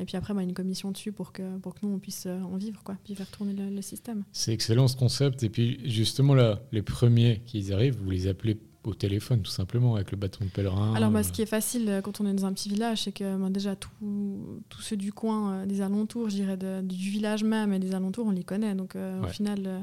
Et 0.00 0.04
puis 0.04 0.16
après, 0.16 0.32
une 0.42 0.54
commission 0.54 0.90
dessus 0.90 1.12
pour 1.12 1.32
que, 1.32 1.58
pour 1.58 1.74
que 1.74 1.80
nous, 1.84 1.92
on 1.92 1.98
puisse 1.98 2.24
euh, 2.26 2.40
en 2.40 2.56
vivre, 2.56 2.82
quoi, 2.82 2.96
puis 3.04 3.14
faire 3.14 3.30
tourner 3.30 3.52
le, 3.52 3.68
le 3.68 3.82
système. 3.82 4.24
C'est 4.32 4.52
excellent 4.52 4.88
ce 4.88 4.96
concept. 4.96 5.42
Et 5.42 5.50
puis 5.50 5.78
justement 5.84 6.34
là, 6.34 6.60
les 6.72 6.82
premiers 6.82 7.42
qui 7.46 7.72
arrivent, 7.72 7.98
vous 8.02 8.10
les 8.10 8.26
appelez 8.26 8.58
au 8.84 8.94
téléphone 8.94 9.42
tout 9.42 9.50
simplement 9.50 9.96
avec 9.96 10.10
le 10.10 10.16
bâton 10.16 10.42
de 10.42 10.48
pèlerin. 10.50 10.94
Alors, 10.94 11.10
bah, 11.10 11.18
euh, 11.18 11.22
ce 11.22 11.32
qui 11.32 11.42
est 11.42 11.46
facile 11.46 11.86
euh, 11.90 12.00
quand 12.00 12.22
on 12.22 12.26
est 12.26 12.32
dans 12.32 12.46
un 12.46 12.52
petit 12.54 12.70
village, 12.70 13.02
c'est 13.04 13.12
que 13.12 13.36
bah, 13.36 13.50
déjà, 13.50 13.76
tous 13.76 14.80
ceux 14.80 14.96
du 14.96 15.12
coin, 15.12 15.52
euh, 15.52 15.66
des 15.66 15.82
alentours, 15.82 16.30
je 16.30 16.36
dirais, 16.36 16.56
de- 16.56 16.80
du 16.80 17.10
village 17.10 17.44
même 17.44 17.74
et 17.74 17.78
des 17.78 17.94
alentours, 17.94 18.26
on 18.26 18.30
les 18.30 18.42
connaît. 18.42 18.74
Donc, 18.74 18.96
euh, 18.96 19.20
Ouais. 19.20 19.26
au 19.28 19.30
final, 19.30 19.58
euh, 19.66 19.80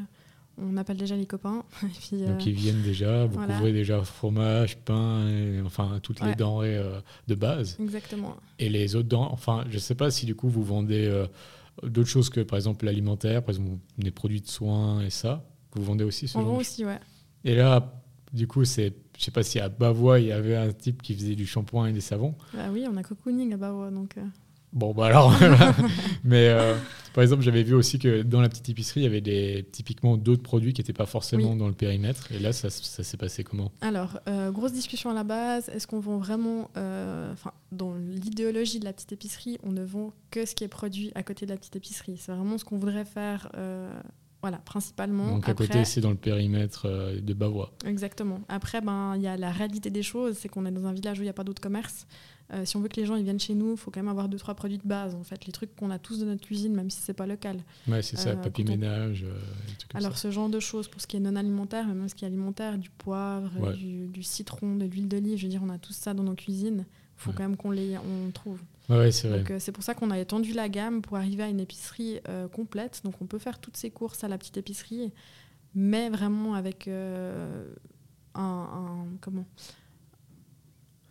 on 0.57 0.77
appelle 0.77 0.97
déjà 0.97 1.15
les 1.15 1.25
copains. 1.25 1.63
et 1.83 1.87
puis, 1.87 2.23
euh, 2.23 2.27
Donc 2.27 2.45
ils 2.45 2.53
viennent 2.53 2.81
déjà, 2.81 3.25
vous 3.25 3.33
voilà. 3.33 3.55
couvrez 3.55 3.73
déjà 3.73 4.01
fromage, 4.03 4.77
pain, 4.77 5.27
et, 5.27 5.61
enfin 5.65 5.99
toutes 6.01 6.21
les 6.21 6.35
denrées 6.35 6.77
euh, 6.77 6.99
de 7.27 7.35
base. 7.35 7.77
Exactement. 7.79 8.35
Et 8.59 8.69
les 8.69 8.95
autres 8.95 9.09
denrées, 9.09 9.29
enfin 9.31 9.65
je 9.69 9.77
sais 9.77 9.95
pas 9.95 10.11
si 10.11 10.25
du 10.25 10.35
coup 10.35 10.49
vous 10.49 10.63
vendez 10.63 11.05
euh, 11.05 11.27
d'autres 11.83 12.09
choses 12.09 12.29
que 12.29 12.41
par 12.41 12.57
exemple 12.57 12.85
l'alimentaire, 12.85 13.43
par 13.43 13.55
exemple 13.55 13.77
des 13.97 14.11
produits 14.11 14.41
de 14.41 14.47
soins 14.47 15.01
et 15.01 15.09
ça. 15.09 15.45
Vous 15.73 15.83
vendez 15.83 16.03
aussi 16.03 16.27
ce 16.27 16.37
On 16.37 16.43
vend 16.43 16.57
aussi, 16.57 16.85
ouais. 16.85 16.99
Et 17.43 17.55
là, 17.55 18.01
du 18.33 18.47
coup, 18.47 18.65
c'est, 18.65 18.93
je 19.17 19.23
sais 19.23 19.31
pas 19.31 19.43
si 19.43 19.59
à 19.59 19.69
Bavois 19.69 20.19
il 20.19 20.27
y 20.27 20.31
avait 20.31 20.55
un 20.55 20.71
type 20.71 21.01
qui 21.01 21.13
faisait 21.13 21.35
du 21.35 21.45
shampoing 21.45 21.87
et 21.87 21.93
des 21.93 22.01
savons. 22.01 22.35
Bah 22.53 22.69
oui, 22.71 22.85
on 22.89 22.97
a 22.97 23.03
cocooning 23.03 23.53
à 23.53 23.57
Bavois, 23.57 23.91
donc... 23.91 24.17
euh, 24.17 24.21
Bon, 24.73 24.93
bah 24.93 25.05
alors, 25.07 25.33
mais 26.23 26.49
euh, 26.49 26.75
par 27.13 27.23
exemple, 27.23 27.41
j'avais 27.41 27.63
vu 27.63 27.73
aussi 27.73 27.99
que 27.99 28.21
dans 28.21 28.41
la 28.41 28.49
petite 28.49 28.69
épicerie, 28.69 28.99
il 28.99 29.03
y 29.03 29.07
avait 29.07 29.21
des, 29.21 29.65
typiquement 29.71 30.17
d'autres 30.17 30.43
produits 30.43 30.73
qui 30.73 30.81
n'étaient 30.81 30.93
pas 30.93 31.05
forcément 31.05 31.51
Oui. 31.53 31.57
dans 31.57 31.67
le 31.67 31.73
périmètre. 31.73 32.31
Et 32.31 32.39
là, 32.39 32.51
ça, 32.53 32.69
ça 32.69 33.03
s'est 33.03 33.17
passé 33.17 33.43
comment? 33.43 33.71
Alors, 33.81 34.19
euh, 34.27 34.51
grosse 34.51 34.73
discussion 34.73 35.09
à 35.09 35.13
la 35.13 35.23
base. 35.23 35.69
Est-ce 35.69 35.87
qu'on 35.87 35.99
vend 35.99 36.17
vraiment... 36.17 36.69
euh, 36.77 37.31
Enfin, 37.33 37.51
dans 37.71 37.95
l'idéologie 37.95 38.79
de 38.79 38.85
la 38.85 38.93
petite 38.93 39.13
épicerie, 39.13 39.57
on 39.63 39.71
ne 39.71 39.83
vend 39.83 40.11
que 40.31 40.45
ce 40.45 40.53
qui 40.53 40.63
est 40.63 40.67
produit 40.69 41.11
à 41.15 41.23
côté 41.23 41.45
de 41.45 41.51
la 41.51 41.57
petite 41.57 41.75
épicerie? 41.77 42.17
C'est 42.17 42.31
vraiment 42.33 42.57
ce 42.57 42.65
qu'on 42.65 42.77
voudrait 42.77 43.05
faire, 43.05 43.49
voilà, 44.41 44.57
principalement. 44.59 45.29
Donc 45.31 45.47
à 45.47 45.51
Après- 45.53 45.65
côté, 45.67 45.83
c'est 45.85 46.01
dans 46.01 46.11
le 46.11 46.15
périmètre 46.15 46.85
euh, 46.85 47.19
de 47.19 47.33
Bavois. 47.33 47.71
Exactement. 47.85 48.41
Après, 48.49 48.81
ben, 48.81 49.13
il 49.15 49.23
y 49.23 49.27
a 49.27 49.35
la 49.37 49.49
réalité 49.51 49.89
des 49.89 50.03
choses, 50.03 50.37
c'est 50.37 50.47
qu'on 50.49 50.65
est 50.67 50.71
dans 50.71 50.85
un 50.85 50.93
village 50.93 51.17
où 51.17 51.21
il 51.21 51.25
n'y 51.25 51.29
a 51.29 51.33
pas 51.33 51.43
d'autre 51.43 51.61
commerce. 51.61 52.05
Euh, 52.53 52.63
si 52.63 52.77
on 52.77 52.79
veut 52.79 52.87
que 52.87 52.95
les 52.99 53.05
gens 53.05 53.15
ils 53.17 53.23
viennent 53.25 53.39
chez 53.41 53.53
nous, 53.55 53.71
il 53.71 53.77
faut 53.77 53.91
quand 53.91 53.99
même 53.99 54.07
avoir 54.07 54.29
deux 54.29 54.37
trois 54.37 54.55
produits 54.55 54.77
de 54.77 54.87
base, 54.87 55.15
en 55.15 55.23
fait, 55.23 55.45
les 55.45 55.51
trucs 55.51 55.75
qu'on 55.75 55.91
a 55.91 55.99
tous 55.99 56.19
dans 56.19 56.27
notre 56.27 56.45
cuisine, 56.45 56.73
même 56.73 56.89
si 56.89 57.01
c'est 57.01 57.13
pas 57.13 57.27
local. 57.27 57.59
Ouais, 57.89 58.01
c'est 58.01 58.15
ça, 58.15 58.29
Euh, 58.29 58.35
papier 58.37 58.63
on- 58.67 58.71
ménage, 58.71 59.23
euh, 59.23 59.33
comme 59.89 59.97
Alors 59.99 60.13
ça. 60.13 60.29
ce 60.29 60.31
genre 60.31 60.47
de 60.47 60.59
choses 60.61 60.87
pour 60.87 61.01
ce 61.01 61.07
qui 61.07 61.17
est 61.17 61.19
non 61.19 61.35
alimentaire, 61.35 61.85
mais 61.87 61.93
même 61.93 62.07
ce 62.07 62.15
qui 62.15 62.23
est 62.23 62.27
alimentaire, 62.27 62.77
du 62.77 62.89
poivre, 62.89 63.51
Ouais. 63.59 63.75
du, 63.75 64.07
du 64.07 64.23
citron, 64.23 64.75
de 64.77 64.85
l'huile 64.85 65.09
d'olive, 65.09 65.37
je 65.37 65.43
veux 65.43 65.49
dire, 65.49 65.61
on 65.61 65.69
a 65.69 65.77
tout 65.77 65.91
ça 65.91 66.13
dans 66.13 66.23
nos 66.23 66.35
cuisines. 66.35 66.85
Il 66.87 67.19
faut 67.21 67.31
Ouais. 67.31 67.35
quand 67.35 67.43
même 67.43 67.57
qu'on 67.57 67.71
les 67.71 67.97
on 67.97 68.31
trouve. 68.31 68.61
Ouais, 68.87 69.11
c'est 69.11 69.27
vrai. 69.27 69.43
Euh, 69.51 69.59
c'est 69.59 69.73
pour 69.73 69.83
ça 69.83 69.93
qu'on 69.93 70.09
a 70.11 70.17
étendu 70.19 70.53
la 70.53 70.69
gamme 70.69 71.01
pour 71.01 71.17
arriver 71.17 71.43
à 71.43 71.49
une 71.49 71.59
épicerie 71.59 72.19
complète. 72.53 73.01
Donc 73.03 73.15
on 73.21 73.25
peut 73.25 73.39
faire 73.39 73.59
toutes 73.59 73.75
ces 73.75 73.89
courses 73.89 74.23
à 74.23 74.29
la 74.29 74.37
petite 74.37 74.55
épicerie, 74.55 75.11
mais 75.75 76.09
vraiment 76.09 76.53
avec 76.53 76.87
un, 76.87 77.49
un- 78.35 79.05
comment? 79.19 79.45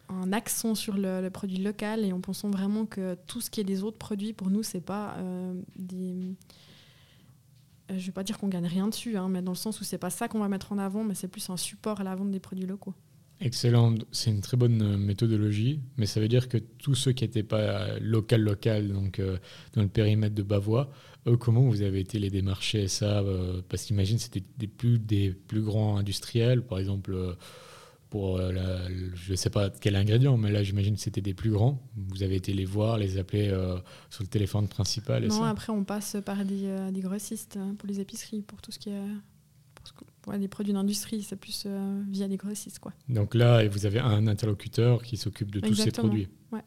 Un 0.08 0.32
accent 0.32 0.74
sur 0.74 0.94
le, 0.94 1.28
produit 1.30 1.58
local 1.58 2.04
et 2.04 2.12
en 2.12 2.20
pensant 2.20 2.50
vraiment 2.50 2.86
que 2.86 3.16
tout 3.26 3.40
ce 3.40 3.50
qui 3.50 3.60
est 3.60 3.64
des 3.64 3.82
autres 3.82 3.98
produits, 3.98 4.32
pour 4.32 4.50
nous, 4.50 4.62
c'est 4.62 4.80
pas 4.80 5.16
euh, 5.18 5.54
des. 5.76 6.34
euh, 7.90 7.98
Je 7.98 8.06
vais 8.06 8.12
pas 8.12 8.22
dire 8.22 8.38
qu'on 8.38 8.48
gagne 8.48 8.66
rien 8.66 8.88
dessus, 8.88 9.16
hein, 9.16 9.28
mais 9.28 9.42
dans 9.42 9.52
le 9.52 9.56
sens 9.56 9.80
où 9.80 9.84
c'est 9.84 9.98
pas 9.98 10.10
ça 10.10 10.28
qu'on 10.28 10.38
va 10.38 10.48
mettre 10.48 10.72
en 10.72 10.78
avant, 10.78 11.04
mais 11.04 11.14
c'est 11.14 11.28
plus 11.28 11.48
un 11.50 11.56
support 11.56 12.00
à 12.00 12.04
la 12.04 12.14
vente 12.14 12.30
des 12.30 12.40
produits 12.40 12.66
locaux. 12.66 12.94
Excellent, 13.40 13.94
c'est 14.12 14.30
une 14.30 14.40
très 14.40 14.56
bonne 14.56 14.80
euh, 14.80 14.96
méthodologie, 14.96 15.80
mais 15.98 16.06
ça 16.06 16.20
veut 16.20 16.28
dire 16.28 16.48
que 16.48 16.56
tous 16.56 16.94
ceux 16.94 17.12
qui 17.12 17.24
n'étaient 17.24 17.42
pas 17.42 17.98
local 17.98 18.40
local, 18.40 18.88
donc 18.88 19.20
dans 19.74 19.82
le 19.82 19.88
périmètre 19.88 20.34
de 20.34 20.42
Bavois, 20.42 20.90
eux, 21.26 21.36
comment 21.36 21.62
vous 21.62 21.82
avez 21.82 22.00
été 22.00 22.18
les 22.18 22.30
démarcher 22.30 22.88
ça 22.88 23.22
Parce 23.68 23.82
qu'imagine 23.82 24.18
c'était 24.18 24.42
des 24.56 24.68
plus 24.68 24.98
des 24.98 25.30
plus 25.32 25.60
grands 25.60 25.98
industriels, 25.98 26.62
par 26.62 26.78
exemple 26.78 27.36
pour 28.10 28.36
euh, 28.38 28.52
la- 28.52 28.88
je 29.14 29.32
ne 29.32 29.36
sais 29.36 29.50
pas 29.50 29.70
quel 29.70 29.96
ingrédient, 29.96 30.36
mais 30.36 30.50
là 30.52 30.62
j'imagine 30.62 30.94
que 30.94 31.00
c'était 31.00 31.20
des 31.20 31.34
plus 31.34 31.50
grands. 31.50 31.82
Vous 31.96 32.22
avez 32.22 32.36
été 32.36 32.52
les 32.52 32.64
voir, 32.64 32.98
les 32.98 33.18
appeler 33.18 33.48
euh, 33.48 33.78
sur 34.10 34.22
le 34.22 34.28
téléphone 34.28 34.68
principal 34.68 35.24
et 35.24 35.28
Non, 35.28 35.40
ça. 35.40 35.48
après, 35.50 35.72
on 35.72 35.84
passe 35.84 36.16
par 36.24 36.44
des, 36.44 36.66
euh, 36.66 36.90
des 36.90 37.00
grossistes 37.00 37.56
hein, 37.56 37.74
pour 37.78 37.88
les 37.88 38.00
épiceries, 38.00 38.42
pour 38.42 38.60
tout 38.62 38.70
ce 38.72 38.78
qui 38.78 38.90
est. 38.90 39.02
pour 39.74 39.86
ce 40.34 40.46
produits 40.48 40.72
d'industrie, 40.72 41.22
c'est 41.22 41.36
plus 41.36 41.64
euh, 41.66 42.02
via 42.10 42.26
des 42.28 42.36
grossistes, 42.36 42.78
quoi. 42.80 42.92
Donc 43.08 43.34
là, 43.34 43.66
vous 43.68 43.86
avez 43.86 44.00
un 44.00 44.26
interlocuteur 44.26 45.02
qui 45.02 45.16
s'occupe 45.16 45.50
de 45.50 45.60
tous 45.60 45.74
ces 45.74 45.90
produits. 45.90 46.28
ouais. 46.52 46.62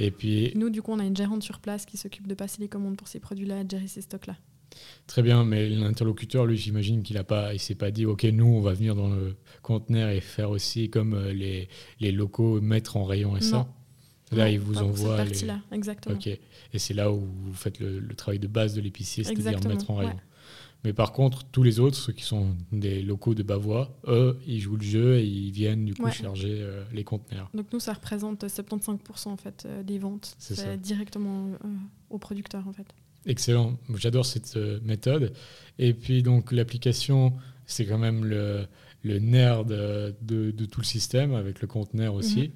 Et 0.00 0.10
puis 0.12 0.52
Nous, 0.54 0.70
du 0.70 0.80
coup, 0.80 0.92
on 0.92 0.98
a 1.00 1.04
une 1.04 1.16
gérante 1.16 1.42
sur 1.42 1.58
place 1.58 1.84
qui 1.84 1.96
s'occupe 1.96 2.26
de 2.28 2.34
passer 2.34 2.60
les 2.60 2.68
commandes 2.68 2.96
pour 2.96 3.08
ces 3.08 3.18
produits-là, 3.18 3.64
de 3.64 3.70
gérer 3.70 3.88
ces 3.88 4.00
stocks-là. 4.00 4.36
Très 5.06 5.22
bien, 5.22 5.44
mais 5.44 5.68
l'interlocuteur, 5.68 6.44
lui, 6.46 6.56
j'imagine 6.56 7.02
qu'il 7.02 7.16
a 7.16 7.24
pas, 7.24 7.54
il 7.54 7.58
s'est 7.60 7.74
pas 7.74 7.90
dit, 7.90 8.04
ok, 8.06 8.24
nous, 8.24 8.46
on 8.46 8.60
va 8.60 8.74
venir 8.74 8.94
dans 8.94 9.08
le 9.08 9.36
conteneur 9.62 10.10
et 10.10 10.20
faire 10.20 10.50
aussi 10.50 10.90
comme 10.90 11.14
euh, 11.14 11.32
les, 11.32 11.68
les 12.00 12.12
locaux 12.12 12.60
mettre 12.60 12.96
en 12.96 13.04
rayon 13.04 13.36
et 13.36 13.40
ça. 13.40 13.68
Là, 14.30 14.44
Non, 14.44 14.50
il 14.50 14.60
vous 14.60 14.76
envoie 14.78 15.16
Cette 15.16 15.24
les. 15.26 15.30
partie-là, 15.30 15.60
exactement. 15.72 16.14
Ok. 16.14 16.26
Et 16.26 16.78
c'est 16.78 16.92
là 16.92 17.10
où 17.10 17.20
vous 17.20 17.54
faites 17.54 17.80
le, 17.80 17.98
le 17.98 18.14
travail 18.14 18.38
de 18.38 18.46
base 18.48 18.74
de 18.74 18.82
l'épicier, 18.82 19.24
c'est-à-dire 19.24 19.66
mettre 19.66 19.90
en 19.90 19.96
rayon. 19.96 20.10
ouais. 20.10 20.16
Mais 20.84 20.92
par 20.92 21.12
contre, 21.12 21.44
tous 21.50 21.64
les 21.64 21.80
autres, 21.80 21.96
ceux 21.96 22.12
qui 22.12 22.22
sont 22.22 22.54
des 22.70 23.02
locaux 23.02 23.34
de 23.34 23.42
Bavois, 23.42 23.98
eux, 24.06 24.38
ils 24.46 24.60
jouent 24.60 24.76
le 24.76 24.84
jeu 24.84 25.16
et 25.18 25.24
ils 25.26 25.50
viennent 25.50 25.84
du 25.86 25.94
coup 25.94 26.04
Ouais. 26.04 26.12
charger 26.12 26.58
euh, 26.60 26.84
les 26.92 27.02
conteneurs. 27.02 27.50
Donc 27.52 27.66
nous, 27.72 27.80
ça 27.80 27.94
représente 27.94 28.44
75% 28.44 29.28
en 29.28 29.36
fait 29.36 29.64
euh, 29.66 29.82
des 29.82 29.98
ventes. 29.98 30.36
C'est 30.38 30.80
directement 30.80 31.48
euh, 31.64 31.68
au 32.10 32.18
producteur 32.18 32.68
en 32.68 32.72
fait. 32.72 32.86
Excellent, 33.28 33.78
j'adore 33.94 34.26
cette 34.26 34.56
euh, 34.56 34.80
méthode. 34.82 35.32
Et 35.78 35.92
puis 35.94 36.22
donc 36.24 36.50
l'application, 36.50 37.34
c'est 37.66 37.86
quand 37.86 37.98
même 37.98 38.24
le, 38.24 38.66
le 39.04 39.18
nerf 39.20 39.64
de, 39.64 40.14
de- 40.22 40.50
de 40.50 40.64
tout 40.64 40.80
le 40.80 40.86
système 40.86 41.34
avec 41.34 41.60
le 41.60 41.68
conteneur 41.68 42.14
aussi. 42.14 42.40
Mhm. 42.40 42.50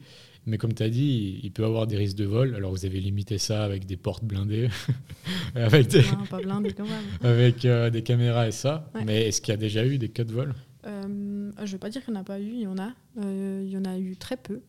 Mais 0.47 0.59
comme 0.59 0.75
tu 0.75 0.83
as 0.83 0.89
dit, 0.91 1.39
il 1.45 1.53
peut 1.53 1.65
avoir 1.65 1.87
des 1.87 1.97
risques 1.97 2.17
de 2.17 2.25
vol. 2.25 2.57
Alors 2.57 2.73
vous 2.73 2.85
avez 2.85 2.99
limité 3.01 3.39
ça 3.39 3.63
avec 3.63 3.87
des 3.87 3.97
portes 3.97 4.25
blindées, 4.25 4.71
avec, 5.55 5.87
des, 5.87 6.03
Non, 6.03 6.27
pas 6.29 6.41
blindé 6.41 6.73
quand 6.73 6.87
même. 6.89 7.05
avec 7.23 7.65
euh, 7.65 7.91
des 7.91 8.03
caméras 8.03 8.49
et 8.49 8.53
ça. 8.53 8.91
Ouais. 8.95 9.05
Mais 9.05 9.29
est-ce 9.29 9.41
qu'il 9.41 9.53
y 9.53 9.55
a 9.55 9.59
déjà 9.59 9.87
eu 9.87 9.99
des 9.99 10.09
cas 10.09 10.25
de 10.25 10.33
vol? 10.33 10.53
Euh, 10.85 11.53
je 11.59 11.63
ne 11.63 11.67
vais 11.67 11.79
pas 11.79 11.91
dire 11.91 12.03
qu'il 12.05 12.13
n'y 12.13 12.19
en 12.19 12.23
a 12.23 12.25
pas 12.25 12.41
eu, 12.41 12.51
il 12.55 12.61
y 12.63 12.67
en 12.67 12.79
a. 12.79 12.91
Euh, 13.21 13.63
il 13.65 13.71
y 13.71 13.77
en 13.77 13.85
a 13.85 13.97
eu 13.99 14.17
très 14.17 14.37
peu. 14.37 14.63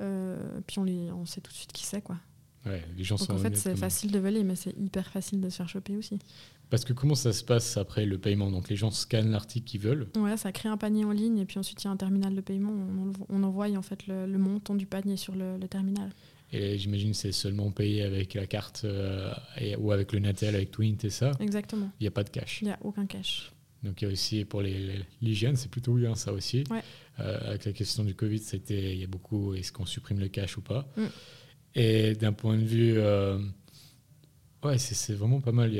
Euh, 0.00 0.36
puis 0.66 0.78
on, 0.80 0.84
les, 0.84 1.12
on 1.12 1.26
sait 1.26 1.40
tout 1.40 1.52
de 1.52 1.56
suite 1.56 1.72
qui 1.72 1.84
c'est. 1.84 2.00
quoi. 2.02 2.16
Ouais, 2.68 2.84
les 2.96 3.04
gens 3.04 3.16
Donc 3.16 3.30
en 3.30 3.38
fait, 3.38 3.56
c'est 3.56 3.76
facile 3.76 4.10
de 4.12 4.18
voler, 4.18 4.44
mais 4.44 4.54
c'est 4.56 4.76
hyper 4.78 5.06
facile 5.10 5.40
de 5.40 5.48
se 5.48 5.56
faire 5.56 5.68
choper 5.68 5.96
aussi. 5.96 6.18
Parce 6.70 6.84
que 6.84 6.92
comment 6.92 7.14
ça 7.14 7.32
se 7.32 7.42
passe 7.42 7.76
après 7.78 8.04
le 8.04 8.18
paiement? 8.18 8.50
Donc 8.50 8.68
les 8.68 8.76
gens 8.76 8.90
scannent 8.90 9.30
l'article 9.30 9.66
qu'ils 9.66 9.80
veulent. 9.80 10.08
Ouais, 10.18 10.36
ça 10.36 10.52
crée 10.52 10.68
un 10.68 10.76
panier 10.76 11.04
en 11.04 11.12
ligne 11.12 11.38
et 11.38 11.44
puis 11.46 11.58
ensuite 11.58 11.82
il 11.82 11.86
y 11.86 11.88
a 11.88 11.90
un 11.90 11.96
terminal 11.96 12.34
de 12.34 12.40
paiement. 12.42 12.70
On, 12.72 13.08
envo- 13.08 13.26
on 13.30 13.42
envoie 13.42 13.68
en 13.76 13.82
fait 13.82 14.06
le, 14.06 14.26
le 14.26 14.38
montant 14.38 14.74
du 14.74 14.84
panier 14.86 15.16
sur 15.16 15.34
le, 15.34 15.56
le 15.56 15.66
terminal. 15.68 16.10
Et 16.52 16.76
j'imagine 16.78 17.10
que 17.12 17.16
c'est 17.16 17.32
seulement 17.32 17.70
payé 17.70 18.02
avec 18.02 18.34
la 18.34 18.46
carte 18.46 18.82
euh, 18.84 19.32
et- 19.58 19.76
ou 19.76 19.92
avec 19.92 20.12
le 20.12 20.18
Natel, 20.18 20.54
avec 20.54 20.70
Twint 20.70 20.96
et 21.04 21.10
ça. 21.10 21.32
Exactement. 21.40 21.90
Il 22.00 22.04
n'y 22.04 22.08
a 22.08 22.10
pas 22.10 22.24
de 22.24 22.30
cash. 22.30 22.60
Il 22.60 22.66
n'y 22.66 22.70
a 22.72 22.78
aucun 22.82 23.06
cash. 23.06 23.50
Donc 23.82 24.02
il 24.02 24.06
y 24.06 24.08
a 24.08 24.12
aussi 24.12 24.44
pour 24.44 24.60
les- 24.60 24.78
les- 24.78 25.04
l'hygiène, 25.22 25.56
c'est 25.56 25.70
plutôt 25.70 25.94
bien 25.94 26.14
ça 26.16 26.32
aussi. 26.34 26.64
Ouais. 26.70 26.82
Euh, 27.20 27.48
avec 27.48 27.64
la 27.64 27.72
question 27.72 28.04
du 28.04 28.14
Covid, 28.14 28.38
c'était 28.40 28.92
il 28.92 29.00
y 29.00 29.04
a 29.04 29.06
beaucoup 29.06 29.54
est-ce 29.54 29.72
qu'on 29.72 29.86
supprime 29.86 30.18
le 30.20 30.28
cash 30.28 30.56
ou 30.58 30.60
pas? 30.62 30.86
Mm. 30.96 31.02
Et 31.74 32.14
d'un 32.14 32.32
point 32.32 32.56
de 32.56 32.64
vue, 32.64 32.94
euh, 32.96 33.38
ouais, 34.64 34.78
c'est 34.78 34.94
c'est 34.94 35.14
vraiment 35.14 35.40
pas 35.40 35.52
mal. 35.52 35.70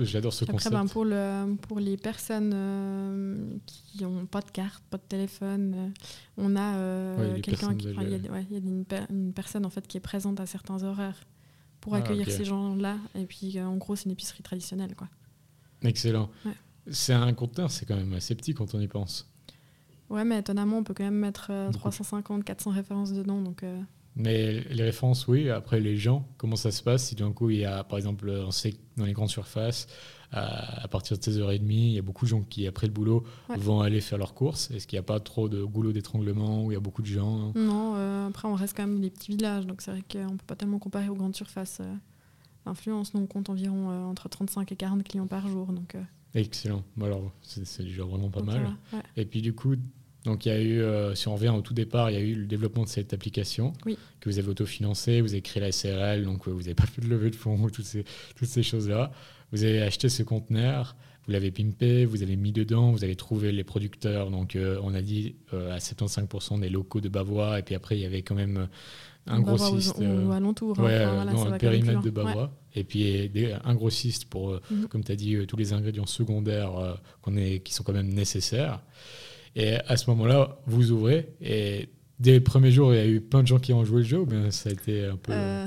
J'adore 0.00 0.32
ce 0.32 0.44
Après, 0.44 0.54
concept. 0.54 0.72
ben, 0.74 0.86
pour, 0.88 1.04
le, 1.04 1.54
pour 1.56 1.78
les 1.80 1.96
personnes 1.96 2.50
euh, 2.54 3.56
qui 3.66 4.02
n'ont 4.02 4.26
pas 4.26 4.40
de 4.40 4.50
carte, 4.50 4.82
pas 4.90 4.98
de 4.98 5.02
téléphone, 5.08 5.74
euh, 5.76 5.88
on 6.36 6.56
a 6.56 6.76
euh, 6.76 7.34
Ouais, 7.34 7.40
quelqu'un 7.40 7.74
qui. 7.74 7.88
enfin, 7.90 8.02
Il 8.02 8.10
y 8.10 8.14
a, 8.14 8.18
ouais. 8.18 8.30
ouais, 8.30 8.46
il 8.50 8.52
y 8.52 8.56
a 8.56 8.58
une, 8.58 8.84
per- 8.84 9.06
une 9.10 9.32
personne 9.32 9.64
en 9.64 9.70
fait, 9.70 9.86
qui 9.86 9.96
est 9.96 10.00
présente 10.00 10.38
à 10.40 10.46
certains 10.46 10.82
horaires 10.82 11.18
pour 11.80 11.94
Ah, 11.94 11.98
accueillir 11.98 12.30
ces 12.30 12.44
gens-là. 12.44 12.98
Et 13.14 13.24
puis, 13.26 13.58
euh, 13.58 13.64
en 13.66 13.76
gros, 13.76 13.96
c'est 13.96 14.04
une 14.06 14.10
épicerie 14.10 14.42
traditionnelle. 14.42 14.94
Quoi. 14.94 15.08
Excellent. 15.82 16.30
Ouais. 16.44 16.52
C'est 16.90 17.14
un 17.14 17.32
conteneur, 17.32 17.70
c'est 17.70 17.86
quand 17.86 17.96
même 17.96 18.12
assez 18.14 18.34
petit 18.34 18.52
quand 18.54 18.74
on 18.74 18.80
y 18.80 18.88
pense. 18.88 19.26
Ouais, 20.10 20.24
mais 20.24 20.40
étonnamment, 20.40 20.78
on 20.78 20.84
peut 20.84 20.94
quand 20.94 21.04
même 21.04 21.14
mettre 21.14 21.48
euh, 21.50 21.66
Beaucoup. 21.68 21.78
350, 21.90 22.44
400 22.44 22.70
références 22.72 23.12
dedans. 23.12 23.40
Donc, 23.40 23.62
Mais 24.16 24.60
les 24.70 24.82
références, 24.82 25.28
oui. 25.28 25.48
Après, 25.50 25.80
les 25.80 25.96
gens, 25.96 26.28
comment 26.36 26.56
ça 26.56 26.70
se 26.70 26.82
passe 26.82 27.06
Si 27.06 27.14
d'un 27.14 27.32
coup, 27.32 27.50
il 27.50 27.58
y 27.58 27.64
a, 27.64 27.84
par 27.84 27.96
exemple, 27.98 28.28
on 28.30 28.50
sait 28.50 28.74
dans 28.96 29.04
les 29.06 29.12
grandes 29.12 29.28
surfaces, 29.30 29.86
à, 30.32 30.86
partir 30.88 31.16
de 31.18 31.22
16h30, 31.22 31.60
il 31.70 31.92
y 31.92 31.98
a 31.98 32.02
beaucoup 32.02 32.24
de 32.24 32.30
gens 32.30 32.42
qui, 32.42 32.66
après 32.66 32.86
le 32.86 32.92
boulot, 32.92 33.24
Ouais. 33.48 33.56
vont 33.56 33.80
aller 33.80 34.00
faire 34.00 34.18
leurs 34.18 34.34
courses. 34.34 34.70
Est-ce 34.70 34.86
qu'il 34.86 34.96
n'y 34.96 35.00
a 35.00 35.04
pas 35.04 35.18
trop 35.20 35.48
de 35.48 35.62
goulot 35.64 35.92
d'étranglement 35.92 36.64
où 36.64 36.70
il 36.70 36.74
y 36.74 36.76
a 36.76 36.80
beaucoup 36.80 37.02
de 37.02 37.06
gens? 37.08 37.52
Non, 37.56 37.94
euh, 37.96 38.28
après, 38.28 38.46
on 38.46 38.54
reste 38.54 38.76
quand 38.76 38.86
même 38.86 39.00
des 39.00 39.10
petits 39.10 39.32
villages. 39.32 39.66
Donc, 39.66 39.80
c'est 39.82 39.90
vrai 39.92 40.02
qu'on 40.10 40.18
ne 40.32 40.36
peut 40.38 40.44
pas 40.46 40.56
tellement 40.56 40.78
comparer 40.78 41.08
aux 41.08 41.14
grandes 41.16 41.34
surfaces. 41.36 41.78
euh, 41.80 41.94
L'influence, 42.66 43.14
nous, 43.14 43.20
on 43.22 43.26
compte 43.26 43.48
environ 43.48 43.90
euh, 43.90 44.02
entre 44.04 44.28
35 44.28 44.70
et 44.70 44.76
40 44.76 45.02
clients 45.02 45.26
par 45.26 45.48
jour. 45.48 45.66
Donc, 45.68 45.94
euh, 45.94 46.02
Excellent. 46.34 46.84
Bon, 46.96 47.06
alors, 47.06 47.32
c'est 47.42 47.82
déjà 47.82 48.04
vraiment 48.04 48.28
pas 48.30 48.40
donc 48.40 48.50
mal. 48.50 48.76
ouais. 48.92 49.00
Et 49.16 49.24
puis, 49.24 49.40
du 49.42 49.52
coup, 49.54 49.74
donc, 50.24 50.44
il 50.46 50.48
y 50.50 50.52
a 50.52 50.60
eu, 50.60 50.80
euh, 50.82 51.14
si 51.14 51.28
on 51.28 51.34
revient 51.34 51.48
au 51.48 51.62
tout 51.62 51.72
départ, 51.74 52.10
il 52.10 52.14
y 52.14 52.16
a 52.16 52.20
eu 52.20 52.34
le 52.34 52.46
développement 52.46 52.82
de 52.84 52.88
cette 52.88 53.12
application 53.14 53.72
Oui. 53.86 53.96
que 54.20 54.28
vous 54.28 54.38
avez 54.38 54.48
autofinancée. 54.48 55.20
Vous 55.22 55.32
avez 55.32 55.40
créé 55.42 55.62
la 55.62 55.72
SRL, 55.72 56.24
donc 56.24 56.46
euh, 56.46 56.50
vous 56.50 56.60
n'avez 56.60 56.74
pas 56.74 56.86
fait 56.86 57.00
de 57.00 57.06
levée 57.08 57.30
de 57.30 57.36
fonds, 57.36 57.56
toutes 57.72 57.84
ces, 57.86 58.04
toutes 58.36 58.48
ces 58.48 58.62
choses-là. 58.62 59.10
Vous 59.52 59.64
avez 59.64 59.80
acheté 59.82 60.08
ce 60.08 60.22
conteneur, 60.22 60.94
vous 61.26 61.32
l'avez 61.32 61.50
pimpé, 61.50 62.04
vous 62.04 62.22
avez 62.22 62.36
mis 62.36 62.52
dedans, 62.52 62.92
vous 62.92 63.02
avez 63.02 63.16
trouvé 63.16 63.50
les 63.50 63.64
producteurs. 63.64 64.30
Donc, 64.30 64.56
euh, 64.56 64.78
on 64.82 64.94
a 64.94 65.00
dit 65.02 65.36
à 65.52 65.78
75% 65.78 66.60
des 66.60 66.68
locaux 66.68 67.00
de 67.00 67.08
Bavois. 67.08 67.58
Et 67.58 67.62
puis 67.62 67.74
après, 67.74 67.96
il 67.96 68.02
y 68.02 68.06
avait 68.06 68.22
quand 68.22 68.34
même 68.34 68.68
un 69.26 69.40
Bavois 69.40 69.68
aux- 69.68 69.70
grossiste. 69.72 69.96
aux, 69.98 70.30
alentours. 70.32 70.78
hein. 70.80 70.84
Ouais, 70.84 71.04
voilà, 71.04 71.32
dans 71.32 71.44
le 71.50 71.58
périmètre 71.58 72.00
de. 72.02 72.08
Ouais. 72.08 72.10
Bavois. 72.24 72.52
Et 72.74 72.84
puis 72.84 73.28
des- 73.30 73.54
un 73.64 73.74
grossiste 73.74 74.26
pour, 74.26 74.60
Mhm. 74.70 74.86
comme 74.88 75.02
tu 75.02 75.12
as 75.12 75.16
dit, 75.16 75.36
tous 75.48 75.56
les 75.56 75.72
ingrédients 75.72 76.06
secondaires 76.06 76.98
qu'on 77.22 77.36
est, 77.36 77.60
qui 77.60 77.72
sont 77.74 77.82
quand 77.82 77.92
même 77.94 78.12
nécessaires. 78.12 78.80
Et 79.56 79.74
à 79.74 79.96
ce 79.96 80.08
moment-là, 80.10 80.58
vous 80.66 80.92
ouvrez 80.92 81.34
et 81.40 81.88
dès 82.18 82.32
les 82.32 82.40
premiers 82.40 82.70
jours, 82.70 82.92
il 82.94 82.96
y 82.96 83.00
a 83.00 83.06
eu 83.06 83.20
plein 83.20 83.42
de 83.42 83.46
gens 83.46 83.58
qui 83.58 83.72
ont 83.72 83.84
joué 83.84 83.98
le 83.98 84.06
jeu 84.06 84.20
ou 84.20 84.26
bien 84.26 84.50
ça 84.50 84.68
a 84.68 84.72
été 84.72 85.06
un 85.06 85.16
peu... 85.16 85.32
Euh, 85.34 85.66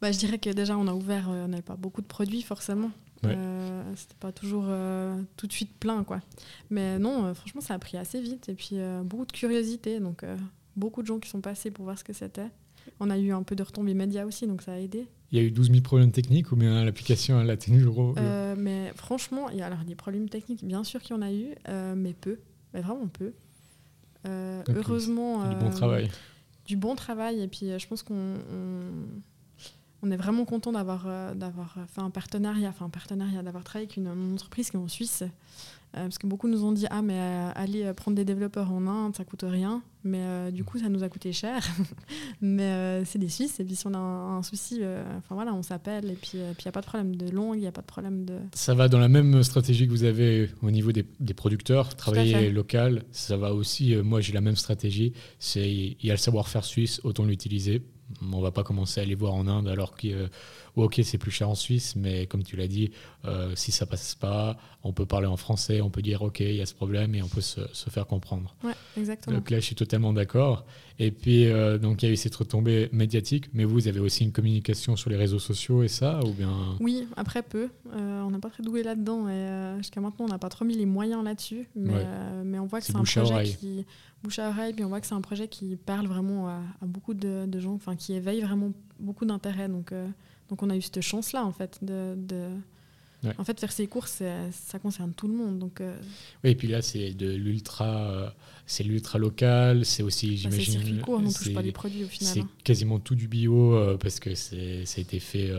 bah, 0.00 0.12
je 0.12 0.18
dirais 0.18 0.38
que 0.38 0.50
déjà, 0.50 0.76
on 0.76 0.86
a 0.86 0.94
ouvert, 0.94 1.28
euh, 1.30 1.44
on 1.44 1.48
n'avait 1.48 1.62
pas 1.62 1.76
beaucoup 1.76 2.00
de 2.00 2.06
produits 2.06 2.42
forcément. 2.42 2.90
Ouais. 3.22 3.34
Euh, 3.36 3.82
C'était 3.96 4.14
pas 4.18 4.32
toujours 4.32 4.64
euh, 4.66 5.14
tout 5.36 5.46
de 5.46 5.52
suite 5.52 5.78
plein, 5.78 6.04
quoi. 6.04 6.20
Mais 6.70 6.98
non, 6.98 7.34
franchement, 7.34 7.60
ça 7.60 7.74
a 7.74 7.78
pris 7.78 7.98
assez 7.98 8.20
vite. 8.20 8.48
Et 8.48 8.54
puis, 8.54 8.76
beaucoup 9.04 9.26
de 9.26 9.32
curiosité. 9.32 10.00
Donc, 10.00 10.24
beaucoup 10.76 11.02
de 11.02 11.06
gens 11.06 11.18
qui 11.18 11.28
sont 11.28 11.40
passés 11.42 11.70
pour 11.70 11.84
voir 11.84 11.98
ce 11.98 12.04
que 12.04 12.12
c'était. 12.12 12.48
On 12.98 13.10
a 13.10 13.18
eu 13.18 13.32
un 13.32 13.42
peu 13.42 13.54
de 13.54 13.62
retombées 13.62 13.94
médias 13.94 14.24
aussi, 14.24 14.46
donc 14.46 14.62
ça 14.62 14.72
a 14.72 14.78
aidé. 14.78 15.06
Il 15.32 15.38
y 15.38 15.42
a 15.42 15.44
eu 15.44 15.50
12 15.50 15.70
000 15.70 15.80
problèmes 15.82 16.10
techniques 16.12 16.50
ou 16.50 16.56
bien 16.56 16.84
l'application 16.84 17.40
elle 17.40 17.50
a 17.50 17.56
tenu 17.56 17.80
le 17.80 17.88
rôle 17.88 18.14
Euh, 18.18 18.54
mais 18.58 18.92
franchement, 18.96 19.48
il 19.50 19.58
y 19.58 19.62
a 19.62 19.66
alors 19.66 19.84
des 19.84 19.94
problèmes 19.94 20.28
techniques, 20.28 20.64
bien 20.64 20.82
sûr 20.82 21.00
qu'il 21.00 21.14
y 21.14 21.18
en 21.18 21.22
a 21.22 21.32
eu, 21.32 21.54
euh, 21.68 21.94
mais 21.96 22.14
peu. 22.14 22.38
Mais 22.74 22.80
vraiment 22.80 23.08
peu. 23.08 23.32
Euh, 24.26 24.62
heureusement. 24.68 25.48
Du 25.48 25.56
bon 25.56 25.68
euh, 25.68 25.70
travail. 25.70 26.10
du 26.66 26.76
bon 26.76 26.94
travail 26.94 27.40
et 27.40 27.48
puis 27.48 27.70
euh, 27.70 27.78
je 27.78 27.86
pense 27.88 28.02
qu'on 28.02 28.14
on, 28.14 28.82
on 30.02 30.10
est 30.10 30.16
vraiment 30.16 30.44
content 30.44 30.72
d'avoir 30.72 31.04
euh, 31.06 31.34
d'avoir 31.34 31.76
fait 31.92 32.00
un 32.00 32.10
partenariat, 32.10 32.68
enfin 32.68 32.86
un 32.86 32.90
partenariat, 32.90 33.42
d'avoir 33.42 33.64
travaillé 33.64 33.86
avec 33.86 33.96
une, 33.96 34.08
une 34.08 34.34
entreprise 34.34 34.70
qui 34.70 34.76
est 34.76 34.80
en 34.80 34.88
Suisse. 34.88 35.24
Euh, 35.96 36.04
parce 36.04 36.18
que 36.18 36.28
beaucoup 36.28 36.46
nous 36.46 36.64
ont 36.64 36.70
dit 36.70 36.86
ah 36.88 37.02
mais 37.02 37.18
euh, 37.18 37.50
aller 37.56 37.82
euh, 37.82 37.92
prendre 37.92 38.16
des 38.16 38.24
développeurs 38.24 38.70
en 38.70 38.86
Inde 38.86 39.16
ça 39.16 39.24
coûte 39.24 39.44
rien 39.44 39.82
mais 40.04 40.50
du 40.52 40.62
coup 40.62 40.78
ça 40.78 40.88
nous 40.88 41.02
a 41.02 41.08
coûté 41.08 41.32
cher 41.32 41.66
mais 42.40 43.04
c'est 43.04 43.18
des 43.18 43.28
Suisses 43.28 43.58
et 43.60 43.64
puis 43.64 43.74
si 43.74 43.86
on 43.86 43.92
a 43.92 43.98
un, 43.98 44.38
un 44.38 44.42
souci 44.42 44.80
enfin 45.18 45.34
voilà 45.34 45.52
on 45.52 45.62
s'appelle 45.62 46.08
et 46.08 46.14
puis 46.14 46.30
il 46.34 46.38
n'y 46.40 46.68
a 46.68 46.72
pas 46.72 46.80
de 46.80 46.86
problème 46.86 47.16
de 47.16 47.28
langue 47.28 47.56
il 47.56 47.62
n'y 47.62 47.66
a 47.66 47.72
pas 47.72 47.82
de 47.82 47.86
problème 47.86 48.24
de 48.24 48.38
Ça 48.54 48.72
va 48.74 48.88
dans 48.88 49.00
la 49.00 49.08
même 49.08 49.42
stratégie 49.42 49.86
que 49.86 49.90
vous 49.90 50.04
avez 50.04 50.48
au 50.62 50.70
niveau 50.70 50.92
des, 50.92 51.04
des 51.18 51.34
producteurs, 51.34 51.96
travailler 51.96 52.50
local. 52.50 53.02
Ça 53.10 53.36
va 53.36 53.52
aussi, 53.52 53.94
moi 53.96 54.22
j'ai 54.22 54.32
la 54.32 54.40
même 54.40 54.56
stratégie. 54.56 55.12
C'est 55.38 55.70
il 55.70 55.96
y 56.02 56.10
a 56.10 56.14
le 56.14 56.18
savoir-faire 56.18 56.64
suisse, 56.64 57.00
autant 57.04 57.24
l'utiliser. 57.24 57.82
On 58.22 58.40
va 58.40 58.50
pas 58.50 58.64
commencer 58.64 59.00
à 59.00 59.02
aller 59.02 59.14
voir 59.14 59.34
en 59.34 59.46
Inde 59.46 59.68
alors 59.68 59.94
qu'on 59.96 60.28
ok, 60.76 61.00
c'est 61.04 61.18
plus 61.18 61.30
cher 61.30 61.48
en 61.48 61.54
Suisse, 61.54 61.94
mais 61.96 62.26
comme 62.26 62.42
tu 62.42 62.56
l'as 62.56 62.68
dit, 62.68 62.90
euh, 63.24 63.52
si 63.54 63.72
ça 63.72 63.86
passe 63.86 64.14
pas, 64.14 64.56
on 64.82 64.92
peut 64.92 65.06
parler 65.06 65.26
en 65.26 65.36
français, 65.36 65.80
on 65.80 65.90
peut 65.90 66.02
dire, 66.02 66.22
ok, 66.22 66.40
il 66.40 66.54
y 66.56 66.60
a 66.62 66.66
ce 66.66 66.74
problème 66.74 67.14
et 67.14 67.22
on 67.22 67.28
peut 67.28 67.40
se, 67.40 67.60
se 67.72 67.90
faire 67.90 68.06
comprendre. 68.06 68.54
Ouais, 68.64 68.72
exactement. 68.96 69.36
Donc 69.36 69.50
là, 69.50 69.58
je 69.60 69.64
suis 69.64 69.74
totalement 69.74 70.12
d'accord. 70.12 70.64
Et 70.98 71.10
puis, 71.10 71.46
euh, 71.46 71.78
donc, 71.78 72.02
il 72.02 72.06
y 72.06 72.08
a 72.08 72.12
eu 72.12 72.16
cette 72.16 72.34
retombée 72.36 72.88
médiatique, 72.92 73.46
mais 73.54 73.64
vous 73.64 73.88
avez 73.88 74.00
aussi 74.00 74.22
une 74.24 74.32
communication 74.32 74.96
sur 74.96 75.08
les 75.10 75.16
réseaux 75.16 75.38
sociaux 75.38 75.82
et 75.82 75.88
ça, 75.88 76.20
ou 76.24 76.32
bien? 76.32 76.76
Oui, 76.78 77.06
après 77.16 77.42
peu. 77.42 77.68
Euh, 77.94 78.22
on 78.22 78.30
n'est 78.30 78.38
pas 78.38 78.50
très 78.50 78.62
doué 78.62 78.82
là-dedans 78.82 79.28
et 79.28 79.76
jusqu'à 79.78 80.00
maintenant, 80.00 80.26
on 80.26 80.28
n'a 80.28 80.38
pas 80.38 80.50
trop 80.50 80.64
mis 80.64 80.76
les 80.76 80.86
moyens 80.86 81.24
là-dessus. 81.24 81.68
Mais, 81.74 81.94
Ouais. 81.94 82.04
mais 82.44 82.58
on 82.58 82.66
voit 82.66 82.80
que 82.80 82.86
C'est 82.86 82.92
un 82.96 83.02
projet 83.02 83.20
oreille. 83.20 83.56
qui 83.56 83.84
bouche 84.22 84.38
à 84.38 84.48
oreille, 84.50 84.74
puis 84.74 84.84
on 84.84 84.88
voit 84.88 85.00
que 85.00 85.06
c'est 85.06 85.14
un 85.14 85.20
projet 85.22 85.48
qui 85.48 85.76
parle 85.76 86.06
vraiment 86.06 86.48
à, 86.48 86.60
à 86.82 86.86
beaucoup 86.86 87.14
de, 87.14 87.46
de 87.46 87.58
gens, 87.60 87.72
enfin 87.72 87.96
qui 87.96 88.12
éveille 88.12 88.42
vraiment 88.42 88.70
beaucoup 88.98 89.24
d'intérêt. 89.24 89.68
Donc, 89.68 89.92
donc 90.50 90.62
on 90.62 90.68
a 90.68 90.76
eu 90.76 90.82
cette 90.82 91.00
chance-là 91.00 91.44
en 91.46 91.52
fait 91.52 91.78
de, 91.82 92.14
de- 92.16 92.50
Ouais. 93.22 93.34
en 93.36 93.44
fait 93.44 93.60
faire 93.60 93.70
ces 93.70 93.86
courses, 93.86 94.12
c'est- 94.12 94.50
ça 94.50 94.78
concerne 94.78 95.12
tout 95.12 95.28
le 95.28 95.34
monde. 95.34 95.58
Donc 95.58 95.82
euh, 95.82 95.94
Oui, 96.42 96.50
et 96.50 96.54
puis 96.54 96.68
là, 96.68 96.80
c'est 96.80 97.12
de 97.12 97.30
l'ultra, 97.30 98.10
euh, 98.10 98.30
c'est 98.64 98.82
l'ultra 98.82 99.18
local, 99.18 99.84
c'est 99.84 100.02
aussi, 100.02 100.40
bah, 100.42 100.48
c'est 100.50 100.60
j'imagine, 100.62 101.00
court, 101.02 101.16
on 101.18 101.20
ne 101.20 101.26
touche 101.26 101.36
c'est- 101.44 101.52
pas 101.52 101.60
les 101.60 101.70
produits 101.72 102.04
au 102.04 102.08
final. 102.08 102.32
c'est 102.32 102.40
hein. 102.40 102.48
quasiment 102.64 102.98
tout 102.98 103.14
du 103.14 103.28
bio 103.28 103.74
euh, 103.74 103.98
parce 103.98 104.20
que 104.20 104.34
c'est, 104.34 104.86
ça 104.86 105.00
a 105.00 105.02
été 105.02 105.20
fait 105.20 105.50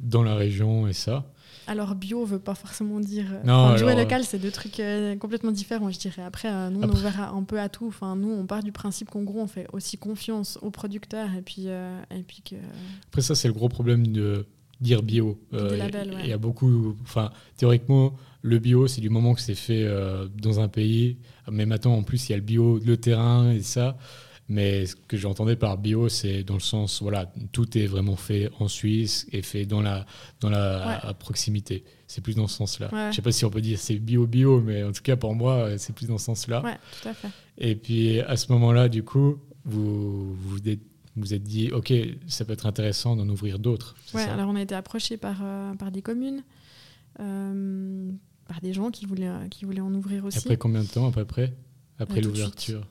dans 0.00 0.22
la 0.22 0.34
région 0.34 0.88
et 0.88 0.94
ça. 0.94 1.26
Alors 1.66 1.94
bio 1.94 2.24
veut 2.24 2.38
pas 2.38 2.54
forcément 2.54 3.00
dire. 3.00 3.26
euh, 3.32 3.40
Non, 3.44 3.52
enfin, 3.54 3.76
bio 3.76 3.88
et 3.88 3.90
alors, 3.92 4.02
local, 4.04 4.24
c'est 4.24 4.38
deux 4.38 4.50
trucs 4.50 4.80
euh, 4.80 5.16
complètement 5.16 5.52
différents, 5.52 5.90
je 5.90 5.98
dirais. 5.98 6.22
Après, 6.22 6.48
euh, 6.50 6.70
nous, 6.70 6.80
on 6.80 6.88
est 6.88 6.90
ouvert 6.90 7.34
un 7.34 7.42
peu 7.44 7.60
à 7.60 7.68
tout. 7.68 7.86
Enfin, 7.86 8.16
nous, 8.16 8.30
on 8.30 8.46
part 8.46 8.62
du 8.62 8.72
principe 8.72 9.10
qu'en 9.10 9.22
gros, 9.22 9.40
on 9.40 9.46
fait 9.46 9.66
aussi 9.72 9.96
confiance 9.98 10.58
aux 10.62 10.70
producteurs 10.70 11.28
et 11.36 11.42
puis, 11.42 11.64
euh, 11.66 12.00
et 12.10 12.22
puis 12.22 12.42
que. 12.42 12.56
Après 13.08 13.22
ça, 13.22 13.34
c'est 13.34 13.48
le 13.48 13.54
gros 13.54 13.68
problème 13.68 14.06
de 14.08 14.46
dire 14.80 15.02
bio. 15.02 15.38
Ouais. 15.52 15.78
Il 16.22 16.28
y 16.28 16.32
a 16.32 16.38
beaucoup, 16.38 16.96
enfin, 17.02 17.30
théoriquement, 17.56 18.14
le 18.42 18.58
bio, 18.58 18.88
c'est 18.88 19.00
du 19.00 19.10
moment 19.10 19.34
que 19.34 19.40
c'est 19.40 19.54
fait 19.54 19.86
dans 20.36 20.58
un 20.58 20.68
pays. 20.68 21.18
Mais 21.50 21.66
maintenant, 21.66 21.94
en 21.94 22.02
plus, 22.02 22.28
il 22.28 22.32
y 22.32 22.34
a 22.34 22.38
le 22.38 22.42
bio, 22.42 22.80
le 22.84 22.96
terrain 22.96 23.52
et 23.52 23.62
ça. 23.62 23.96
Mais 24.48 24.86
ce 24.86 24.96
que 24.96 25.16
j'entendais 25.16 25.56
par 25.56 25.78
bio, 25.78 26.08
c'est 26.08 26.42
dans 26.42 26.54
le 26.54 26.60
sens, 26.60 27.00
voilà, 27.00 27.32
tout 27.52 27.78
est 27.78 27.86
vraiment 27.86 28.16
fait 28.16 28.50
en 28.58 28.68
Suisse 28.68 29.26
et 29.32 29.40
fait 29.40 29.66
dans 29.66 29.80
la, 29.80 30.04
dans 30.40 30.50
la 30.50 30.98
à 30.98 31.14
proximité. 31.14 31.84
C'est 32.06 32.20
plus 32.20 32.34
dans 32.34 32.48
ce 32.48 32.56
sens-là. 32.56 32.92
Ouais. 32.92 33.10
Je 33.10 33.16
sais 33.16 33.22
pas 33.22 33.32
si 33.32 33.44
on 33.44 33.50
peut 33.50 33.60
dire 33.60 33.78
c'est 33.78 33.98
bio-bio, 33.98 34.60
mais 34.60 34.82
en 34.82 34.92
tout 34.92 35.02
cas, 35.02 35.16
pour 35.16 35.34
moi, 35.34 35.54
euh, 35.54 35.78
c'est 35.78 35.94
plus 35.94 36.06
dans 36.06 36.18
ce 36.18 36.26
sens-là. 36.26 36.62
Ouais, 36.62 36.76
tout 37.00 37.08
à 37.08 37.14
fait. 37.14 37.28
Et 37.56 37.76
puis 37.76 38.20
à 38.20 38.36
ce 38.36 38.50
moment-là, 38.52 38.88
du 38.88 39.04
coup, 39.04 39.38
vous 39.64 40.34
vous 40.34 40.68
êtes, 40.68 40.80
vous 41.16 41.32
êtes 41.34 41.44
dit, 41.44 41.70
ok, 41.70 41.92
ça 42.26 42.44
peut 42.44 42.52
être 42.52 42.66
intéressant 42.66 43.16
d'en 43.16 43.28
ouvrir 43.28 43.58
d'autres. 43.58 43.94
Ouais, 44.12 44.24
ça? 44.24 44.32
alors 44.32 44.48
on 44.48 44.56
a 44.56 44.62
été 44.62 44.74
approché 44.74 45.16
par, 45.16 45.38
euh, 45.42 45.74
par 45.74 45.92
des 45.92 46.02
communes, 46.02 46.42
euh, 47.20 48.10
par 48.48 48.60
des 48.60 48.72
gens 48.72 48.90
qui 48.90 49.06
voulaient, 49.06 49.48
qui 49.50 49.64
voulaient 49.64 49.80
en 49.80 49.94
ouvrir 49.94 50.24
aussi. 50.24 50.38
Après 50.38 50.56
combien 50.56 50.82
de 50.82 50.88
temps 50.88 51.08
à 51.08 51.12
peu 51.12 51.24
près? 51.24 51.54
Après 51.98 52.20
l'ouverture? 52.20 52.86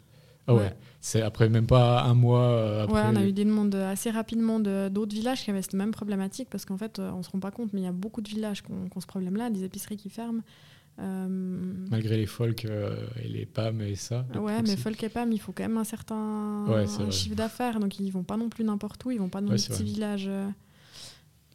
Ah 0.47 0.55
ouais. 0.55 0.73
C'est 1.03 1.21
après 1.23 1.49
même 1.49 1.65
pas 1.65 2.03
un 2.03 2.13
mois 2.13 2.43
euh, 2.43 2.83
après. 2.83 3.01
Ouais, 3.01 3.09
on 3.11 3.15
a 3.15 3.25
eu 3.25 3.33
des 3.33 3.43
demandes 3.43 3.73
assez 3.73 4.11
rapidement 4.11 4.59
de- 4.59 4.87
d'autres 4.87 5.15
villages 5.15 5.43
qui 5.43 5.49
avaient 5.49 5.61
cette 5.63 5.73
même 5.73 5.91
problématique 5.91 6.47
parce 6.49 6.63
qu'en 6.63 6.77
fait, 6.77 6.99
euh, 6.99 7.11
on 7.11 7.23
se 7.23 7.29
rend 7.31 7.39
pas 7.39 7.49
compte, 7.51 7.73
mais 7.73 7.81
il 7.81 7.83
y 7.85 7.87
a 7.87 7.91
beaucoup 7.91 8.21
de 8.21 8.29
villages 8.29 8.61
qui 8.61 8.71
ont, 8.71 8.87
qui 8.87 8.97
ont 8.97 9.01
ce 9.01 9.07
problème-là, 9.07 9.49
des 9.49 9.63
épiceries 9.63 9.97
qui 9.97 10.09
ferment. 10.11 10.41
Euh, 10.99 11.27
Malgré 11.89 12.17
les 12.17 12.25
folk 12.27 12.65
euh, 12.65 12.95
et 13.23 13.27
les 13.27 13.45
PAM 13.47 13.81
et 13.81 13.95
ça. 13.95 14.25
ouais, 14.35 14.61
mais. 14.61 14.77
Folk 14.77 15.01
et 15.03 15.09
PAM, 15.09 15.31
il 15.31 15.39
faut 15.39 15.51
quand 15.53 15.63
même 15.63 15.77
un 15.77 15.83
certain 15.83 16.65
Ouais, 16.67 16.85
chiffre 17.11 17.35
d'affaires, 17.35 17.79
donc 17.79 17.99
ils 17.99 18.11
vont 18.11 18.23
pas 18.23 18.37
non 18.37 18.49
plus 18.49 18.63
n'importe 18.63 19.03
où, 19.05 19.11
ils 19.11 19.17
vont 19.19 19.29
pas 19.29 19.41
dans 19.41 19.47
Ouais, 19.47 19.53
les 19.53 19.57
c'est 19.57 19.69
petits 19.69 19.83
vrai. 19.83 19.91
villages. 19.93 20.29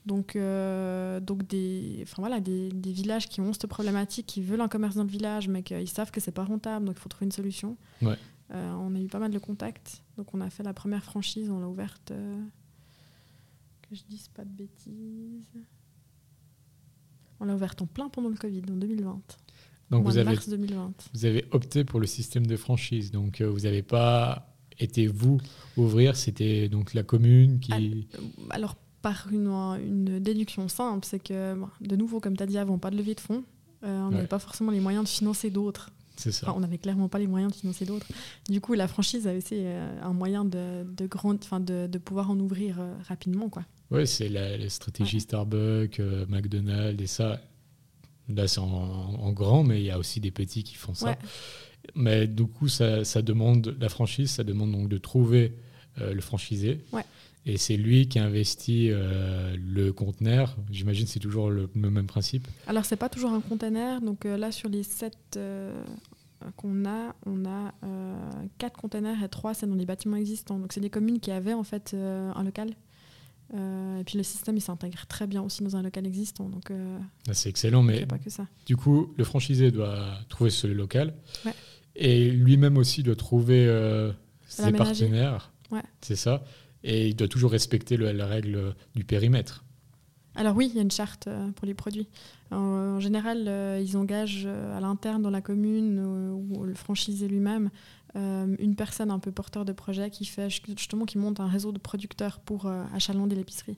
Donc, 0.07 0.37
euh, 0.37 1.19
donc 1.19 1.47
des, 1.49 1.99
enfin 2.03 2.23
voilà, 2.23 2.39
des, 2.41 2.69
des 2.71 2.93
villages 2.93 3.29
qui 3.29 3.41
ont 3.41 3.53
cette 3.53 3.67
problématique, 3.67 4.27
qui 4.27 4.41
veulent 4.41 4.61
un 4.61 4.69
commerce 4.69 4.95
dans 4.95 5.03
le 5.03 5.09
village, 5.09 5.49
mais 5.49 5.63
qu'ils 5.63 5.89
savent 5.89 6.13
que 6.13 6.21
c'est 6.21 6.31
pas 6.33 6.45
rentable, 6.45 6.85
donc 6.87 6.97
il 6.99 7.01
faut 7.01 7.09
trouver 7.09 7.27
une 7.27 7.33
solution. 7.33 7.77
Ouais. 8.03 8.17
Euh, 8.53 8.73
on 8.75 8.95
a 8.95 9.01
eu 9.01 9.09
pas 9.09 9.19
mal 9.19 9.33
de 9.33 9.39
contacts, 9.39 10.03
donc 10.17 10.33
on 10.35 10.41
a 10.41 10.51
fait 10.51 10.63
la 10.63 10.73
première 10.73 11.03
franchise, 11.03 11.51
on 11.51 11.59
l'a 11.59 11.69
ouverte, 11.69 12.13
euh, 12.13 12.41
que 13.83 13.95
je 13.97 14.03
dise 14.09 14.29
pas 14.29 14.45
de 14.45 14.51
bêtises. 14.51 15.43
On 17.41 17.45
l'a 17.45 17.55
ouverte 17.55 17.83
en 17.83 17.87
plein 17.87 18.09
pendant 18.09 18.29
le 18.29 18.37
Covid, 18.37 18.63
en 18.71 18.77
2020. 18.77 19.21
Donc 19.91 20.05
vous 20.05 20.17
avez, 20.17 20.31
mars 20.35 20.49
2020. 20.49 20.93
vous 21.15 21.25
avez 21.27 21.45
opté 21.53 21.85
pour 21.85 22.01
le 22.01 22.07
système 22.07 22.47
de 22.47 22.57
franchise. 22.57 23.11
Donc 23.11 23.41
euh, 23.41 23.49
vous 23.51 23.61
n'avez 23.61 23.83
pas 23.83 24.53
été 24.79 25.07
vous 25.07 25.39
ouvrir, 25.77 26.17
c'était 26.17 26.69
donc 26.69 26.95
la 26.95 27.03
commune 27.03 27.61
qui. 27.61 28.07
Alors, 28.51 28.75
par 29.03 29.29
une, 29.33 29.49
une 29.49 30.19
déduction 30.19 30.69
simple, 30.69 31.05
c'est 31.07 31.21
que, 31.21 31.57
de 31.81 31.97
nouveau, 31.97 32.21
comme 32.21 32.37
tu 32.37 32.43
as 32.43 32.47
dit 32.47 32.59
avant, 32.59 32.79
pas 32.79 32.91
de 32.91 32.97
levée 32.97 33.15
de 33.15 33.21
fonds. 33.21 33.45
On 33.83 34.09
Ouais. 34.09 34.15
n'avait 34.17 34.27
pas 34.27 34.39
forcément 34.41 34.73
les 34.73 34.81
moyens 34.81 35.05
de 35.05 35.09
financer 35.09 35.51
d'autres. 35.51 35.91
C'est 36.17 36.33
ça. 36.33 36.49
Enfin, 36.49 36.57
on 36.57 36.61
n'avait 36.61 36.79
clairement 36.79 37.09
pas 37.09 37.19
les 37.19 37.27
moyens 37.27 37.53
de 37.53 37.59
financer 37.59 37.85
d'autres. 37.85 38.07
Du 38.49 38.61
coup, 38.61 38.75
la 38.75 38.89
franchise 38.89 39.27
avait 39.27 39.39
été 39.39 39.63
euh, 39.65 40.01
un 40.03 40.13
moyen 40.13 40.45
de, 40.45 40.85
de, 40.85 41.99
pouvoir 41.99 42.31
en 42.31 42.39
ouvrir 42.39 42.81
euh, 42.81 42.95
rapidement. 43.07 43.49
Quoi. 43.49 43.65
Ouais, 43.91 44.07
c'est 44.07 44.29
la, 44.29 44.57
la 44.57 44.69
stratégie 44.69 45.21
Starbucks, 45.21 46.01
euh, 46.01 46.27
McDonald's 46.29 47.03
et 47.03 47.07
ça. 47.07 47.41
Là, 48.29 48.49
c'est 48.49 48.59
en, 48.59 48.67
en 48.67 49.33
grand, 49.33 49.63
mais 49.63 49.81
il 49.81 49.85
y 49.85 49.91
a 49.91 49.99
aussi 49.99 50.19
des 50.19 50.33
petits 50.33 50.65
qui 50.65 50.75
font 50.75 50.95
ça. 50.95 51.11
Ouais. 51.11 51.19
Mais 51.95 52.27
du 52.27 52.45
coup, 52.47 52.69
ça, 52.69 53.05
ça 53.05 53.23
demande 53.23 53.77
la 53.79 53.89
franchise, 53.89 54.33
ça 54.33 54.45
demande 54.45 54.73
donc 54.73 54.89
de 54.89 54.99
trouver 54.99 55.55
euh, 56.01 56.13
le 56.13 56.21
franchisé. 56.21 56.81
Ouais. 56.93 57.05
Et 57.49 57.59
c'est 57.59 57.77
lui 57.77 58.09
qui 58.09 58.19
investit 58.19 58.89
euh, 58.91 59.57
le 59.57 59.93
conteneur. 59.93 60.57
J'imagine 60.71 61.05
que 61.07 61.11
c'est 61.13 61.21
toujours 61.21 61.49
le, 61.51 61.71
le 61.77 61.91
même 61.91 62.07
principe. 62.09 62.49
Alors, 62.67 62.85
c'est 62.85 62.97
pas 62.97 63.09
toujours 63.09 63.31
un 63.33 63.41
container. 63.41 64.01
Donc 64.01 64.27
euh, 64.27 64.37
là, 64.37 64.51
sur 64.51 64.69
les 64.69 64.83
sept 64.83 65.17
euh, 65.37 65.73
qu'on 66.57 66.85
a, 66.87 67.15
on 67.25 67.45
a 67.47 67.73
euh, 67.85 68.17
quatre 68.59 68.79
containers 68.81 69.23
et 69.23 69.29
trois, 69.29 69.55
c'est 69.55 69.67
dans 69.69 69.77
les 69.77 69.87
bâtiments 69.87 70.17
existants. 70.17 70.59
Donc, 70.59 70.73
c'est 70.73 70.81
des 70.81 70.91
communes 70.91 71.21
qui 71.21 71.31
avaient 71.31 71.53
en 71.55 71.63
fait 71.63 71.93
euh, 71.95 72.33
un 72.35 72.43
local. 72.43 72.71
Euh, 73.55 74.01
et 74.01 74.03
puis 74.05 74.19
le 74.19 74.25
système, 74.25 74.57
il 74.57 74.61
s'intègre 74.61 75.07
très 75.07 75.29
bien 75.29 75.41
aussi 75.41 75.63
dans 75.63 75.77
un 75.77 75.83
local 75.83 76.05
existant. 76.05 76.49
Donc, 76.49 76.73
euh, 76.73 76.99
Là, 77.29 77.35
C'est 77.35 77.49
excellent, 77.49 77.83
mais 77.85 78.05
pas 78.07 78.19
que 78.19 78.29
ça. 78.29 78.49
du 78.67 78.77
coup, 78.77 79.15
le 79.17 79.23
franchisé 79.23 79.71
doit 79.71 80.19
trouver 80.29 80.51
ce 80.51 80.67
local. 80.67 81.15
Ouais. 81.45 81.55
Et 81.95 82.29
lui-même 82.29 82.77
aussi 82.77 83.05
doit 83.05 83.15
trouver 83.15 83.67
euh, 83.69 84.11
ses 84.49 84.73
partenaires. 84.73 85.53
Ouais. 85.71 85.83
C'est 86.01 86.17
ça. 86.17 86.43
Et 86.89 87.09
il 87.09 87.15
doit 87.17 87.29
toujours 87.29 87.51
respecter 87.51 87.97
le- 87.97 88.13
la 88.13 88.27
règle 88.27 88.75
du 88.95 89.05
périmètre. 89.05 89.65
Alors 90.37 90.55
oui, 90.55 90.69
il 90.71 90.77
y 90.77 90.79
a 90.79 90.83
une 90.83 90.91
charte 90.91 91.27
euh, 91.27 91.51
pour 91.53 91.67
les 91.67 91.75
produits. 91.75 92.07
En, 92.53 92.57
en 92.97 93.01
général, 93.01 93.45
euh, 93.49 93.83
ils 93.85 93.97
engagent 93.97 94.45
euh, 94.47 94.77
à 94.77 94.81
l'interne 94.81 95.21
dans 95.23 95.31
la 95.31 95.41
commune 95.41 95.99
ou 96.01 96.63
le 96.65 96.75
franchisé 96.75 97.29
lui-même 97.29 97.71
une 98.15 98.77
personne 98.77 99.11
un 99.11 99.19
peu 99.19 99.31
porteur 99.31 99.67
de 99.67 99.73
projet 99.73 100.09
qui 100.09 100.25
fait 100.25 100.49
justement 100.49 101.05
qui 101.05 101.19
monte 101.19 101.39
un 101.39 101.49
réseau 101.49 101.71
de 101.71 101.79
producteurs 101.79 102.41
pour 102.41 102.65
achalander 102.95 103.37
l'épicerie. 103.37 103.77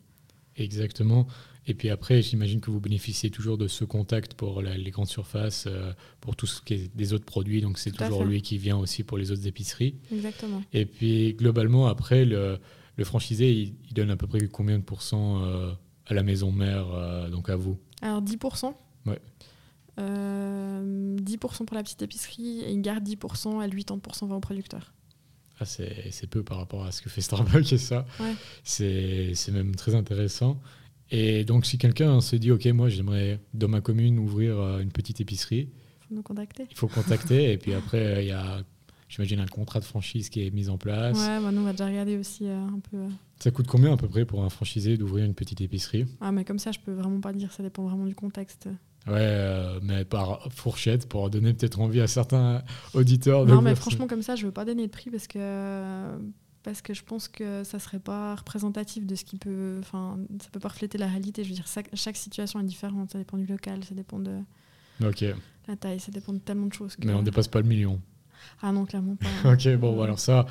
Exactement. 0.56 1.26
Et 1.66 1.74
puis 1.74 1.90
après, 1.90 2.22
j'imagine 2.22 2.60
que 2.60 2.70
vous 2.70 2.78
bénéficiez 2.78 3.30
toujours 3.30 3.58
de 3.58 3.66
ce 3.66 3.84
contact 3.84 4.34
pour 4.34 4.62
la- 4.62 4.76
les 4.76 4.90
grandes 4.92 5.08
surfaces, 5.08 5.64
euh, 5.66 5.92
pour 6.20 6.36
tout 6.36 6.46
ce 6.46 6.62
qui 6.62 6.74
est 6.74 6.96
des 6.96 7.12
autres 7.14 7.24
produits. 7.24 7.60
Donc 7.60 7.78
c'est 7.78 7.90
toujours 7.90 8.24
lui 8.24 8.40
qui 8.40 8.58
vient 8.58 8.76
aussi 8.78 9.02
pour 9.02 9.18
les 9.18 9.32
autres 9.32 9.46
épiceries. 9.48 9.96
Exactement. 10.12 10.62
Et 10.72 10.86
puis 10.86 11.34
globalement, 11.34 11.88
après, 11.88 12.24
le, 12.24 12.58
le 12.98 13.04
franchisé, 13.04 13.50
il, 13.50 13.74
il 13.88 13.94
donne 13.94 14.10
à 14.10 14.16
peu 14.16 14.26
près 14.26 14.46
combien 14.48 14.78
de 14.78 14.84
pourcents 14.84 15.42
euh, 15.44 15.72
à 16.06 16.14
la 16.14 16.22
maison 16.22 16.52
mère, 16.52 16.88
euh, 16.92 17.30
donc 17.30 17.48
à 17.48 17.56
vous 17.56 17.78
Alors 18.02 18.22
10%. 18.22 18.74
Ouais. 19.06 19.20
Euh, 19.98 21.16
10% 21.18 21.64
pour 21.64 21.74
la 21.74 21.82
petite 21.82 22.02
épicerie 22.02 22.60
et 22.60 22.72
il 22.72 22.82
garde 22.82 23.04
10% 23.08 23.64
et 23.64 23.68
le 23.68 23.76
80% 23.76 24.28
va 24.28 24.36
au 24.36 24.40
producteur. 24.40 24.92
ah, 25.60 25.64
c'est, 25.64 26.26
peu 26.28 26.42
par 26.42 26.58
rapport 26.58 26.84
à 26.84 26.92
ce 26.92 27.00
que 27.00 27.08
fait 27.08 27.20
Starbucks 27.20 27.72
et 27.72 27.78
ça? 27.78 28.04
Ouais. 28.20 28.34
C'est, 28.64 29.34
même 29.52 29.74
très 29.74 29.94
intéressant. 29.94 30.60
Et 31.10 31.44
donc 31.44 31.66
si 31.66 31.78
quelqu'un 31.78 32.20
se 32.20 32.36
dit, 32.36 32.50
OK, 32.50 32.66
moi 32.66 32.88
j'aimerais 32.88 33.40
dans 33.54 33.68
ma 33.68 33.80
commune 33.80 34.18
ouvrir 34.18 34.58
euh, 34.58 34.80
une 34.80 34.92
petite 34.92 35.20
épicerie, 35.20 35.70
faut 36.08 36.14
nous 36.14 36.22
contacter. 36.22 36.66
il 36.70 36.76
faut 36.76 36.88
contacter. 36.88 37.52
et 37.52 37.58
puis 37.58 37.74
après, 37.74 38.04
euh, 38.04 38.22
il 38.22 38.28
y 38.28 38.32
a, 38.32 38.62
j'imagine, 39.08 39.40
un 39.40 39.46
contrat 39.46 39.80
de 39.80 39.84
franchise 39.84 40.28
qui 40.28 40.46
est 40.46 40.50
mis 40.50 40.68
en 40.68 40.78
place. 40.78 41.18
Ouais, 41.18 41.40
bah 41.40 41.50
nous 41.52 41.60
on 41.60 41.64
va 41.64 41.72
déjà 41.72 41.86
regarder 41.86 42.16
aussi 42.16 42.46
euh, 42.46 42.56
un 42.66 42.80
peu. 42.90 42.96
euh. 42.96 43.08
Ça 43.40 43.50
coûte 43.50 43.66
combien 43.66 43.92
à 43.92 43.96
peu 43.96 44.08
près 44.08 44.24
pour 44.24 44.42
un 44.44 44.48
franchisé 44.48 44.96
d'ouvrir 44.96 45.24
une 45.24 45.34
petite 45.34 45.60
épicerie? 45.60 46.06
Ah 46.20 46.32
mais 46.32 46.44
comme 46.44 46.58
ça 46.58 46.72
je 46.72 46.78
peux 46.80 46.92
vraiment 46.92 47.20
pas 47.20 47.32
dire, 47.32 47.52
ça 47.52 47.62
dépend 47.62 47.84
vraiment 47.84 48.04
du 48.06 48.14
contexte. 48.14 48.68
Ouais, 49.06 49.14
euh, 49.16 49.80
mais 49.82 50.04
par 50.04 50.48
fourchette 50.52 51.08
pour 51.08 51.30
donner 51.30 51.54
peut-être 51.54 51.80
envie 51.80 52.00
à 52.00 52.06
certains 52.06 52.62
auditeurs 52.92 53.46
de 53.46 53.52
Non, 53.52 53.62
mais 53.62 53.74
franchement, 53.74 54.06
comme 54.06 54.20
ça, 54.22 54.36
je 54.36 54.44
veux 54.44 54.52
pas 54.52 54.66
donner 54.66 54.86
de 54.86 54.90
prix 54.92 55.08
parce 55.10 55.26
que, 55.26 56.18
parce 56.62 56.82
que 56.82 56.92
je 56.92 57.02
pense 57.04 57.26
que 57.28 57.64
ça 57.64 57.78
serait 57.78 58.00
pas 58.00 58.34
représentatif 58.34 59.06
de 59.06 59.14
ce 59.14 59.24
qui 59.24 59.36
peut. 59.38 59.76
Enfin, 59.80 60.18
ça 60.42 60.50
peut 60.52 60.60
pas 60.60 60.68
refléter 60.68 60.98
la 60.98 61.06
réalité. 61.06 61.42
Je 61.42 61.48
veux 61.48 61.54
dire, 61.54 61.66
chaque, 61.94 62.16
situation 62.16 62.60
est 62.60 62.64
différente. 62.64 63.12
Ça 63.12 63.18
dépend 63.18 63.38
du 63.38 63.46
local, 63.46 63.82
ça 63.84 63.94
dépend 63.94 64.18
de 64.18 64.40
la 65.00 65.76
taille, 65.76 66.00
ça 66.00 66.12
dépend 66.12 66.34
de 66.34 66.38
tellement 66.38 66.66
de 66.66 66.74
choses. 66.74 66.96
que- 66.96 67.06
mais 67.06 67.14
on 67.14 67.22
dépasse 67.22 67.48
pas 67.48 67.60
le 67.62 67.68
million. 67.68 68.00
Ah 68.62 68.72
non, 68.72 68.84
clairement 68.84 69.16
pas. 69.16 69.26
ok, 69.52 69.76
bon, 69.76 69.96
Ouais. 69.96 70.04
alors 70.04 70.18
ça. 70.18 70.46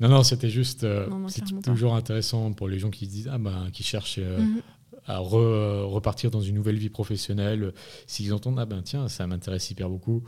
Non, 0.00 0.08
non, 0.08 0.22
c'était 0.22 0.50
juste. 0.50 0.84
euh, 0.84 1.08
c'est 1.28 1.44
pas. 1.54 1.60
toujours 1.62 1.94
intéressant 1.94 2.52
pour 2.52 2.68
les 2.68 2.78
gens 2.78 2.90
qui 2.90 3.06
se 3.06 3.10
disent, 3.10 3.30
ah 3.32 3.38
ben, 3.38 3.68
qui 3.72 3.82
cherchent 3.82 4.18
euh, 4.18 4.38
Mhm. 4.40 4.60
à 5.06 5.18
repartir 5.18 6.30
dans 6.30 6.40
une 6.40 6.54
nouvelle 6.54 6.76
vie 6.78 6.90
professionnelle, 6.90 7.72
s'ils 8.06 8.32
entendent, 8.34 8.58
ah 8.60 8.66
ben 8.66 8.82
tiens, 8.82 9.08
ça 9.08 9.26
m'intéresse 9.26 9.70
hyper 9.70 9.88
beaucoup, 9.88 10.22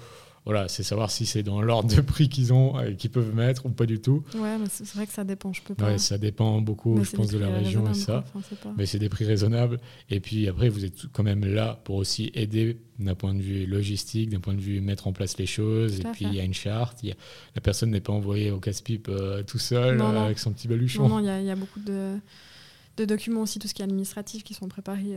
voilà, 0.46 0.68
c'est 0.68 0.82
savoir 0.82 1.10
si 1.10 1.26
c'est 1.26 1.42
dans 1.42 1.60
l'ordre 1.60 1.94
de 1.94 2.00
prix 2.00 2.30
qu'ils 2.30 2.52
ont, 2.52 2.80
et 2.80 2.96
qu'ils 2.96 3.10
peuvent 3.10 3.34
mettre 3.34 3.66
ou 3.66 3.70
pas 3.70 3.84
du 3.84 4.00
tout. 4.00 4.24
Ouais, 4.34 4.56
mais 4.58 4.66
c'est 4.70 4.88
vrai 4.94 5.06
que 5.06 5.12
ça 5.12 5.22
dépend, 5.22 5.52
je 5.52 5.60
peux 5.62 5.74
pas. 5.74 5.92
Ouais, 5.92 5.98
ça 5.98 6.16
dépend 6.16 6.62
beaucoup, 6.62 7.02
je 7.04 7.10
pense, 7.14 7.28
de 7.28 7.38
la 7.38 7.50
région 7.50 7.88
et 7.90 7.94
ça. 7.94 8.24
mais 8.76 8.86
c'est 8.86 8.98
des 8.98 9.10
prix 9.10 9.26
raisonnables. 9.26 9.78
Et 10.08 10.20
puis 10.20 10.48
après, 10.48 10.70
vous 10.70 10.84
êtes 10.84 11.06
quand 11.12 11.22
même 11.22 11.44
là 11.44 11.78
pour 11.84 11.96
aussi 11.96 12.30
aider 12.34 12.78
d'un 12.98 13.14
point 13.14 13.34
de 13.34 13.42
vue 13.42 13.66
logistique, 13.66 14.30
d'un 14.30 14.40
point 14.40 14.54
de 14.54 14.60
vue 14.60 14.80
mettre 14.80 15.06
en 15.06 15.12
place 15.12 15.36
les 15.36 15.46
choses. 15.46 16.00
et 16.00 16.04
puis 16.12 16.24
il 16.24 16.34
y 16.34 16.40
a 16.40 16.44
une 16.44 16.54
charte. 16.54 17.02
Y 17.02 17.12
a... 17.12 17.14
La 17.54 17.60
personne 17.60 17.90
n'est 17.90 18.00
pas 18.00 18.12
envoyée 18.12 18.50
au 18.50 18.60
casse-pipe 18.60 19.08
euh, 19.08 19.42
tout 19.42 19.58
seul 19.58 20.00
euh, 20.00 20.24
avec 20.24 20.38
son 20.38 20.52
petit 20.52 20.68
baluchon. 20.68 21.08
Non, 21.08 21.20
non, 21.20 21.38
il 21.38 21.44
y, 21.44 21.50
a 21.50 21.56
beaucoup 21.56 21.80
de, 21.80 22.16
de, 22.96 23.04
documents 23.04 23.42
aussi, 23.42 23.58
tout 23.58 23.68
ce 23.68 23.74
qui 23.74 23.82
est 23.82 23.84
administratif, 23.84 24.42
qui 24.42 24.54
sont 24.54 24.68
préparés 24.68 25.16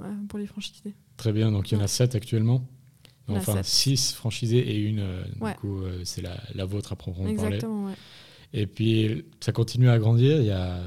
euh, 0.00 0.04
pour 0.28 0.38
les 0.38 0.46
franchisés. 0.46 0.94
Très 1.18 1.32
bien, 1.32 1.52
donc 1.52 1.70
il 1.70 1.76
y 1.76 1.80
en 1.80 1.84
a 1.84 1.88
sept 1.88 2.14
actuellement 2.14 2.66
Enfin, 3.28 3.62
6 3.62 4.12
franchisés 4.12 4.58
et 4.58 4.78
une, 4.78 5.00
euh, 5.00 5.24
du 5.24 5.54
coup, 5.54 5.80
euh, 5.80 6.00
c'est 6.04 6.22
la, 6.22 6.36
la, 6.54 6.64
vôtre 6.64 6.92
à 6.92 6.96
proprement 6.96 7.28
Exactement, 7.28 7.82
parler. 7.82 7.96
Et 8.52 8.66
puis, 8.66 9.24
ça 9.40 9.52
continue 9.52 9.88
à 9.88 9.98
grandir. 9.98 10.40
Il 10.40 10.46
y 10.46 10.52
a, 10.52 10.80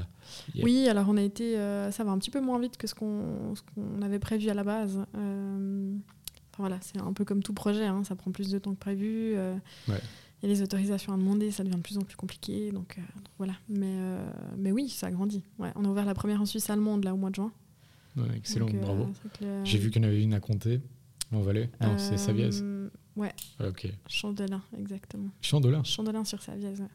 Oui, 0.62 0.88
alors 0.88 1.06
on 1.08 1.16
a 1.16 1.22
été. 1.22 1.58
Euh, 1.58 1.90
ça 1.90 2.02
va 2.04 2.12
un 2.12 2.18
petit 2.18 2.30
peu 2.30 2.40
moins 2.40 2.58
vite 2.58 2.76
que 2.76 2.86
ce 2.86 2.94
qu'on 2.94 3.54
avait 4.02 4.18
prévu 4.18 4.48
à 4.48 4.54
la 4.54 4.64
base. 4.64 4.96
enfin, 5.12 6.58
voilà, 6.58 6.78
c'est 6.80 6.98
un 6.98 7.12
peu 7.12 7.24
comme 7.24 7.42
tout 7.42 7.52
projet, 7.52 7.84
hein, 7.84 8.02
ça 8.04 8.16
prend 8.16 8.30
plus 8.30 8.50
de 8.50 8.58
temps 8.58 8.72
que 8.72 8.80
prévu. 8.80 9.36
Il 10.42 10.48
y 10.48 10.50
a 10.50 10.54
les 10.54 10.62
autorisations 10.62 11.12
à 11.12 11.18
demander, 11.18 11.50
ça 11.50 11.64
devient 11.64 11.76
de 11.76 11.82
plus 11.82 11.98
en 11.98 12.02
plus 12.02 12.16
compliqué. 12.16 12.72
Donc, 12.72 12.96
voilà. 13.36 13.52
Mais, 13.68 13.94
mais 14.56 14.72
oui, 14.72 14.88
ça 14.88 15.10
grandit. 15.10 15.42
Ouais, 15.58 15.70
on 15.76 15.84
a 15.84 15.88
ouvert 15.88 16.06
la 16.06 16.14
première 16.14 16.40
en 16.40 16.46
Suisse 16.46 16.70
allemande 16.70 17.04
là 17.04 17.12
au 17.12 17.18
mois 17.18 17.28
de 17.28 17.34
juin. 17.34 17.52
excellent, 18.34 18.68
bravo. 18.80 19.10
J'ai 19.64 19.76
vu 19.76 19.90
qu'il 19.90 20.02
y 20.02 20.06
en 20.06 20.08
avait 20.08 20.22
une 20.22 20.32
à 20.32 20.40
compter. 20.40 20.80
En 21.32 21.40
Valais 21.40 21.70
Non, 21.80 21.98
c'est 21.98 22.16
Saviez. 22.16 22.50
Ouais. 23.16 23.32
Ok. 23.64 23.88
Chandelin, 24.08 24.62
exactement. 24.78 25.30
Chandelin 25.42 25.84
Chandelin 25.84 26.24
sur 26.24 26.42
Saviez, 26.42 26.68
ouais. 26.68 26.88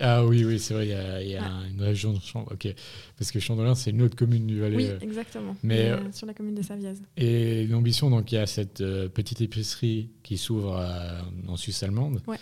Ah 0.00 0.24
oui, 0.24 0.44
oui, 0.44 0.58
c'est 0.58 0.74
vrai, 0.74 0.86
il 0.86 1.30
y 1.30 1.36
a, 1.36 1.44
une 1.70 1.80
région 1.80 2.12
de 2.12 2.18
Ok. 2.52 2.68
Parce 3.16 3.30
que 3.30 3.40
Chandelin, 3.40 3.74
c'est 3.74 3.90
une 3.90 4.02
autre 4.02 4.16
commune 4.16 4.46
du 4.46 4.60
Valais. 4.60 4.76
Oui, 4.76 4.88
exactement. 5.00 5.56
Mais, 5.62 5.90
euh, 5.90 6.12
sur 6.12 6.26
la 6.26 6.34
commune 6.34 6.54
de 6.54 6.62
Saviez. 6.62 6.92
Et 7.16 7.66
l'ambition, 7.66 8.10
donc, 8.10 8.30
il 8.32 8.36
y 8.36 8.38
a 8.38 8.46
cette 8.46 8.80
euh, 8.80 9.08
petite 9.08 9.40
épicerie 9.40 10.10
qui 10.22 10.36
s'ouvre 10.36 10.76
euh, 10.76 11.20
en 11.48 11.56
Suisse 11.56 11.82
allemande. 11.82 12.22
Ouais. 12.26 12.38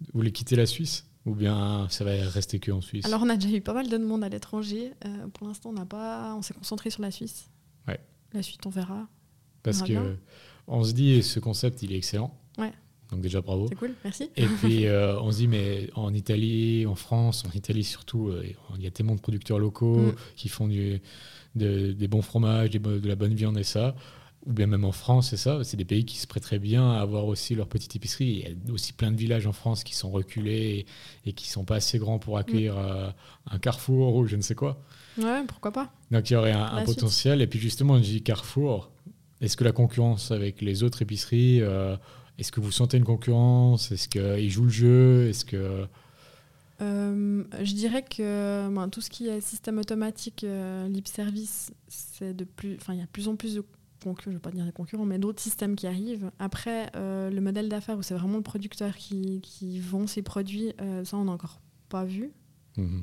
Vous 0.00 0.18
voulez 0.18 0.32
quitter 0.32 0.56
la 0.56 0.66
Suisse? 0.66 1.06
Ou 1.26 1.34
bien 1.34 1.86
ça 1.88 2.04
va 2.04 2.10
rester 2.28 2.58
que 2.58 2.70
en 2.70 2.82
Suisse? 2.82 3.06
Alors 3.06 3.22
on 3.22 3.30
a 3.30 3.36
déjà 3.36 3.56
eu 3.56 3.62
pas 3.62 3.72
mal 3.72 3.88
de 3.88 3.96
demandes 3.96 4.22
à 4.24 4.28
l'étranger. 4.28 4.92
pour 5.32 5.46
l'instant, 5.46 5.70
on 5.70 5.72
n'a 5.72 5.86
pas, 5.86 6.34
on 6.36 6.42
s'est 6.42 6.52
concentré 6.52 6.90
sur 6.90 7.00
la 7.00 7.10
Suisse. 7.10 7.48
Ouais. 7.88 7.98
La 8.34 8.42
suite, 8.42 8.66
on 8.66 8.70
verra. 8.70 9.08
Parce 9.62 9.80
que 9.80 10.16
on 10.66 10.84
se 10.84 10.92
dit, 10.92 11.22
ce 11.22 11.40
concept, 11.40 11.82
il 11.82 11.92
est 11.92 11.96
excellent. 11.96 12.36
Ouais. 12.58 12.72
Donc 13.10 13.20
déjà, 13.20 13.40
bravo. 13.40 13.66
C'est 13.68 13.76
cool, 13.76 13.94
merci. 14.02 14.30
Et 14.36 14.46
puis, 14.46 14.86
euh, 14.86 15.18
on 15.20 15.30
se 15.30 15.38
dit, 15.38 15.48
mais 15.48 15.90
en 15.94 16.12
Italie, 16.12 16.86
en 16.86 16.94
France, 16.94 17.44
en 17.46 17.56
Italie 17.56 17.84
surtout, 17.84 18.28
euh, 18.28 18.44
il 18.76 18.82
y 18.82 18.86
a 18.86 18.90
tellement 18.90 19.14
de 19.14 19.20
producteurs 19.20 19.58
locaux 19.58 19.98
mm. 19.98 20.14
qui 20.36 20.48
font 20.48 20.68
du, 20.68 21.00
des 21.54 22.08
bons 22.08 22.22
fromages, 22.22 22.70
de 22.70 23.08
la 23.08 23.14
bonne 23.14 23.34
viande 23.34 23.58
et 23.58 23.64
ça. 23.64 23.94
Ou 24.46 24.52
bien 24.52 24.66
même 24.66 24.84
en 24.84 24.92
France, 24.92 25.30
c'est 25.30 25.38
ça. 25.38 25.64
C'est 25.64 25.78
des 25.78 25.86
pays 25.86 26.04
qui 26.04 26.18
se 26.18 26.26
prêteraient 26.26 26.58
bien 26.58 26.92
à 26.92 27.00
avoir 27.00 27.24
aussi 27.26 27.54
leur 27.54 27.66
petite 27.66 27.96
épicerie. 27.96 28.44
Il 28.46 28.68
y 28.68 28.70
a 28.70 28.72
aussi 28.74 28.92
plein 28.92 29.10
de 29.10 29.16
villages 29.16 29.46
en 29.46 29.52
France 29.52 29.84
qui 29.84 29.94
sont 29.94 30.10
reculés 30.10 30.84
et, 31.24 31.32
qui 31.32 31.44
qui 31.44 31.50
sont 31.50 31.64
pas 31.64 31.76
assez 31.76 31.98
grands 31.98 32.18
pour 32.18 32.36
accueillir 32.36 32.76
euh, 32.76 33.08
un 33.50 33.58
carrefour 33.58 34.16
ou 34.16 34.26
je 34.26 34.36
ne 34.36 34.42
sais 34.42 34.54
quoi. 34.54 34.82
Ouais, 35.16 35.44
pourquoi 35.48 35.72
pas. 35.72 35.92
Donc 36.10 36.28
il 36.28 36.34
y 36.34 36.36
aurait 36.36 36.52
un, 36.52 36.62
un 36.62 36.84
potentiel. 36.84 37.40
Et 37.40 37.46
puis 37.46 37.58
justement, 37.58 37.96
je 37.96 38.02
dis 38.02 38.22
carrefour 38.22 38.90
est-ce 39.44 39.56
que 39.56 39.64
la 39.64 39.72
concurrence 39.72 40.30
avec 40.30 40.62
les 40.62 40.82
autres 40.82 41.02
épiceries, 41.02 41.60
euh, 41.60 41.96
est-ce 42.38 42.50
que 42.50 42.60
vous 42.60 42.72
sentez 42.72 42.96
une 42.96 43.04
concurrence? 43.04 43.92
Est-ce 43.92 44.08
qu'ils 44.08 44.50
jouent 44.50 44.64
le 44.64 44.70
jeu? 44.70 45.28
Est-ce 45.28 45.44
que 45.44 45.86
euh, 46.80 47.44
je 47.62 47.72
dirais 47.74 48.02
que 48.02 48.68
ben, 48.68 48.88
tout 48.88 49.00
ce 49.00 49.08
qui 49.08 49.28
est 49.28 49.40
système 49.40 49.78
automatique, 49.78 50.42
euh, 50.42 50.88
lip 50.88 51.06
service, 51.06 51.72
c'est 51.86 52.34
de 52.34 52.44
plus, 52.44 52.76
enfin 52.80 52.94
il 52.94 52.98
y 52.98 53.02
a 53.02 53.04
de 53.04 53.10
plus 53.10 53.28
en 53.28 53.36
plus 53.36 53.54
de 53.54 53.64
concurrents, 54.02 54.24
je 54.24 54.30
ne 54.30 54.34
veux 54.34 54.40
pas 54.40 54.50
dire 54.50 54.64
des 54.64 54.72
concurrents, 54.72 55.04
mais 55.04 55.18
d'autres 55.18 55.40
systèmes 55.40 55.76
qui 55.76 55.86
arrivent. 55.86 56.30
Après, 56.38 56.90
le 56.94 57.38
modèle 57.40 57.68
d'affaires 57.68 57.96
où 57.96 58.02
c'est 58.02 58.14
vraiment 58.14 58.36
le 58.36 58.42
producteur 58.42 58.96
qui, 58.96 59.40
qui 59.40 59.78
vend 59.78 60.06
ses 60.06 60.22
produits, 60.22 60.72
ça 61.04 61.16
on 61.16 61.24
n'a 61.24 61.32
encore 61.32 61.60
pas 61.88 62.04
vu, 62.04 62.32
mmh 62.76 63.00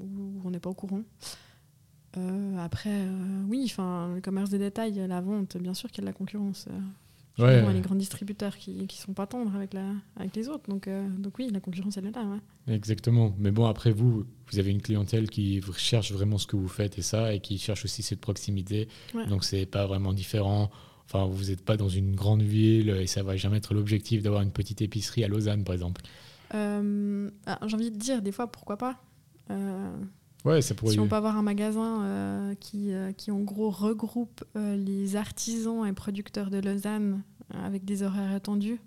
ou 0.00 0.40
on 0.44 0.50
n'est 0.50 0.58
pas 0.58 0.70
au 0.70 0.74
courant. 0.74 1.02
Euh, 2.16 2.56
après, 2.58 2.90
euh, 2.90 3.42
oui, 3.48 3.62
enfin, 3.64 4.12
le 4.14 4.20
commerce 4.20 4.50
des 4.50 4.58
détails, 4.58 4.94
la 5.08 5.20
vente, 5.20 5.56
bien 5.56 5.74
sûr 5.74 5.90
qu'il 5.90 5.98
y 5.98 6.00
a 6.00 6.06
de 6.06 6.12
la 6.12 6.12
concurrence. 6.12 6.66
Euh, 7.38 7.62
ouais. 7.62 7.72
les 7.72 7.80
grands 7.80 7.94
distributeurs 7.94 8.56
qui 8.56 8.72
ne 8.72 8.88
sont 8.90 9.12
pas 9.12 9.26
tendres 9.26 9.54
avec, 9.54 9.74
la, 9.74 9.86
avec 10.16 10.34
les 10.36 10.48
autres. 10.48 10.68
Donc, 10.68 10.88
donc 11.18 11.38
oui, 11.38 11.48
la 11.52 11.60
concurrence, 11.60 11.96
elle 11.96 12.06
est 12.06 12.14
là. 12.14 12.24
Ouais. 12.24 12.74
Exactement. 12.74 13.34
Mais 13.38 13.50
bon, 13.50 13.66
après, 13.66 13.90
vous, 13.90 14.24
vous 14.50 14.58
avez 14.58 14.70
une 14.70 14.82
clientèle 14.82 15.28
qui 15.28 15.60
cherche 15.76 16.12
vraiment 16.12 16.38
ce 16.38 16.46
que 16.46 16.56
vous 16.56 16.68
faites 16.68 16.98
et 16.98 17.02
ça, 17.02 17.34
et 17.34 17.40
qui 17.40 17.58
cherche 17.58 17.84
aussi 17.84 18.02
cette 18.02 18.20
proximité. 18.20 18.88
Donc, 19.28 19.44
c'est 19.44 19.66
pas 19.66 19.86
vraiment 19.86 20.12
différent. 20.12 20.70
Enfin, 21.06 21.26
vous 21.26 21.44
n'êtes 21.44 21.64
pas 21.64 21.76
dans 21.76 21.88
une 21.90 22.14
grande 22.14 22.42
ville 22.42 22.88
et 22.88 23.06
ça 23.06 23.22
va 23.22 23.36
jamais 23.36 23.58
être 23.58 23.74
l'objectif 23.74 24.22
d'avoir 24.22 24.40
une 24.40 24.52
petite 24.52 24.80
épicerie 24.80 25.22
à 25.22 25.28
Lausanne, 25.28 25.64
par 25.64 25.74
exemple. 25.74 26.02
Ah, 26.52 27.58
j'ai 27.66 27.74
envie 27.74 27.90
de 27.90 27.98
dire, 27.98 28.22
des 28.22 28.30
fois, 28.30 28.46
pourquoi 28.46 28.76
pas 28.76 29.00
Ouais, 30.44 30.60
si 30.60 30.74
on 30.98 31.08
peut 31.08 31.16
avoir 31.16 31.38
un 31.38 31.42
magasin 31.42 32.02
euh, 32.02 32.54
qui, 32.56 32.92
euh, 32.92 33.12
qui, 33.12 33.30
en 33.30 33.40
gros, 33.40 33.70
regroupe 33.70 34.44
euh, 34.56 34.76
les 34.76 35.16
artisans 35.16 35.86
et 35.86 35.92
producteurs 35.94 36.50
de 36.50 36.58
Lausanne 36.58 37.22
avec 37.50 37.86
des 37.86 38.02
horaires 38.02 38.36
étendus, 38.36 38.78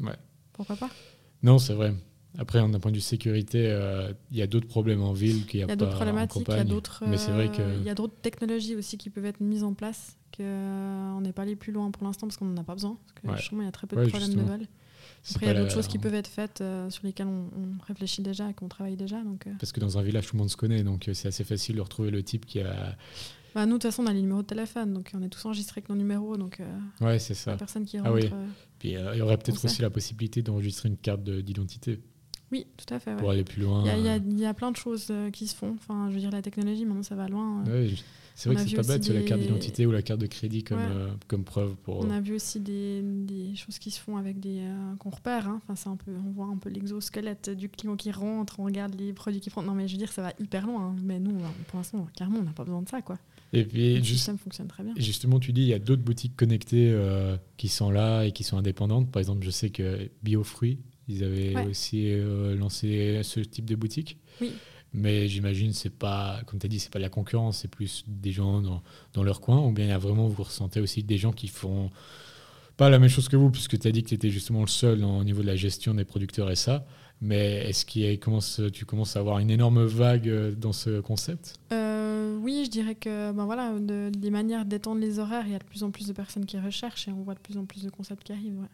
ouais. 0.00 0.16
pourquoi 0.54 0.76
pas? 0.76 0.90
Non, 1.42 1.58
c'est 1.58 1.74
vrai. 1.74 1.94
Après, 2.38 2.58
d'un 2.58 2.80
point 2.80 2.90
de 2.90 2.96
vue 2.96 3.02
sécurité, 3.02 3.78
il 4.30 4.36
y 4.36 4.42
a 4.42 4.46
d'autres 4.46 4.68
problèmes 4.68 5.02
en 5.02 5.12
ville 5.12 5.46
qu'il 5.46 5.60
n'y 5.60 5.64
a, 5.64 5.66
pas 5.66 5.74
Il 5.74 5.80
y 5.80 5.82
a 5.82 5.84
d'autres 5.84 5.96
problématiques, 5.96 6.48
il 6.48 6.56
y 6.56 6.60
a 6.60 6.64
d'autres 6.64 7.02
il 7.06 7.82
y 7.82 7.90
a 7.90 7.94
d'autres 7.94 8.16
technologies 8.22 8.74
aussi 8.74 8.96
qui 8.96 9.10
peuvent 9.10 9.26
être 9.26 9.40
mises 9.40 9.64
en 9.64 9.74
place, 9.74 10.16
qu'on 10.34 11.20
n'est 11.20 11.32
pas 11.32 11.42
allé 11.42 11.56
plus 11.56 11.72
loin 11.72 11.90
pour 11.90 12.04
l'instant 12.04 12.26
parce 12.26 12.38
qu'on 12.38 12.46
n'en 12.46 12.60
a 12.60 12.64
pas 12.64 12.74
besoin, 12.74 12.98
parce 13.22 13.48
que 13.48 13.54
il 13.54 13.62
y 13.62 13.66
a 13.66 13.72
très 13.72 13.86
peu 13.86 13.96
de 13.96 14.08
problèmes 14.08 14.34
de 14.34 14.42
vol. 14.42 14.66
Après, 15.30 15.46
il 15.46 15.48
y 15.48 15.56
a 15.56 15.60
d'autres 15.60 15.74
choses 15.74 15.88
qui 15.88 15.98
peuvent 15.98 16.14
être 16.14 16.28
faites 16.28 16.60
euh, 16.60 16.88
sur 16.90 17.04
lesquelles 17.04 17.26
on, 17.26 17.48
réfléchit 17.86 18.22
déjà 18.22 18.48
et 18.50 18.54
qu'on 18.54 18.68
travaille 18.68 18.96
déjà. 18.96 19.22
Donc, 19.22 19.46
euh. 19.46 19.52
Parce 19.58 19.72
que 19.72 19.80
dans 19.80 19.98
un 19.98 20.02
village, 20.02 20.26
tout 20.26 20.36
le 20.36 20.40
monde 20.40 20.50
se 20.50 20.56
connaît, 20.56 20.82
donc 20.82 21.08
euh, 21.08 21.14
c'est 21.14 21.28
assez 21.28 21.44
facile 21.44 21.76
de 21.76 21.80
retrouver 21.80 22.10
le 22.10 22.22
type 22.22 22.46
qui 22.46 22.60
a. 22.60 22.96
Bah, 23.54 23.64
nous, 23.64 23.72
de 23.72 23.82
toute 23.82 23.90
façon, 23.90 24.02
on 24.02 24.06
a 24.06 24.12
les 24.12 24.20
numéros 24.20 24.42
de 24.42 24.46
téléphone, 24.46 24.92
donc 24.92 25.10
on 25.14 25.22
est 25.22 25.28
tous 25.28 25.44
enregistrés 25.46 25.78
avec 25.78 25.88
nos 25.88 25.96
numéros. 25.96 26.36
Donc, 26.36 26.60
ouais, 27.00 27.18
c'est 27.18 27.34
ça. 27.34 27.52
La 27.52 27.56
personne 27.56 27.84
qui 27.84 27.98
rentre. 27.98 28.10
Ah 28.10 28.14
oui. 28.14 28.30
Puis 28.78 28.90
il 28.90 29.16
y 29.16 29.20
aurait 29.20 29.38
peut-être 29.38 29.64
aussi 29.64 29.82
la 29.82 29.90
possibilité 29.90 30.42
d'enregistrer 30.42 30.88
une 30.88 30.98
carte 30.98 31.22
d'identité. 31.22 32.00
Oui, 32.52 32.66
tout 32.76 32.94
à 32.94 33.00
fait. 33.00 33.16
Pour 33.16 33.30
aller 33.30 33.42
plus 33.42 33.62
loin. 33.62 33.82
Il 33.84 34.36
y, 34.36 34.40
y, 34.40 34.46
a 34.46 34.54
plein 34.54 34.70
de 34.70 34.76
choses 34.76 35.10
qui 35.32 35.48
se 35.48 35.56
font. 35.56 35.74
Enfin, 35.78 36.08
je 36.10 36.14
veux 36.14 36.20
dire, 36.20 36.30
la 36.30 36.42
technologie, 36.42 36.84
maintenant, 36.84 37.02
ça 37.02 37.16
va 37.16 37.28
loin. 37.28 37.64
Ouais, 37.64 37.88
c'est 38.36 38.50
vrai 38.50 38.62
que 38.62 38.68
c'est 38.68 38.76
pas 38.76 38.82
bête, 38.82 39.08
la 39.08 39.22
carte 39.22 39.40
d'identité 39.40 39.86
ou 39.86 39.92
la 39.92 40.02
carte 40.02 40.20
de 40.20 40.26
crédit 40.26 40.62
comme, 40.62 40.78
euh, 40.78 41.08
comme 41.26 41.42
preuve. 41.42 41.74
Pour... 41.76 42.00
On 42.00 42.10
a 42.10 42.20
vu 42.20 42.34
aussi 42.34 42.60
des, 42.60 43.00
des 43.00 43.56
choses 43.56 43.78
qui 43.78 43.90
se 43.90 43.98
font 43.98 44.18
avec 44.18 44.38
des 44.40 44.58
euh, 44.58 44.94
qu'on 44.98 45.08
repère. 45.08 45.48
Hein. 45.48 45.62
Enfin, 45.68 45.92
un 45.92 45.96
peu, 45.96 46.10
on 46.14 46.32
voit 46.32 46.44
un 46.44 46.58
peu 46.58 46.68
l'exosquelette 46.68 47.48
du 47.48 47.70
client 47.70 47.96
qui 47.96 48.12
rentre, 48.12 48.60
on 48.60 48.64
regarde 48.64 48.94
les 49.00 49.14
produits 49.14 49.40
qui 49.40 49.48
prennent. 49.48 49.64
Non, 49.64 49.72
mais 49.72 49.88
je 49.88 49.94
veux 49.94 49.98
dire, 49.98 50.12
ça 50.12 50.20
va 50.20 50.34
hyper 50.38 50.66
loin. 50.66 50.88
Hein. 50.90 50.96
Mais 51.02 51.18
nous, 51.18 51.32
pour 51.68 51.78
l'instant, 51.78 52.06
carrément, 52.14 52.40
on 52.40 52.42
n'a 52.42 52.52
pas 52.52 52.64
besoin 52.64 52.82
de 52.82 52.88
ça, 52.90 53.00
quoi. 53.00 53.18
Et 53.54 53.64
puis, 53.64 53.96
le 53.96 54.04
système 54.04 54.36
fonctionne 54.36 54.66
très 54.66 54.84
bien. 54.84 54.92
Et 54.96 55.00
justement, 55.00 55.40
tu 55.40 55.54
dis, 55.54 55.62
il 55.62 55.68
y 55.68 55.74
a 55.74 55.78
d'autres 55.78 56.02
boutiques 56.02 56.36
connectées 56.36 56.90
euh, 56.92 57.38
qui 57.56 57.68
sont 57.68 57.90
là 57.90 58.24
et 58.24 58.32
qui 58.32 58.44
sont 58.44 58.58
indépendantes. 58.58 59.10
Par 59.10 59.20
exemple, 59.20 59.46
je 59.46 59.50
sais 59.50 59.70
que 59.70 60.10
Biofruits, 60.22 60.78
ils 61.08 61.24
avaient 61.24 61.66
aussi 61.66 62.12
lancé 62.58 63.22
ce 63.22 63.40
type 63.40 63.64
de 63.64 63.76
boutique. 63.76 64.18
Oui. 64.42 64.52
Mais 64.92 65.28
j'imagine 65.28 65.72
c'est 65.72 65.90
pas, 65.90 66.40
comme 66.46 66.58
tu 66.58 66.66
as 66.66 66.68
dit, 66.68 66.78
c'est 66.78 66.90
pas 66.92 66.98
de 66.98 67.04
la 67.04 67.10
concurrence, 67.10 67.58
c'est 67.58 67.68
plus 67.68 68.04
des 68.06 68.32
gens 68.32 68.62
dans, 69.12 69.22
leur 69.22 69.40
coin. 69.40 69.58
Ou 69.60 69.72
bien 69.72 69.84
il 69.84 69.88
y 69.88 69.92
a 69.92 69.98
vraiment, 69.98 70.28
vous 70.28 70.42
ressentez 70.42 70.80
aussi 70.80 71.02
des 71.02 71.18
gens 71.18 71.32
qui 71.32 71.48
font 71.48 71.90
pas 72.76 72.90
la 72.90 72.98
même 72.98 73.08
chose 73.08 73.28
que 73.28 73.36
vous, 73.36 73.50
puisque 73.50 73.78
tu 73.78 73.88
as 73.88 73.92
dit 73.92 74.02
que 74.02 74.08
tu 74.08 74.14
étais 74.14 74.30
justement 74.30 74.60
le 74.60 74.66
seul 74.68 75.02
au 75.04 75.24
niveau 75.24 75.42
de 75.42 75.46
la 75.46 75.56
gestion 75.56 75.94
des 75.94 76.04
producteurs 76.04 76.50
et 76.50 76.56
ça. 76.56 76.86
Mais 77.22 77.68
est-ce 77.68 77.86
que 77.86 78.16
commence, 78.16 78.60
tu 78.72 78.84
commences 78.84 79.16
à 79.16 79.20
avoir 79.20 79.38
une 79.38 79.50
énorme 79.50 79.84
vague 79.84 80.28
euh, 80.28 80.52
dans 80.52 80.72
ce 80.72 81.00
concept? 81.00 81.54
Euh, 81.72 82.36
Oui, 82.42 82.62
je 82.66 82.70
dirais 82.70 82.94
que 82.94 83.32
ben 83.32 83.46
voilà, 83.46 83.72
des 83.78 84.30
manières 84.30 84.66
d'étendre 84.66 85.00
les 85.00 85.18
horaires, 85.18 85.44
il 85.46 85.52
y 85.52 85.54
a 85.54 85.58
de 85.58 85.64
plus 85.64 85.82
en 85.82 85.90
plus 85.90 86.06
de 86.06 86.12
personnes 86.12 86.44
qui 86.44 86.58
recherchent 86.58 87.08
et 87.08 87.12
on 87.12 87.22
voit 87.22 87.34
de 87.34 87.40
plus 87.40 87.56
en 87.56 87.64
plus 87.64 87.82
de 87.82 87.90
concepts 87.90 88.24
qui 88.24 88.32
arrivent. 88.32 88.66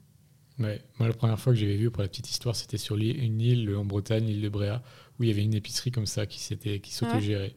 Moi, 0.98 1.08
la 1.08 1.14
première 1.14 1.38
fois 1.38 1.52
que 1.52 1.58
j'avais 1.58 1.76
vu, 1.76 1.90
pour 1.90 2.02
la 2.02 2.08
petite 2.08 2.30
histoire, 2.30 2.54
c'était 2.56 2.78
sur 2.78 2.96
une 2.96 3.40
île 3.40 3.74
en 3.76 3.84
Bretagne, 3.84 4.24
l'île 4.26 4.40
de 4.42 4.48
Bréa, 4.48 4.82
où 5.18 5.24
il 5.24 5.28
y 5.28 5.32
avait 5.32 5.42
une 5.42 5.54
épicerie 5.54 5.90
comme 5.90 6.06
ça 6.06 6.26
qui 6.26 6.40
s'était 6.40 6.80
qui 6.80 6.92
s'autogérait. 6.94 7.54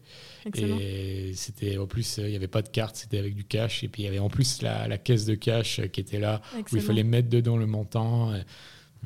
et 0.62 1.32
c'était 1.36 1.78
en 1.78 1.88
plus 1.88 2.18
il 2.18 2.28
n'y 2.28 2.36
avait 2.36 2.47
pas 2.47 2.62
de 2.62 2.70
carte, 2.70 2.95
c'était 2.95 3.18
avec 3.18 3.34
du 3.36 3.43
cash 3.45 3.84
et 3.84 3.88
puis 3.88 4.03
il 4.03 4.06
y 4.06 4.08
avait 4.08 4.20
en 4.20 4.30
plus 4.30 4.62
la, 4.62 4.88
la 4.88 4.97
caisse 4.97 5.26
de 5.26 5.36
cash 5.36 5.82
qui 5.91 5.99
était 6.01 6.20
là 6.20 6.41
où 6.74 6.76
il 6.78 6.82
fallait 6.88 7.03
mettre 7.03 7.30
dedans 7.30 7.58
le 7.58 7.66
montant. 7.66 8.34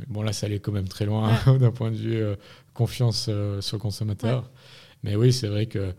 Bon 0.08 0.22
là 0.22 0.32
ça 0.34 0.46
allait 0.48 0.60
quand 0.60 0.72
même 0.72 0.88
très 0.88 1.06
loin 1.06 1.38
d'un 1.60 1.72
point 1.72 1.92
de 1.92 1.98
vue 1.98 2.16
euh, 2.16 2.36
confiance 2.74 3.28
euh, 3.30 3.62
sur 3.62 3.78
le 3.78 3.82
consommateur. 3.82 4.50
Mais 5.04 5.16
oui, 5.16 5.32
c'est 5.34 5.48
vrai 5.48 5.66
que 5.68 5.94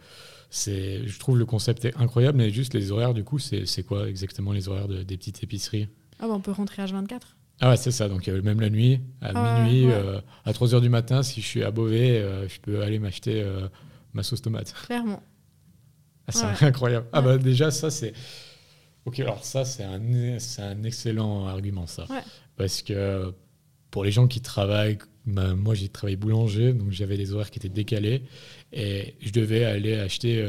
c'est, 0.50 1.06
je 1.06 1.18
trouve 1.18 1.38
le 1.38 1.46
concept 1.46 1.84
est 1.84 1.96
incroyable, 1.96 2.38
mais 2.38 2.50
juste 2.50 2.74
les 2.74 2.90
horaires, 2.92 3.14
du 3.14 3.24
coup, 3.24 3.38
c'est, 3.38 3.66
c'est 3.66 3.82
quoi 3.82 4.08
exactement 4.08 4.52
les 4.52 4.68
horaires 4.68 4.88
de- 4.88 5.02
des 5.02 5.16
petites 5.16 5.42
épiceries? 5.42 5.88
Ah 6.18 6.26
bah, 6.28 6.34
on 6.34 6.40
peut 6.40 6.50
rentrer 6.50 6.82
H24. 6.82 7.20
Ah 7.60 7.70
ouais, 7.70 7.76
c'est 7.76 7.90
ça. 7.90 8.08
Donc 8.08 8.26
euh, 8.28 8.40
même 8.42 8.60
la 8.60 8.70
nuit, 8.70 9.00
à 9.20 9.32
Ah 9.34 9.60
minuit, 9.62 9.86
ouais. 9.86 9.92
euh, 9.94 10.20
à 10.44 10.52
3 10.52 10.74
heures 10.74 10.80
du 10.80 10.88
matin, 10.88 11.22
si 11.22 11.40
je 11.42 11.46
suis 11.46 11.62
à 11.62 11.70
Beauvais, 11.70 12.18
euh, 12.18 12.48
je 12.48 12.58
peux 12.60 12.82
aller 12.82 12.98
m'acheter 12.98 13.44
ma 14.14 14.22
sauce 14.22 14.42
tomate. 14.42 14.74
Clairement. 14.86 15.22
Ah, 16.26 16.32
c'est 16.32 16.44
Ouais. 16.46 16.68
incroyable. 16.68 17.06
Ah 17.12 17.22
bah 17.22 17.38
déjà, 17.38 17.72
ça 17.72 17.90
c'est... 17.90 18.12
Ok, 19.04 19.18
alors 19.18 19.42
ça 19.44 19.64
c'est 19.64 19.82
un, 19.82 20.84
excellent 20.84 21.46
argument 21.48 21.86
ça. 21.88 22.06
Parce 22.56 22.82
que 22.82 23.34
pour 23.90 24.04
les 24.04 24.12
gens 24.12 24.28
qui 24.28 24.40
travaillent, 24.40 24.98
bah, 25.26 25.54
moi 25.54 25.74
j'ai 25.74 25.88
travaillé 25.88 26.16
boulanger, 26.16 26.72
donc 26.72 26.92
j'avais 26.92 27.16
des 27.16 27.32
horaires 27.32 27.50
qui 27.50 27.58
étaient 27.58 27.68
décalés 27.68 28.22
et 28.72 29.16
je 29.20 29.32
devais 29.32 29.64
aller 29.64 29.98
acheter 29.98 30.46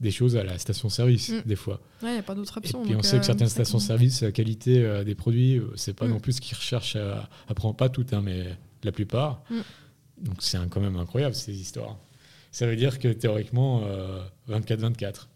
des 0.00 0.10
choses 0.10 0.36
à 0.36 0.42
la 0.44 0.58
station-service 0.58 1.30
Mm. 1.30 1.42
des 1.46 1.56
fois. 1.56 1.80
Ouais, 2.02 2.10
il 2.10 2.12
n'y 2.14 2.18
a 2.18 2.22
pas 2.22 2.34
d'autre 2.34 2.56
Et 2.56 2.58
option. 2.58 2.82
puis 2.84 2.94
on 2.96 3.02
sait 3.02 3.16
que 3.16 3.22
euh, 3.22 3.26
certaines 3.26 3.48
stations-service, 3.48 4.22
la 4.22 4.32
qualité 4.32 4.82
euh, 4.82 5.04
des 5.04 5.14
produits, 5.14 5.58
euh, 5.58 5.70
c'est 5.76 5.94
pas 5.94 6.06
Mm. 6.06 6.10
non 6.10 6.20
plus 6.20 6.32
ce 6.34 6.40
qu'ils 6.40 6.56
recherchent 6.56 6.96
à, 6.96 7.28
à 7.48 7.54
prendre, 7.54 7.76
pas 7.76 7.88
toutes, 7.88 8.12
hein, 8.12 8.20
mais 8.22 8.56
la 8.82 8.92
plupart. 8.92 9.42
Mm. 9.50 9.60
Donc 10.24 10.36
c'est 10.40 10.58
quand 10.70 10.80
même 10.80 10.96
incroyable 10.96 11.34
ces 11.34 11.54
histoires. 11.54 11.96
Ça 12.52 12.66
veut 12.66 12.76
dire 12.76 12.98
que 12.98 13.08
théoriquement, 13.08 13.82
euh, 13.84 14.22
24-24. 14.48 15.28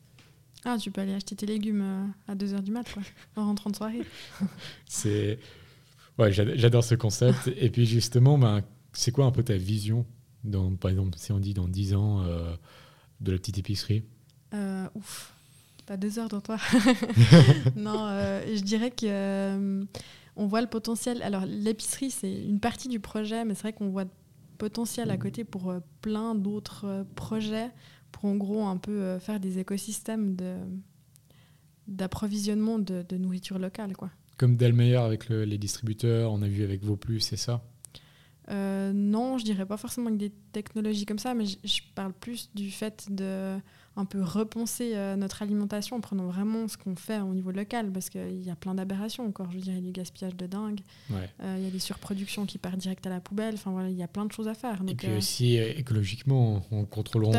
Ah, 0.65 0.77
tu 0.81 0.91
peux 0.91 1.01
aller 1.01 1.15
acheter 1.15 1.35
tes 1.37 1.47
légumes 1.47 1.83
euh, 1.83 2.33
à 2.33 2.35
2h 2.35 2.63
du 2.63 2.71
mat, 2.73 2.85
quoi, 2.93 3.03
en 3.37 3.47
rentrant 3.47 3.71
de 3.71 3.77
soirée. 3.77 4.03
C'est 4.87 5.39
ouais, 6.19 6.33
j'ad- 6.33 6.55
j'adore 6.57 6.85
ce 6.85 6.95
concept. 6.97 7.49
Et 7.59 7.71
puis 7.71 7.87
justement, 7.87 8.39
ben, 8.39 8.63
c'est 8.93 9.13
quoi 9.13 9.25
un 9.27 9.31
peu 9.31 9.43
ta 9.45 9.57
vision 9.57 10.05
dans, 10.45 10.75
par 10.75 10.91
exemple, 10.91 11.17
si 11.17 11.31
on 11.33 11.39
dit 11.39 11.55
dans 11.55 11.69
10 11.69 11.95
ans 11.95 12.23
euh, 12.25 12.55
de 13.21 13.33
la 13.33 13.39
petite 13.39 13.59
épicerie? 13.59 14.03
Ouf, 14.95 15.35
t'as 15.87 15.97
deux 15.97 16.19
heures 16.19 16.29
dans 16.29 16.41
toi. 16.41 16.59
non, 17.77 18.07
euh, 18.09 18.43
je 18.55 18.61
dirais 18.63 18.91
que 18.91 19.07
euh, 19.07 19.85
on 20.37 20.47
voit 20.47 20.61
le 20.61 20.67
potentiel. 20.69 21.23
Alors 21.23 21.45
l'épicerie, 21.47 22.11
c'est 22.11 22.33
une 22.45 22.61
partie 22.61 22.89
du 22.89 23.01
projet, 23.01 23.45
mais 23.45 23.55
c'est 23.55 23.63
vrai 23.63 23.73
qu'on 23.73 23.91
voit 23.91 24.05
le 24.05 24.11
potentiel 24.59 25.11
à 25.11 25.17
côté 25.17 25.45
pour 25.45 25.71
euh, 25.71 25.81
plein 26.03 26.35
d'autres 26.35 26.85
euh, 26.87 27.05
projets, 27.15 27.71
pour 28.13 28.25
en 28.25 28.37
gros 28.37 28.65
un 28.67 28.77
peu 28.77 28.93
euh, 29.01 29.21
faire 29.21 29.41
des 29.41 29.59
écosystèmes 29.59 30.35
de 30.37 30.57
d'approvisionnement 31.87 32.79
de, 32.79 33.05
de 33.09 33.17
nourriture 33.17 33.59
locale, 33.59 33.97
quoi. 33.97 34.11
Comme 34.37 34.57
Delmeyer 34.57 34.97
avec 34.97 35.29
le- 35.29 35.45
les 35.45 35.59
distributeurs, 35.59 36.31
on 36.33 36.43
a 36.43 36.49
vu 36.49 36.63
avec 36.63 36.85
Vauplus, 36.85 37.21
c'est 37.21 37.37
ça? 37.37 37.63
Euh, 38.51 38.93
non, 38.95 39.39
je 39.39 39.45
dirais 39.45 39.67
pas 39.67 39.77
forcément 39.77 40.07
avec 40.09 40.19
des 40.19 40.31
technologies 40.53 41.07
comme 41.07 41.19
ça, 41.19 41.35
mais 41.35 41.45
je 41.47 41.81
parle 41.95 42.13
plus 42.13 42.51
du 42.55 42.71
fait 42.71 43.07
de 43.11 43.59
un 43.99 44.05
peu 44.05 44.23
repenser 44.23 44.93
euh, 44.95 45.17
notre 45.17 45.43
alimentation 45.43 45.97
en 45.97 46.01
prenant 46.01 46.27
vraiment 46.27 46.69
ce 46.69 46.77
qu'on 46.77 46.95
fait 46.95 47.21
au 47.21 47.35
niveau 47.35 47.51
local, 47.51 47.91
parce 47.93 48.09
qu'il 48.11 48.43
y 48.43 48.49
a 48.49 48.55
plein 48.57 48.75
d'aberrations 48.75 49.27
encore. 49.27 49.51
Je 49.51 49.57
veux 49.57 49.63
dire, 49.63 49.73
il 49.73 49.81
y 49.81 49.83
a 49.83 49.87
du 49.87 49.91
gaspillage 49.93 50.37
de 50.37 50.47
dingue, 50.47 50.81
Ouais. 51.11 51.29
euh, 51.43 51.57
il 51.59 51.65
y 51.65 51.67
a 51.67 51.71
des 51.71 51.79
surproductions 51.81 52.47
qui 52.47 52.59
partent 52.59 52.79
direct 52.79 53.05
à 53.07 53.11
la 53.11 53.21
poubelle. 53.21 53.55
Enfin 53.55 53.73
voilà, 53.73 53.91
il 53.91 53.97
y 53.97 54.03
a 54.03 54.09
plein 54.09 54.25
de 54.25 54.33
choses 54.33 54.47
à 54.49 54.55
faire. 54.55 54.81
Et 54.87 54.95
puis 54.95 55.09
euh, 55.09 55.19
aussi, 55.19 55.57
écologiquement, 55.57 56.65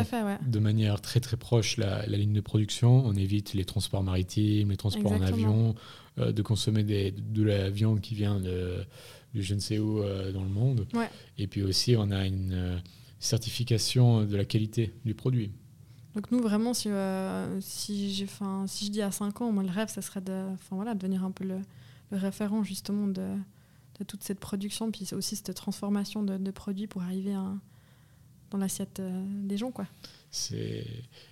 fait, 0.04 0.22
ouais. 0.22 0.38
de 0.46 0.60
manière 0.60 1.00
très 1.02 1.20
très 1.22 1.38
proche 1.38 1.78
la, 1.78 2.06
la 2.06 2.18
ligne 2.18 2.34
de 2.34 2.42
production. 2.42 3.06
On 3.06 3.16
évite 3.16 3.54
les 3.54 3.64
transports 3.66 4.04
maritimes, 4.04 4.70
les 4.72 4.78
transports 4.78 5.14
en 5.14 5.22
avion, 5.22 5.76
de 6.18 6.42
consommer 6.42 6.84
des- 6.84 7.12
de 7.12 7.44
la 7.44 7.70
viande 7.70 8.02
qui 8.02 8.14
vient 8.16 8.40
de, 8.42 8.84
de 9.34 9.42
je 9.42 9.54
ne 9.56 9.60
sais 9.62 9.80
où 9.80 10.02
dans 10.34 10.44
le 10.44 10.50
monde. 10.50 10.86
Ouais. 10.94 11.10
Et 11.38 11.48
puis 11.48 11.64
aussi, 11.64 11.96
on 11.98 12.12
a 12.12 12.26
une 12.26 12.82
certification 13.20 14.24
de 14.26 14.36
la 14.36 14.44
qualité 14.46 14.94
du 15.06 15.14
produit. 15.14 15.52
Donc 16.16 16.32
nous 16.32 16.40
vraiment, 16.42 16.74
si, 16.74 16.90
euh, 16.90 17.62
si, 17.62 18.12
j'ai, 18.14 18.26
enfin, 18.26 18.66
si 18.68 18.86
je 18.88 18.92
dis 18.92 19.02
à 19.02 19.12
5 19.12 19.42
ans, 19.42 19.52
moi 19.52 19.64
le 19.64 19.70
rêve, 19.70 19.90
ça 19.90 20.02
serait 20.02 20.22
de, 20.22 20.44
voilà, 20.72 20.94
de 20.96 21.00
devenir 21.00 21.24
un 21.24 21.32
peu 21.32 21.44
le, 21.46 21.60
le 22.12 22.18
référent 22.18 22.64
justement 22.64 23.08
de, 23.08 23.28
de 24.00 24.04
toute 24.06 24.24
cette 24.24 24.40
production, 24.40 24.92
puis 24.92 25.08
aussi 25.14 25.36
cette 25.36 25.54
transformation 25.54 26.24
de, 26.24 26.38
de 26.38 26.52
produits 26.52 26.88
pour 26.88 27.04
arriver 27.04 27.34
à- 27.34 27.54
dans 28.50 28.58
l'assiette 28.58 29.00
euh, 29.00 29.24
des 29.44 29.58
gens. 29.58 29.70
Quoi. 29.72 29.86
C'est 30.32 30.86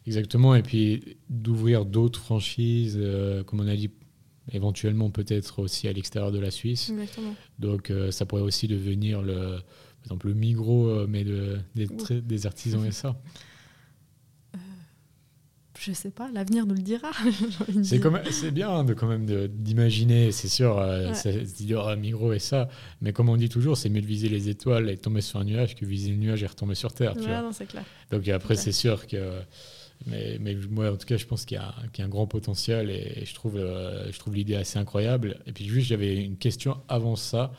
exactement. 0.05 0.53
Et 0.53 0.61
puis 0.61 1.17
d'ouvrir 1.29 1.83
d'autres 1.85 2.19
franchises, 2.19 2.97
euh, 2.99 3.43
comme 3.43 3.59
on 3.61 3.67
a 3.67 3.75
dit, 3.75 3.89
éventuellement 4.51 5.09
peut-être 5.09 5.59
aussi 5.59 5.87
à 5.87 5.93
l'extérieur 5.93 6.31
de 6.31 6.37
la 6.39 6.51
Suisse. 6.51 6.89
Exactement. 6.91 7.33
Donc 7.59 7.91
ça 8.11 8.25
pourrait 8.27 8.43
aussi 8.43 8.67
devenir 8.67 9.21
le, 9.23 9.35
par 9.57 10.03
exemple, 10.05 10.27
le 10.27 10.35
Migros, 10.35 11.05
mais 11.07 11.23
de, 11.23 11.59
des 11.75 12.45
artisans 12.45 12.85
et 12.85 12.91
ça. 12.91 13.19
Je 15.79 15.91
sais 15.93 16.09
pas, 16.09 16.29
l'avenir 16.33 16.65
nous 16.65 16.73
le 16.75 16.81
dira. 16.81 17.11
C'est 17.83 18.01
c'est 18.31 18.51
bien 18.51 18.83
de, 18.83 18.93
quand 18.93 19.07
même 19.07 19.25
de- 19.25 19.47
d'imaginer, 19.47 20.31
c'est 20.31 20.47
sûr, 20.47 20.77
euh, 20.77 21.09
Ouais. 21.09 21.13
ça 21.13 21.31
dit 21.31 21.73
oh, 21.75 21.95
Migros 21.95 22.33
et 22.33 22.39
ça, 22.39 22.67
mais 23.01 23.13
comme 23.13 23.29
on 23.29 23.37
dit 23.37 23.47
toujours, 23.49 23.77
c'est 23.77 23.89
mieux 23.89 24.01
de 24.01 24.05
viser 24.07 24.27
les 24.29 24.49
étoiles 24.49 24.89
et 24.89 24.97
tomber 24.97 25.21
sur 25.21 25.39
un 25.39 25.43
nuage 25.43 25.75
que 25.75 25.85
viser 25.85 26.11
le 26.11 26.17
nuage 26.17 26.41
et 26.43 26.47
retomber 26.47 26.75
sur 26.75 26.93
Terre. 26.93 27.13
tu 27.13 27.19
Ouais, 27.21 27.27
vois. 27.27 27.41
non, 27.41 27.51
c'est 27.51 27.67
clair. 27.67 27.83
Donc 28.11 28.27
après, 28.27 28.55
c'est 28.55 28.71
sûr 28.71 29.05
que. 29.07 29.39
Mais, 30.05 30.37
mais 30.39 30.55
moi, 30.69 30.91
en 30.91 30.95
tout 30.97 31.07
cas, 31.07 31.17
je 31.17 31.25
pense 31.25 31.43
qu'il 31.45 31.57
y, 31.57 31.59
a 31.59 31.73
qu'il 31.91 31.99
y 31.99 32.03
a 32.03 32.05
un 32.05 32.09
grand 32.09 32.27
potentiel 32.27 32.89
et 32.91 33.23
je 33.25 33.33
trouve, 33.33 33.57
euh, 33.57 34.11
je 34.11 34.19
trouve 34.19 34.35
l'idée 34.35 34.55
assez 34.55 34.77
incroyable. 34.77 35.39
Et 35.47 35.51
puis, 35.53 35.65
juste, 35.65 35.87
j'avais 35.87 36.23
une 36.23 36.37
question 36.37 36.77
avant 36.87 37.15
ça. 37.15 37.51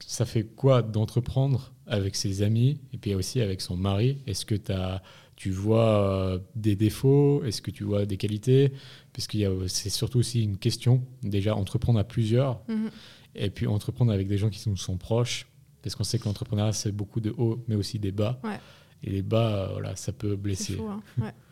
Ça 0.00 0.24
fait 0.26 0.44
quoi 0.44 0.82
d'entreprendre 0.82 1.72
avec 1.86 2.14
ses 2.16 2.42
amis 2.42 2.78
et 2.92 2.98
puis 2.98 3.14
aussi 3.14 3.40
avec 3.40 3.60
son 3.62 3.76
mari? 3.76 4.18
Est-ce 4.26 4.44
que 4.46 4.54
t'as- 4.54 5.02
tu 5.36 5.50
vois 5.50 6.00
euh, 6.10 6.38
des 6.54 6.74
défauts 6.76 7.44
Est-ce 7.44 7.60
que 7.62 7.70
tu 7.70 7.84
vois 7.84 8.06
des 8.06 8.16
qualités? 8.16 8.72
Parce 9.12 9.26
que 9.26 9.68
c'est 9.68 9.90
surtout 9.90 10.18
aussi 10.18 10.42
une 10.42 10.56
question. 10.58 11.02
Déjà, 11.22 11.54
entreprendre 11.54 11.98
à 11.98 12.04
plusieurs 12.04 12.60
Mhm. 12.68 12.90
et 13.34 13.50
puis 13.50 13.66
entreprendre 13.66 14.12
avec 14.12 14.26
des 14.28 14.38
gens 14.38 14.50
qui 14.50 14.68
nous 14.68 14.76
sont 14.76 14.96
proches. 14.96 15.46
Parce 15.82 15.94
qu'on 15.94 16.04
sait 16.04 16.18
que 16.18 16.24
l'entrepreneuriat, 16.24 16.72
c'est 16.72 16.90
beaucoup 16.90 17.20
de 17.20 17.32
hauts, 17.36 17.62
mais 17.68 17.76
aussi 17.76 17.98
des 17.98 18.10
bas. 18.12 18.40
Ouais. 18.42 18.58
Et 19.04 19.10
les 19.10 19.22
bas, 19.22 19.50
euh, 19.54 19.68
voilà, 19.72 19.94
ça 19.94 20.10
peut 20.12 20.34
blesser. 20.36 20.74
chaud, 20.76 20.88
hein. 20.88 21.02
Ouais. 21.18 21.32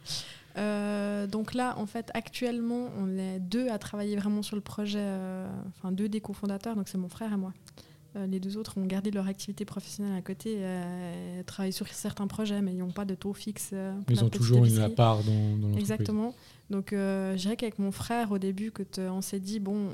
Euh, 0.56 1.26
donc 1.26 1.52
là, 1.52 1.76
en 1.78 1.86
fait, 1.86 2.12
actuellement, 2.14 2.88
on 2.96 3.18
est 3.18 3.40
deux 3.40 3.68
à 3.70 3.78
travailler 3.78 4.14
vraiment 4.16 4.40
sur 4.42 4.54
le 4.54 4.62
projet, 4.62 5.00
euh, 5.00 5.48
enfin 5.70 5.90
deux 5.90 6.08
des 6.08 6.20
cofondateurs, 6.20 6.76
donc 6.76 6.88
c'est 6.88 6.96
mon 6.96 7.08
frère 7.08 7.32
et 7.32 7.36
moi. 7.36 7.52
Euh, 8.16 8.26
les 8.26 8.38
deux 8.38 8.56
autres 8.56 8.78
ont 8.78 8.86
gardé 8.86 9.10
leur 9.10 9.26
activité 9.26 9.64
professionnelle 9.64 10.16
à 10.16 10.22
côté, 10.22 10.56
euh, 10.58 11.42
travaillent 11.44 11.72
sur 11.72 11.88
certains 11.88 12.28
projets, 12.28 12.62
mais 12.62 12.72
ils 12.72 12.78
n'ont 12.78 12.92
pas 12.92 13.04
de 13.04 13.14
taux 13.16 13.32
fixe. 13.34 13.70
euh, 13.72 13.92
Ils 14.08 14.20
ont 14.24 14.28
toujours 14.38 14.58
une 14.68 14.94
part 14.94 15.18
dans, 15.24 15.32
dans 15.32 15.56
l'entreprise. 15.68 15.78
Exactement. 15.80 16.34
Donc, 16.70 16.92
euh, 16.92 17.36
je 17.36 17.42
dirais 17.42 17.56
qu'avec 17.56 17.78
mon 17.78 17.90
frère, 17.92 18.30
au 18.32 18.38
début, 18.38 18.70
que 18.70 18.82
te- 18.84 19.00
on 19.00 19.20
s'est 19.20 19.40
dit, 19.40 19.58
bon, 19.60 19.88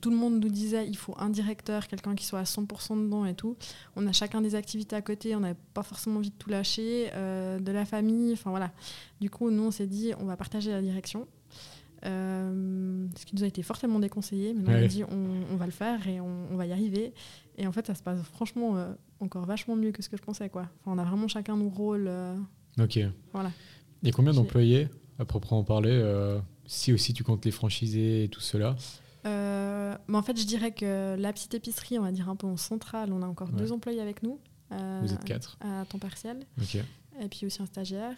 tout 0.00 0.10
le 0.10 0.16
monde 0.16 0.38
nous 0.40 0.48
disait, 0.50 0.86
il 0.86 0.96
faut 0.96 1.14
un 1.18 1.30
directeur, 1.30 1.88
quelqu'un 1.88 2.14
qui 2.14 2.24
soit 2.26 2.38
à 2.40 2.44
100% 2.44 2.96
dedans 3.02 3.24
et 3.24 3.34
tout. 3.34 3.56
On 3.96 4.06
a 4.06 4.12
chacun 4.12 4.40
des 4.40 4.54
activités 4.54 4.94
à 4.94 5.02
côté, 5.02 5.34
on 5.34 5.40
n'avait 5.40 5.58
pas 5.74 5.82
forcément 5.82 6.16
envie 6.18 6.30
de 6.30 6.34
tout 6.36 6.50
lâcher, 6.50 7.10
de 7.16 7.72
la 7.72 7.84
famille, 7.84 8.32
enfin 8.34 8.50
voilà. 8.50 8.70
Du 9.20 9.30
coup, 9.30 9.50
nous, 9.50 9.64
on 9.64 9.70
s'est 9.70 9.86
dit, 9.86 10.12
on 10.20 10.26
va 10.26 10.36
partager 10.36 10.70
la 10.70 10.80
direction. 10.82 11.26
Euh, 12.06 13.06
ce 13.16 13.26
qui 13.26 13.36
nous 13.36 13.44
a 13.44 13.46
été 13.46 13.62
fortement 13.62 13.98
déconseillé, 14.00 14.54
mais 14.54 14.62
on 14.68 14.72
Ouais. 14.72 14.84
a 14.84 14.88
dit, 14.88 15.04
on, 15.04 15.44
on 15.52 15.56
va 15.56 15.66
le 15.66 15.72
faire 15.72 16.06
et 16.08 16.20
on, 16.20 16.46
on 16.50 16.56
va 16.56 16.66
y 16.66 16.72
arriver. 16.72 17.12
Et 17.58 17.66
en 17.66 17.72
fait, 17.72 17.86
ça 17.86 17.94
se 17.94 18.02
passe 18.02 18.22
franchement 18.22 18.76
euh, 18.76 18.92
encore 19.20 19.44
vachement 19.44 19.76
mieux 19.76 19.92
que 19.92 20.02
ce 20.02 20.08
que 20.08 20.16
je 20.16 20.22
pensais. 20.22 20.48
Quoi. 20.48 20.62
Enfin, 20.80 20.92
on 20.96 20.98
a 20.98 21.04
vraiment 21.04 21.28
chacun 21.28 21.56
nos 21.56 21.68
rôles. 21.68 22.06
euh, 22.08 22.36
Ok. 22.78 22.98
Voilà. 23.32 23.52
Il 24.02 24.08
y 24.08 24.10
a 24.10 24.12
combien 24.14 24.32
d'employés, 24.32 24.88
à 25.18 25.24
proprement 25.26 25.62
parler 25.62 25.90
euh, 25.92 26.40
Si 26.66 26.92
aussi 26.92 27.12
tu 27.12 27.22
comptes 27.22 27.44
les 27.44 27.50
franchisés 27.50 28.24
et 28.24 28.28
tout 28.28 28.40
cela? 28.40 28.76
Mais 29.24 30.16
en 30.16 30.22
fait, 30.22 30.40
je 30.40 30.46
dirais 30.46 30.72
que 30.72 31.14
la 31.18 31.32
petite 31.32 31.52
épicerie, 31.54 31.98
on 31.98 32.02
va 32.02 32.10
dire 32.12 32.28
un 32.28 32.36
peu 32.36 32.46
en 32.46 32.56
centrale, 32.56 33.12
on 33.12 33.22
a 33.22 33.26
encore 33.26 33.48
Ouais. 33.50 33.56
deux 33.58 33.72
employés 33.72 34.00
avec 34.00 34.22
nous. 34.22 34.38
Vous 34.70 35.12
êtes 35.12 35.24
quatre. 35.24 35.58
À 35.60 35.84
temps 35.84 35.98
partiel. 35.98 36.46
Ok. 36.60 36.76
Et 37.20 37.28
puis 37.28 37.44
aussi 37.46 37.60
un 37.62 37.66
stagiaire. 37.66 38.14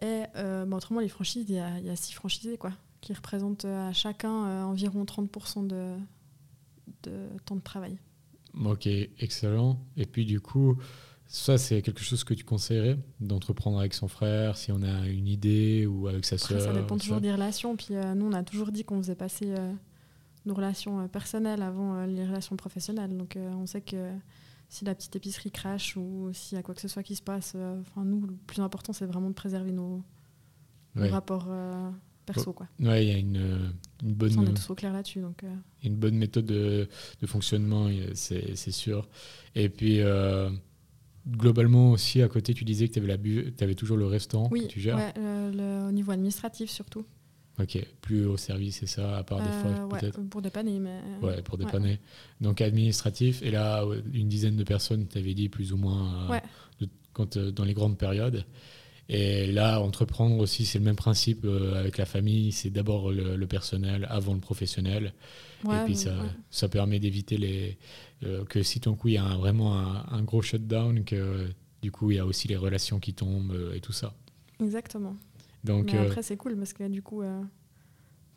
Et 0.00 0.22
bah, 0.34 0.64
autrement, 0.76 1.00
les 1.00 1.08
franchises, 1.08 1.44
il 1.48 1.54
y, 1.54 1.58
y 1.86 1.90
a 1.90 1.96
six 1.96 2.12
franchisés, 2.14 2.56
quoi, 2.56 2.72
qui 3.02 3.12
représentent 3.12 3.66
euh, 3.66 3.88
à 3.90 3.92
chacun 3.92 4.46
euh, 4.46 4.62
environ 4.62 5.04
30% 5.04 5.66
de, 5.66 5.94
de 7.02 7.28
temps 7.44 7.56
de 7.56 7.60
travail. 7.60 7.98
Ok, 8.64 8.86
excellent. 8.86 9.78
Et 9.96 10.06
puis 10.06 10.24
du 10.24 10.40
coup, 10.40 10.76
ça 11.26 11.58
c'est 11.58 11.82
quelque 11.82 12.02
chose 12.02 12.22
que 12.24 12.34
tu 12.34 12.44
conseillerais 12.44 12.98
d'entreprendre 13.20 13.78
avec 13.78 13.92
son 13.94 14.08
frère, 14.08 14.56
si 14.56 14.72
on 14.72 14.82
a 14.82 15.06
une 15.08 15.26
idée 15.28 15.86
ou 15.86 16.06
avec 16.08 16.24
sa 16.24 16.36
Après, 16.36 16.60
sœur. 16.60 16.60
ça 16.60 16.72
dépend 16.72 16.96
ça. 16.96 17.00
toujours 17.04 17.20
des 17.20 17.32
relations. 17.32 17.76
Puis 17.76 17.94
euh, 17.94 18.14
nous, 18.14 18.26
on 18.26 18.32
a 18.32 18.42
toujours 18.42 18.70
dit 18.72 18.84
qu'on 18.84 18.98
faisait 18.98 19.14
passer 19.14 19.46
euh, 19.56 19.72
nos 20.46 20.54
relations 20.54 21.08
personnelles 21.08 21.62
avant 21.62 21.94
euh, 21.96 22.06
les 22.06 22.24
relations 22.26 22.56
professionnelles. 22.56 23.16
Donc, 23.16 23.36
on 23.38 23.66
sait 23.66 23.80
que 23.80 24.12
si 24.68 24.84
la 24.84 24.94
petite 24.94 25.16
épicerie 25.16 25.50
crache 25.50 25.96
ou 25.96 26.30
s'il 26.32 26.56
y 26.56 26.58
a 26.58 26.62
quoi 26.62 26.74
que 26.74 26.80
ce 26.80 26.88
soit 26.88 27.02
qui 27.02 27.14
se 27.16 27.22
passe, 27.22 27.56
enfin 27.80 28.04
nous, 28.04 28.26
le 28.26 28.34
plus 28.46 28.60
important, 28.60 28.92
c'est 28.92 29.06
vraiment 29.06 29.28
de 29.28 29.34
préserver 29.34 29.72
nos, 29.72 30.02
nos 30.94 31.02
Ouais. 31.02 31.08
rapports 31.10 31.48
perso. 32.26 32.52
Quoi. 32.52 32.68
Ouais, 32.80 33.04
il 33.06 33.12
y 33.12 33.14
a 33.14 33.18
une, 33.18 33.36
euh, 33.36 33.68
une 34.02 34.14
bonne. 34.14 34.30
Ça, 34.30 34.40
on 34.40 34.44
est 34.46 34.54
tous 34.54 34.70
au 34.70 34.74
clair 34.74 34.92
là-dessus. 34.92 35.20
Donc, 35.20 35.42
euh, 35.44 35.54
une 35.84 35.96
bonne 35.96 36.16
méthode 36.16 36.46
de, 36.46 36.88
de 37.20 37.26
fonctionnement, 37.26 37.86
euh, 37.88 38.10
c'est 38.14 38.56
c'est 38.56 38.70
sûr. 38.72 39.08
Et 39.54 39.68
puis, 39.68 40.00
euh, 40.00 40.50
globalement 41.28 41.92
aussi 41.92 42.22
à 42.22 42.28
côté, 42.28 42.54
tu 42.54 42.64
disais 42.64 42.88
que 42.88 42.94
tu 42.94 43.62
avais, 43.64 43.74
toujours 43.74 43.96
le 43.96 44.06
restaurant 44.06 44.48
oui, 44.50 44.62
que 44.62 44.72
tu 44.72 44.80
gères 44.80 44.96
ouais, 44.96 45.12
le, 45.16 45.88
au 45.88 45.92
niveau 45.92 46.12
administratif 46.12 46.70
surtout. 46.70 47.04
Ok, 47.60 47.78
plus 48.00 48.24
au 48.24 48.38
service, 48.38 48.78
c'est 48.80 48.86
ça, 48.86 49.18
à 49.18 49.22
part 49.24 49.38
des 49.42 49.52
fois 49.52 49.70
Euh, 49.70 49.84
ouais, 49.86 50.00
peut-être? 50.00 50.22
pour 50.22 50.40
dépanner, 50.40 50.78
mais. 50.80 50.98
Ouais, 51.20 51.42
pour 51.42 51.58
ouais. 51.58 51.64
dépanner. 51.66 52.00
Donc 52.40 52.62
administratif, 52.62 53.42
et 53.42 53.50
là, 53.50 53.84
une 54.14 54.28
dizaine 54.28 54.56
de 54.56 54.64
personnes, 54.64 55.06
tu 55.06 55.18
avais 55.18 55.34
dit 55.34 55.50
plus 55.50 55.72
ou 55.72 55.76
moins 55.76 56.30
Ouais. 56.30 56.42
de- 56.80 56.88
quand, 57.12 57.36
dans 57.36 57.64
les 57.64 57.74
grandes 57.74 57.98
périodes. 57.98 58.46
Et 59.08 59.50
là, 59.52 59.80
entreprendre 59.80 60.38
aussi, 60.38 60.64
c'est 60.64 60.78
le 60.78 60.84
même 60.84 60.96
principe 60.96 61.44
euh, 61.44 61.74
avec 61.78 61.98
la 61.98 62.06
famille, 62.06 62.52
c'est 62.52 62.70
d'abord 62.70 63.10
le, 63.12 63.36
le 63.36 63.46
personnel 63.46 64.06
avant 64.08 64.32
le 64.34 64.40
professionnel. 64.40 65.12
Ouais, 65.64 65.80
et 65.82 65.84
puis 65.84 65.96
ça, 65.96 66.10
ouais. 66.16 66.28
ça 66.50 66.68
permet 66.68 66.98
d'éviter 66.98 67.36
les, 67.36 67.78
euh, 68.22 68.44
que 68.44 68.62
si 68.62 68.80
ton 68.80 68.94
coup 68.94 69.08
il 69.08 69.14
y 69.14 69.18
a 69.18 69.24
un- 69.24 69.36
vraiment 69.36 69.78
un, 69.78 70.06
un 70.10 70.22
gros 70.22 70.40
shutdown, 70.42 71.04
que 71.04 71.48
du 71.82 71.90
coup 71.90 72.10
il 72.10 72.16
y 72.16 72.20
a 72.20 72.26
aussi 72.26 72.48
les 72.48 72.56
relations 72.56 73.00
qui 73.00 73.12
tombent 73.12 73.52
euh, 73.52 73.74
et 73.74 73.80
tout 73.80 73.92
ça. 73.92 74.14
Exactement. 74.60 75.16
Donc 75.64 75.92
mais 75.92 75.98
euh, 75.98 76.06
après, 76.06 76.22
c'est 76.22 76.36
cool 76.36 76.56
parce 76.56 76.72
que 76.72 76.88
du 76.88 77.02
coup, 77.02 77.22
euh, 77.22 77.42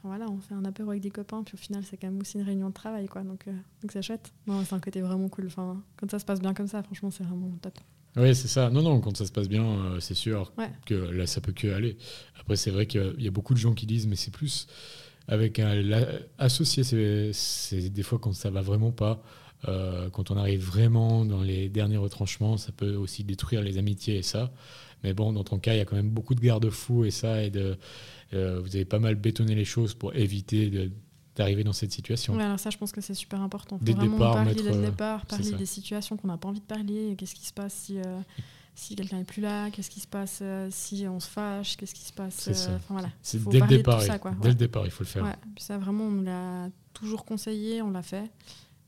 voilà, 0.03 0.29
on 0.29 0.37
fait 0.39 0.53
un 0.53 0.65
apéro 0.65 0.91
avec 0.91 1.01
des 1.01 1.09
copains, 1.09 1.41
puis 1.43 1.55
au 1.55 1.57
final, 1.57 1.83
c'est 1.83 1.97
quand 1.97 2.07
même 2.11 2.21
aussi 2.21 2.37
une 2.37 2.43
réunion 2.43 2.69
de 2.69 2.73
travail, 2.73 3.07
quoi. 3.07 3.23
Donc, 3.23 3.47
euh, 3.47 3.51
donc 3.81 3.91
c'est 3.91 4.01
chouette. 4.03 4.31
Non, 4.45 4.63
c'est 4.63 4.75
un 4.75 4.79
côté 4.79 5.01
vraiment 5.01 5.29
cool. 5.29 5.47
Enfin, 5.47 5.81
quand 5.97 6.09
ça 6.11 6.19
se 6.19 6.25
passe 6.25 6.39
bien 6.41 6.53
comme 6.53 6.67
ça, 6.67 6.83
franchement, 6.83 7.09
c'est 7.09 7.23
vraiment 7.23 7.49
top. 7.61 7.79
Oui, 8.17 8.33
c'est 8.35 8.47
ça. 8.47 8.69
Non, 8.69 8.81
non, 8.81 9.01
quand 9.01 9.15
ça 9.17 9.25
se 9.25 9.31
passe 9.31 9.49
bien, 9.49 9.63
euh, 9.65 9.99
c'est 9.99 10.13
sûr 10.13 10.51
Ouais. 10.57 10.69
que 10.85 10.93
là, 10.93 11.27
ça 11.27 11.41
peut 11.41 11.51
que 11.51 11.67
aller. 11.67 11.97
Après, 12.39 12.55
c'est 12.55 12.71
vrai 12.71 12.85
qu'il 12.85 13.15
y 13.19 13.27
a 13.27 13.31
beaucoup 13.31 13.53
de 13.53 13.59
gens 13.59 13.73
qui 13.73 13.85
disent, 13.85 14.07
mais 14.07 14.15
c'est 14.15 14.31
plus 14.33 14.67
avec 15.27 15.59
un 15.59 15.75
la- 15.75 16.07
associé, 16.37 16.83
c'est 16.83 17.31
c'est 17.33 17.89
des 17.89 18.03
fois 18.03 18.19
quand 18.19 18.33
ça 18.33 18.49
va 18.49 18.61
vraiment 18.61 18.91
pas. 18.91 19.21
euh, 19.67 20.09
quand 20.11 20.29
on 20.29 20.37
arrive 20.37 20.61
vraiment 20.63 21.25
dans 21.25 21.41
les 21.41 21.69
derniers 21.69 21.97
retranchements, 21.97 22.55
ça 22.57 22.71
peut 22.71 22.93
aussi 22.95 23.23
détruire 23.23 23.61
les 23.63 23.79
amitiés 23.79 24.17
et 24.17 24.21
ça. 24.21 24.51
Mais 25.03 25.13
bon, 25.13 25.33
dans 25.33 25.43
ton 25.43 25.57
cas, 25.57 25.73
il 25.73 25.77
y 25.77 25.81
a 25.81 25.85
quand 25.85 25.95
même 25.95 26.09
beaucoup 26.11 26.35
de 26.35 26.39
garde-fous 26.41 27.03
et 27.05 27.09
ça, 27.11 27.41
et 27.41 27.49
de, 27.49 27.75
euh, 28.33 28.59
vous 28.61 28.75
avez 28.75 28.85
pas 28.85 28.99
mal 28.99 29.15
bétonné 29.15 29.55
les 29.55 29.65
choses 29.65 29.95
pour 29.95 30.13
éviter 30.15 30.69
de- 30.69 30.91
d'arriver 31.35 31.63
dans 31.63 31.73
cette 31.73 31.91
situation. 31.91 32.35
Ouais, 32.35 32.43
alors 32.43 32.59
ça, 32.59 32.69
je 32.69 32.77
pense 32.77 32.91
que 32.91 33.01
c'est 33.01 33.13
super 33.13 33.41
important. 33.41 33.77
Faut 33.77 33.83
Dès 33.85 33.91
le 33.93 33.97
vraiment 33.99 34.17
départ, 34.17 34.33
parler 34.35 34.49
mettre, 34.51 34.63
dès 34.63 34.69
le 34.71 34.77
euh, 34.77 34.85
départ, 34.89 35.25
parler 35.25 35.51
des 35.51 35.65
situations 35.65 36.17
qu'on 36.17 36.27
n'a 36.27 36.37
pas 36.37 36.47
envie 36.47 36.61
de 36.61 36.65
parler. 36.65 37.15
Qu'est-ce 37.17 37.35
qui 37.35 37.45
se 37.45 37.53
passe 37.53 37.73
si, 37.73 37.97
euh, 37.99 38.19
si 38.73 38.95
quelqu'un 38.95 39.17
n'est 39.17 39.23
plus 39.25 39.41
là? 39.41 39.69
Qu'est-ce 39.71 39.89
qui 39.89 39.99
se 39.99 40.07
passe 40.07 40.39
euh, 40.41 40.69
si 40.71 41.05
on 41.09 41.19
se 41.19 41.27
fâche? 41.29 41.75
Qu'est-ce 41.77 41.93
qui 41.93 42.05
se 42.05 42.13
passe 42.13 42.35
C'est 42.35 42.69
euh, 42.69 42.77
voilà. 42.89 43.09
Dès 43.51 43.59
le 43.59 43.67
départ, 43.67 44.01
ça, 44.01 44.17
quoi. 44.19 44.31
dès 44.31 44.37
Ouais. 44.43 44.47
le 44.49 44.55
départ, 44.55 44.85
il 44.85 44.91
faut 44.91 45.03
le 45.03 45.09
faire. 45.09 45.23
Ouais, 45.23 45.35
ça 45.57 45.77
vraiment, 45.77 46.05
on 46.05 46.11
nous 46.11 46.23
l'a 46.23 46.69
toujours 46.93 47.25
conseillé, 47.25 47.81
on 47.81 47.91
l'a 47.91 48.01
fait. 48.03 48.29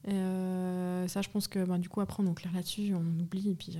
Et 0.08 1.08
ça, 1.08 1.22
je 1.22 1.30
pense 1.30 1.48
que 1.50 1.66
ben, 1.66 1.78
du 1.80 1.90
coup, 1.90 2.00
après, 2.00 2.24
on 2.24 2.32
est 2.32 2.34
clair 2.34 2.54
là-dessus, 2.54 2.94
on 2.94 3.20
oublie 3.22 3.50
et 3.52 3.56
puis, 3.56 3.78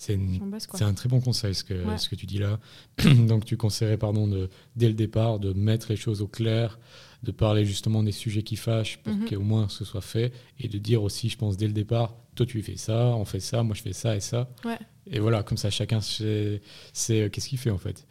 C'est 0.00 0.82
un 0.84 0.94
très 0.94 1.08
bon 1.10 1.20
conseil 1.20 1.54
ce 1.54 1.62
que, 1.62 1.74
Ouais. 1.86 1.98
ce 1.98 2.08
que 2.08 2.14
tu 2.14 2.24
dis 2.24 2.38
là. 2.38 2.58
Donc 3.28 3.44
tu 3.44 3.56
conseillerais 3.58 3.98
pardon, 3.98 4.26
de, 4.26 4.48
dès 4.74 4.88
le 4.88 4.94
départ 4.94 5.38
de 5.38 5.52
mettre 5.52 5.90
les 5.90 5.96
choses 5.96 6.22
au 6.22 6.26
clair, 6.26 6.78
de 7.22 7.32
parler 7.32 7.66
justement 7.66 8.02
des 8.02 8.12
sujets 8.12 8.42
qui 8.42 8.56
fâchent 8.56 8.96
pour 9.02 9.12
Mhm. 9.14 9.28
qu'au 9.28 9.40
moins 9.40 9.68
ce 9.68 9.84
soit 9.84 10.00
fait, 10.00 10.32
et 10.58 10.68
de 10.68 10.78
dire 10.78 11.02
aussi, 11.02 11.28
je 11.28 11.36
pense, 11.36 11.58
dès 11.58 11.66
le 11.66 11.74
départ, 11.74 12.14
toi 12.34 12.46
tu 12.46 12.62
fais 12.62 12.76
ça, 12.78 13.08
on 13.14 13.26
fait 13.26 13.40
ça, 13.40 13.62
moi 13.62 13.74
je 13.76 13.82
fais 13.82 13.92
ça 13.92 14.16
et 14.16 14.20
ça. 14.20 14.48
Ouais. 14.64 14.78
Et 15.06 15.18
voilà, 15.18 15.42
comme 15.42 15.58
ça 15.58 15.68
chacun 15.70 16.00
sait, 16.00 16.62
sait, 16.94 17.22
euh, 17.22 17.28
qu'est-ce 17.28 17.48
qu'il 17.50 17.58
fait 17.58 17.70
en 17.70 17.78
fait. 17.78 18.06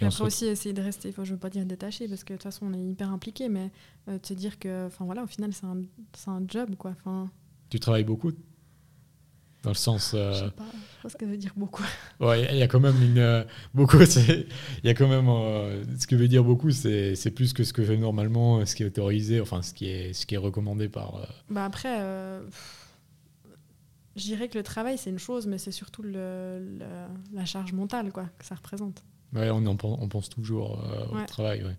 Et 0.00 0.04
après 0.06 0.24
aussi, 0.24 0.46
essayer 0.46 0.72
de 0.72 0.80
rester, 0.82 1.10
enfin, 1.10 1.24
je 1.24 1.32
veux 1.34 1.38
pas 1.38 1.50
dire 1.50 1.64
détaché, 1.66 2.08
parce 2.08 2.24
que 2.24 2.32
de 2.32 2.38
toute 2.38 2.42
façon, 2.44 2.66
on 2.66 2.72
est 2.74 2.82
hyper 2.82 3.10
impliqué, 3.10 3.48
mais 3.50 3.70
euh, 4.08 4.18
se 4.22 4.32
dire 4.34 4.58
que, 4.58 4.86
enfin 4.86 5.04
voilà, 5.04 5.22
au 5.22 5.26
final, 5.28 5.52
c'est 5.52 5.66
un, 5.66 5.82
un 6.32 6.42
job, 6.48 6.74
quoi. 6.76 6.92
Enfin, 6.98 7.30
Tu 7.70 7.78
travailles 7.78 8.02
beaucoup 8.04 8.32
dans 9.64 9.70
le 9.70 9.74
sens... 9.74 10.10
je 10.12 10.16
euh, 10.18 10.32
sais 10.34 10.50
pas, 10.50 10.64
je 10.72 10.78
sais 10.78 11.02
pas 11.02 11.08
ce 11.08 11.16
que 11.16 11.24
veut 11.24 11.36
dire 11.36 11.52
beaucoup. 11.56 11.82
Ouais, 12.20 12.46
il 12.52 12.58
y 12.58 12.62
a 12.62 12.68
quand 12.68 12.80
même 12.80 13.00
une 13.02 13.18
euh, 13.18 13.44
beaucoup. 13.74 14.04
c'est- 14.06 14.46
Il 14.82 14.86
y 14.86 14.90
a 14.90 14.94
quand 14.94 15.08
même 15.08 15.28
euh, 15.28 15.82
ce 15.98 16.06
que 16.06 16.14
veut 16.16 16.28
dire 16.28 16.44
beaucoup, 16.44 16.70
c'est 16.70 17.14
c'est 17.16 17.30
plus 17.32 17.52
que 17.52 17.64
ce 17.64 17.72
que 17.72 17.82
fait 17.82 17.96
normalement, 17.96 18.64
ce 18.66 18.74
qui 18.76 18.82
est 18.82 18.86
autorisé, 18.86 19.40
enfin 19.40 19.62
ce 19.62 19.74
qui 19.74 19.86
est 19.88 20.12
ce 20.12 20.26
qui 20.26 20.34
est 20.34 20.38
recommandé 20.38 20.88
par. 20.88 21.16
euh, 21.16 21.24
Bah 21.50 21.64
après, 21.64 21.96
euh, 22.00 22.42
je 24.16 24.22
dirais 24.22 24.48
que 24.48 24.56
le 24.58 24.62
travail, 24.64 24.96
c'est 24.98 25.10
une 25.10 25.18
chose, 25.18 25.46
mais 25.46 25.58
c'est 25.58 25.72
surtout 25.72 26.02
le, 26.02 26.58
le- 26.78 26.86
la 27.36 27.44
charge 27.44 27.72
mentale, 27.72 28.12
quoi, 28.12 28.26
que 28.38 28.44
ça 28.44 28.54
représente. 28.54 29.02
Ouais, 29.34 29.50
on 29.50 29.66
en 29.66 29.74
pense, 29.76 29.98
on 30.00 30.08
pense 30.08 30.28
toujours 30.28 30.78
au 31.12 31.24
travail. 31.26 31.64
Ouais. 31.64 31.76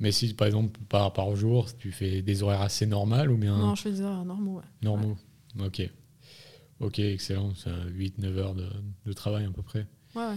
Mais 0.00 0.12
si 0.12 0.34
par 0.34 0.46
exemple 0.46 0.78
par 0.88 1.12
par 1.12 1.34
jour, 1.36 1.66
tu 1.76 1.90
fais 1.90 2.22
des 2.22 2.42
horaires 2.42 2.60
assez 2.62 2.86
normales 2.86 3.30
ou 3.30 3.36
bien 3.36 3.56
Non, 3.56 3.74
je 3.74 3.82
fais 3.82 3.90
des 3.92 4.00
horaires 4.02 4.24
normaux, 4.24 4.56
ouais. 4.58 4.62
normaux. 4.82 5.16
Ok. 5.64 5.88
Ok, 6.84 6.98
excellent. 6.98 7.54
C'est 7.54 7.70
8-9 7.70 8.36
heures 8.36 8.54
de, 8.54 8.68
de 9.06 9.12
travail 9.14 9.46
à 9.46 9.50
peu 9.50 9.62
près. 9.62 9.86
Ouais, 10.14 10.26
ouais. 10.26 10.36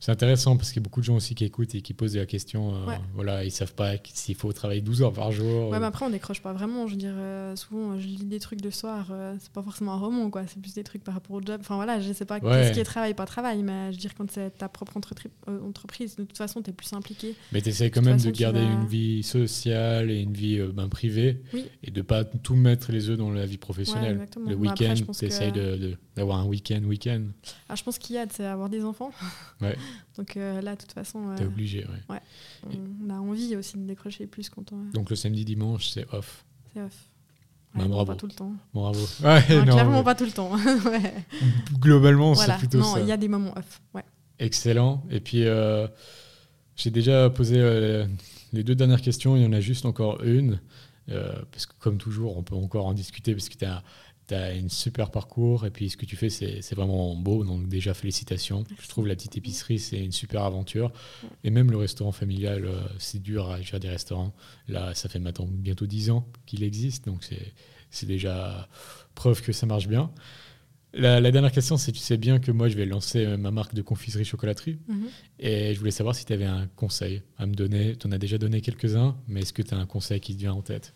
C'est 0.00 0.12
intéressant 0.12 0.56
parce 0.56 0.68
qu'il 0.70 0.80
y 0.80 0.82
a 0.82 0.84
beaucoup 0.84 1.00
de 1.00 1.04
gens 1.04 1.16
aussi 1.16 1.34
qui 1.34 1.44
écoutent 1.44 1.74
et 1.74 1.82
qui 1.82 1.92
posent 1.92 2.16
la 2.16 2.24
question. 2.26 2.72
euh, 2.74 2.86
Ouais. 2.86 3.00
Voilà, 3.14 3.44
ils 3.44 3.50
savent 3.50 3.74
pas 3.74 3.94
s'il 4.14 4.36
faut 4.36 4.52
travailler 4.52 4.80
12 4.80 5.02
heures 5.02 5.12
par 5.12 5.32
jour. 5.32 5.70
Ouais, 5.70 5.76
ou- 5.76 5.80
mais 5.80 5.86
après, 5.86 6.06
on 6.06 6.10
décroche 6.10 6.40
pas 6.40 6.52
vraiment. 6.52 6.86
Je 6.86 6.92
veux 6.92 6.98
dire, 6.98 7.14
euh, 7.16 7.56
souvent, 7.56 7.92
euh, 7.92 7.98
je 7.98 8.06
lis 8.06 8.24
des 8.24 8.38
trucs 8.38 8.64
le 8.64 8.70
soir, 8.70 9.08
euh, 9.10 9.34
c'est 9.40 9.50
pas 9.52 9.62
forcément 9.62 9.94
un 9.94 9.98
roman, 9.98 10.30
quoi. 10.30 10.42
C'est 10.46 10.60
plus 10.62 10.72
des 10.74 10.84
trucs 10.84 11.02
par 11.02 11.14
rapport 11.14 11.34
au 11.36 11.40
job. 11.42 11.58
Enfin, 11.60 11.74
voilà, 11.74 12.00
je 12.00 12.12
sais 12.12 12.24
pas 12.24 12.36
Ouais. 12.38 12.40
qu'est-ce 12.42 12.72
qui 12.74 12.80
est 12.80 12.84
travail, 12.84 13.12
pas 13.14 13.26
travail, 13.26 13.62
mais 13.64 13.86
je 13.90 13.96
veux 13.96 14.00
dire, 14.00 14.14
quand 14.14 14.30
c'est 14.30 14.56
ta 14.56 14.68
propre 14.68 14.98
euh, 15.48 15.60
entreprise, 15.66 16.14
de 16.14 16.22
toute 16.22 16.36
façon, 16.38 16.62
t'es 16.62 16.70
plus 16.72 16.92
impliqué. 16.92 17.34
Mais 17.50 17.60
tu 17.60 17.70
essaies 17.70 17.90
quand 17.90 18.02
même 18.02 18.18
façon, 18.18 18.28
de 18.30 18.34
tu 18.34 18.40
garder 18.42 18.60
vas- 18.60 18.70
une 18.72 18.86
vie 18.86 19.24
sociale 19.24 20.12
et 20.12 20.20
une 20.20 20.32
vie 20.32 20.60
ben, 20.72 20.88
privée 20.88 21.42
Oui. 21.52 21.64
et 21.82 21.90
de 21.90 22.02
pas 22.02 22.22
tout 22.24 22.54
mettre 22.54 22.92
les 22.92 23.10
œufs 23.10 23.18
dans 23.18 23.30
la 23.32 23.46
vie 23.46 23.58
professionnelle. 23.58 24.16
le 24.18 24.22
après, 24.42 24.54
week-end, 24.54 24.94
tu 25.18 25.24
essayes 25.24 25.50
que- 25.52 25.96
d'avoir 26.14 26.38
un 26.38 26.44
week-end, 26.46 26.82
week-end. 26.84 27.22
Ah, 27.68 27.74
je 27.74 27.82
pense 27.82 27.98
qu'il 27.98 28.14
y 28.16 28.18
a, 28.18 28.26
c'est 28.30 28.44
avoir 28.46 28.68
des 28.68 28.84
enfants. 28.84 29.10
Ouais. 29.60 29.76
Donc 30.16 30.36
euh, 30.36 30.60
là, 30.60 30.74
de 30.74 30.80
toute 30.80 30.92
façon, 30.92 31.34
Tu 31.36 31.42
es 31.42 31.46
euh, 31.46 31.48
obligé. 31.48 31.86
ouais. 32.08 32.20
on, 32.66 33.06
on 33.06 33.10
a 33.10 33.18
envie 33.18 33.54
aussi 33.56 33.76
de 33.76 33.82
décrocher 33.86 34.26
plus 34.26 34.48
quand 34.50 34.72
on. 34.72 34.90
Donc 34.92 35.10
le 35.10 35.16
samedi, 35.16 35.44
dimanche, 35.44 35.88
c'est 35.90 36.06
off. 36.12 36.44
C'est 36.74 36.80
off. 36.82 37.08
Bah, 37.74 37.82
Ouais, 37.82 37.88
non, 37.88 37.94
bravo. 37.96 38.12
Pas 38.12 38.16
tout 38.16 38.26
le 38.26 38.32
temps. 38.32 38.52
Bravo. 38.72 38.98
Ouais, 39.22 39.44
Non, 39.50 39.64
non, 39.66 39.72
clairement 39.72 40.02
pas 40.02 40.14
tout 40.14 40.24
le 40.24 40.32
temps. 40.32 40.50
Globalement, 41.80 42.32
Voilà. 42.32 42.54
c'est 42.54 42.58
plutôt 42.60 42.78
Non, 42.78 42.94
ça. 42.94 43.00
il 43.00 43.06
y 43.06 43.12
a 43.12 43.16
des 43.16 43.28
moments 43.28 43.52
off. 43.56 43.80
Ouais. 43.94 44.04
Excellent. 44.38 45.04
Et 45.10 45.20
puis, 45.20 45.44
euh, 45.46 45.86
j'ai 46.76 46.90
déjà 46.90 47.28
posé 47.30 47.56
euh, 47.58 48.06
les 48.52 48.64
deux 48.64 48.74
dernières 48.74 49.02
questions. 49.02 49.36
Il 49.36 49.42
y 49.42 49.46
en 49.46 49.52
a 49.52 49.60
juste 49.60 49.84
encore 49.84 50.22
une. 50.22 50.60
Euh, 51.10 51.32
parce 51.52 51.66
que, 51.66 51.72
comme 51.78 51.98
toujours, 51.98 52.36
on 52.36 52.42
peut 52.42 52.54
encore 52.54 52.86
en 52.86 52.92
discuter 52.94 53.34
parce 53.34 53.48
que 53.48 53.56
tu 53.56 53.64
as, 53.64 53.82
un 54.32 54.68
super 54.68 55.10
parcours. 55.10 55.66
Et 55.66 55.70
puis, 55.70 55.90
ce 55.90 55.96
que 55.96 56.06
tu 56.06 56.16
fais, 56.16 56.28
c'est 56.30 56.74
vraiment 56.74 57.14
beau. 57.16 57.44
Donc, 57.44 57.68
déjà, 57.68 57.94
félicitations. 57.94 58.64
Je 58.80 58.88
trouve 58.88 59.06
la 59.06 59.14
petite 59.14 59.36
épicerie, 59.36 59.78
c'est 59.78 60.02
une 60.02 60.12
super 60.12 60.44
aventure. 60.44 60.92
Et 61.44 61.50
même 61.50 61.70
le 61.70 61.76
restaurant 61.76 62.12
familial, 62.12 62.64
euh, 62.64 62.80
c'est 62.98 63.22
dur 63.22 63.50
à 63.50 63.60
gérer 63.60 63.80
des 63.80 63.88
restaurants. 63.88 64.34
Là, 64.68 64.94
ça 64.94 65.08
fait 65.08 65.18
maintenant 65.18 65.46
bientôt 65.48 65.86
10 65.86 66.10
ans 66.10 66.26
qu'il 66.46 66.62
existe. 66.62 67.06
Donc, 67.06 67.28
c'est 67.90 68.06
déjà 68.06 68.68
preuve 69.14 69.42
que 69.42 69.52
ça 69.52 69.66
marche 69.66 69.88
bien. 69.88 70.10
La, 70.94 71.20
la 71.20 71.30
dernière 71.30 71.52
question, 71.52 71.76
c'est 71.76 71.92
tu 71.92 72.00
sais 72.00 72.16
bien 72.16 72.38
que 72.38 72.50
moi, 72.50 72.68
je 72.68 72.76
vais 72.76 72.86
lancer 72.86 73.24
euh, 73.24 73.36
ma 73.36 73.50
marque 73.50 73.74
de 73.74 73.82
confiserie 73.82 74.24
chocolaterie. 74.24 74.78
Mhm. 74.88 75.08
Et 75.38 75.74
je 75.74 75.78
voulais 75.78 75.90
savoir 75.90 76.14
si 76.14 76.24
tu 76.24 76.32
avais 76.32 76.46
un 76.46 76.66
conseil 76.76 77.22
à 77.36 77.46
me 77.46 77.54
donner. 77.54 77.96
Tu 77.96 78.06
en 78.06 78.12
as 78.12 78.18
déjà 78.18 78.38
donné 78.38 78.60
quelques-uns, 78.60 79.16
mais 79.26 79.40
est-ce 79.40 79.52
que 79.52 79.62
tu 79.62 79.74
as 79.74 79.78
un 79.78 79.86
conseil 79.86 80.20
qui 80.20 80.34
te 80.34 80.40
vient 80.40 80.54
en 80.54 80.62
tête? 80.62 80.94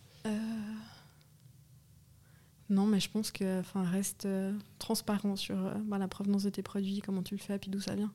Non, 2.73 2.87
mais 2.87 3.01
je 3.01 3.11
pense 3.11 3.31
que 3.31 3.61
enfin, 3.61 3.83
reste 3.83 4.25
euh, 4.25 4.51
transparent 4.79 5.37
sur 5.37 5.57
euh, 5.59 5.75
bah, 5.85 5.99
la 5.99 6.09
provenance 6.09 6.45
de 6.45 6.49
tes 6.51 6.63
produits, 6.63 7.03
comment 7.05 7.23
tu 7.23 7.35
le 7.35 7.41
fais, 7.41 7.59
puis 7.59 7.71
d'où 7.71 7.81
ça 7.81 7.95
vient. 7.95 8.11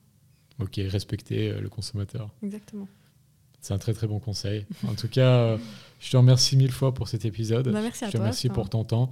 Ok, 0.60 0.80
respecter 0.84 1.50
euh, 1.50 1.60
le 1.60 1.68
consommateur. 1.68 2.28
Exactement. 2.42 2.88
C'est 3.60 3.72
un 3.72 3.78
très 3.78 3.92
très 3.94 4.08
bon 4.08 4.18
conseil. 4.18 4.66
En 4.88 4.94
tout 4.94 5.06
cas, 5.06 5.56
je 6.00 6.10
te 6.10 6.16
remercie 6.16 6.56
mille 6.56 6.72
fois 6.72 6.92
pour 6.92 7.06
cet 7.08 7.24
épisode. 7.24 7.68
Bah, 7.70 7.80
merci 7.82 8.04
à 8.04 8.08
je 8.08 8.12
te 8.12 8.16
toi, 8.16 8.24
remercie 8.26 8.48
pour 8.48 8.68
ton 8.68 8.82
temps. 8.84 9.10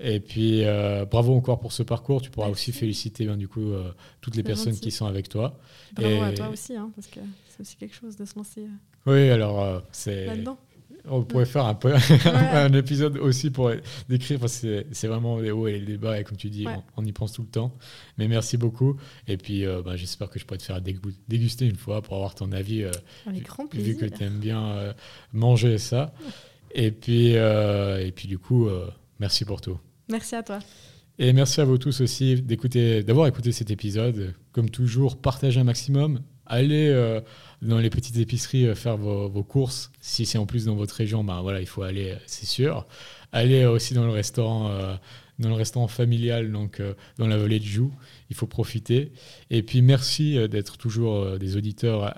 Et 0.00 0.18
puis, 0.20 0.62
bravo 1.10 1.34
encore 1.34 1.58
pour 1.60 1.72
ce 1.72 1.82
parcours. 1.84 2.20
Tu 2.22 2.30
pourras 2.30 2.46
Merci. 2.48 2.70
aussi 2.70 2.78
féliciter 2.78 3.26
ben, 3.26 3.36
du 3.36 3.48
coup, 3.48 3.72
toutes 4.20 4.36
les 4.36 4.42
personnes 4.44 4.76
qui 4.78 4.90
sont 4.92 5.06
avec 5.06 5.28
toi. 5.28 5.58
Bravo 5.92 6.22
à 6.22 6.30
Et- 6.30 6.34
toi 6.34 6.48
aussi, 6.50 6.76
hein, 6.76 6.90
parce 6.94 7.08
que 7.08 7.18
c'est 7.48 7.60
aussi 7.60 7.76
quelque 7.76 7.94
chose 7.96 8.16
de 8.16 8.24
se 8.24 8.36
lancer 8.36 8.64
Oui, 9.06 9.28
alors, 9.30 9.82
c'est. 9.90 10.26
là-dedans. 10.26 10.58
On 11.06 11.22
pourrait 11.22 11.44
faire 11.44 11.66
un, 11.66 11.74
peu 11.74 11.92
un 12.24 12.72
épisode 12.72 13.18
aussi 13.18 13.50
pour 13.50 13.70
décrire, 14.08 14.40
parce 14.40 14.60
que 14.60 14.86
c'est- 14.92 15.06
vraiment 15.06 15.38
les 15.38 15.50
hauts 15.50 15.66
et 15.68 15.78
les 15.78 15.98
bas, 15.98 16.18
et 16.18 16.24
comme 16.24 16.36
tu 16.38 16.48
dis, 16.48 16.66
Ouais. 16.66 16.72
on, 16.96 17.02
on 17.02 17.04
y 17.04 17.12
pense 17.12 17.32
tout 17.32 17.42
le 17.42 17.48
temps. 17.48 17.76
Mais 18.16 18.26
merci 18.26 18.56
beaucoup. 18.56 18.96
Et 19.28 19.36
puis, 19.36 19.66
euh, 19.66 19.82
bah, 19.82 19.96
j'espère 19.96 20.30
que 20.30 20.38
je 20.38 20.46
pourrai 20.46 20.58
te 20.58 20.62
faire 20.62 20.80
dégu- 20.80 21.14
déguster 21.28 21.66
une 21.66 21.76
fois 21.76 22.00
pour 22.00 22.14
avoir 22.16 22.34
ton 22.34 22.50
avis, 22.52 22.82
euh, 22.84 22.90
Avec 23.26 23.46
vu- 23.74 23.82
vu 23.82 23.96
que 23.96 24.06
tu 24.06 24.22
aimes 24.24 24.38
bien 24.38 24.64
euh, 24.64 24.92
manger 25.32 25.76
ça. 25.78 26.14
Et 26.74 26.90
puis, 26.90 27.36
euh, 27.36 28.04
et 28.04 28.10
puis, 28.10 28.26
du 28.26 28.38
coup, 28.38 28.68
merci 29.20 29.44
pour 29.44 29.60
tout. 29.60 29.78
Merci 30.08 30.34
à 30.36 30.42
toi. 30.42 30.58
Et 31.18 31.32
merci 31.32 31.60
à 31.60 31.64
vous 31.64 31.78
tous 31.78 32.00
aussi 32.00 32.42
d'écouter, 32.42 33.02
d'avoir 33.04 33.26
écouté 33.28 33.52
cet 33.52 33.70
épisode. 33.70 34.34
Comme 34.52 34.68
toujours, 34.70 35.16
partagez 35.16 35.60
un 35.60 35.64
maximum. 35.64 36.20
Allez 36.46 36.88
euh, 36.88 37.20
dans 37.62 37.78
les 37.78 37.90
petites 37.90 38.16
épiceries 38.18 38.66
euh, 38.66 38.74
faire 38.74 38.96
vos, 38.96 39.42
courses. 39.42 39.90
Si 40.00 40.26
c'est 40.26 40.38
en 40.38 40.46
plus 40.46 40.66
dans 40.66 40.74
votre 40.74 40.94
région, 40.94 41.24
ben 41.24 41.40
voilà, 41.42 41.60
il 41.60 41.66
faut 41.66 41.82
aller, 41.82 42.10
euh, 42.10 42.16
c'est 42.26 42.46
sûr. 42.46 42.86
Allez 43.32 43.64
aussi 43.64 43.94
dans 43.94 44.04
le 44.04 44.12
restaurant 44.12 44.70
dans 45.40 45.48
le 45.48 45.56
restaurant 45.56 45.88
familial, 45.88 46.52
donc 46.52 46.80
dans 47.18 47.26
la 47.26 47.36
vallée 47.36 47.58
de 47.58 47.64
Joux. 47.64 47.92
Il 48.30 48.36
faut 48.36 48.46
profiter. 48.46 49.10
Et 49.50 49.64
puis 49.64 49.82
merci 49.82 50.38
d'être 50.48 50.76
toujours 50.76 51.36
des 51.36 51.56
auditeurs, 51.56 52.14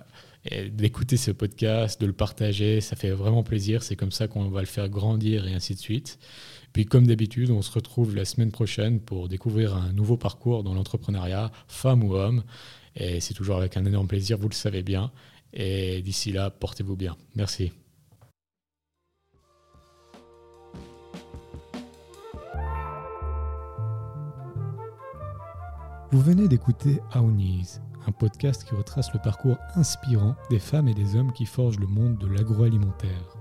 d'écouter 0.71 1.17
ce 1.17 1.31
podcast, 1.31 1.99
de 1.99 2.07
le 2.07 2.13
partager. 2.13 2.83
Ça 2.83 2.95
fait 2.95 3.13
vraiment 3.13 3.43
plaisir. 3.43 3.83
C'est 3.83 3.97
comme 3.97 4.13
ça 4.13 4.29
qu'on 4.29 4.51
va 4.51 4.61
le 4.61 4.67
faire 4.67 4.91
grandir 4.91 5.47
et 5.47 5.55
ainsi 5.55 5.75
de 5.75 5.79
suite. 5.79 6.19
Puis 6.75 6.85
comme 6.85 7.07
d'habitude, 7.07 7.51
on 7.51 7.63
se 7.63 7.73
retrouve 7.73 8.15
la 8.15 8.27
semaine 8.27 8.51
prochaine 8.51 9.01
pour 9.01 9.29
découvrir 9.29 9.75
un 9.75 9.95
nouveau 9.95 10.19
parcours 10.19 10.63
dans 10.63 10.75
l'entrepreneuriat, 10.75 11.51
femme 11.69 12.05
ou 12.05 12.17
homme. 12.17 12.43
Et 12.97 13.21
c'est 13.21 13.35
toujours 13.35 13.57
avec 13.57 13.77
un 13.77 13.85
énorme 13.85 14.09
plaisir, 14.09 14.39
vous 14.39 14.49
le 14.49 14.55
savez 14.55 14.83
bien. 14.83 15.13
Et 15.53 16.03
d'ici 16.03 16.33
là, 16.33 16.51
portez-vous 16.51 16.97
bien. 16.97 17.17
Merci. 17.35 17.73
Vous 26.13 26.21
venez 26.21 26.49
d'écouter 26.49 27.01
Aouniz, 27.13 27.83
un 28.07 28.13
podcast 28.13 28.65
qui 28.65 28.75
retrace 28.75 29.13
le 29.13 29.21
parcours 29.21 29.59
inspirant 29.75 30.37
des 30.51 30.59
femmes 30.59 30.89
et 30.89 30.95
des 30.95 31.17
hommes 31.17 31.33
qui 31.33 31.45
forgent 31.45 31.81
le 31.81 31.87
monde 31.87 32.17
de 32.19 32.27
l'agroalimentaire. 32.27 33.37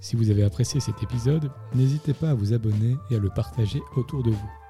Si 0.00 0.16
vous 0.16 0.30
avez 0.30 0.44
apprécié 0.44 0.80
cet 0.80 1.02
épisode, 1.02 1.50
n'hésitez 1.74 2.14
pas 2.14 2.30
à 2.30 2.34
vous 2.34 2.52
abonner 2.52 2.96
et 3.10 3.16
à 3.16 3.18
le 3.18 3.30
partager 3.30 3.80
autour 3.96 4.22
de 4.22 4.30
vous. 4.30 4.63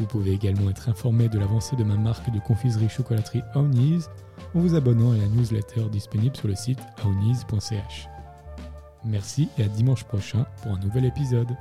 Vous 0.00 0.06
pouvez 0.06 0.32
également 0.32 0.70
être 0.70 0.88
informé 0.88 1.28
de 1.28 1.38
l'avancée 1.38 1.76
de 1.76 1.84
ma 1.84 1.96
marque 1.96 2.32
de 2.32 2.40
confiserie 2.40 2.88
chocolaterie 2.88 3.42
Aouniz 3.52 4.08
en 4.54 4.60
vous 4.60 4.74
abonnant 4.74 5.12
à 5.12 5.16
la 5.18 5.26
newsletter 5.28 5.90
disponible 5.92 6.34
sur 6.34 6.48
le 6.48 6.54
site 6.54 6.80
aouniz.ch. 7.04 8.08
Merci 9.04 9.50
et 9.58 9.64
à 9.64 9.68
dimanche 9.68 10.04
prochain 10.04 10.46
pour 10.62 10.72
un 10.72 10.78
nouvel 10.78 11.04
épisode. 11.04 11.54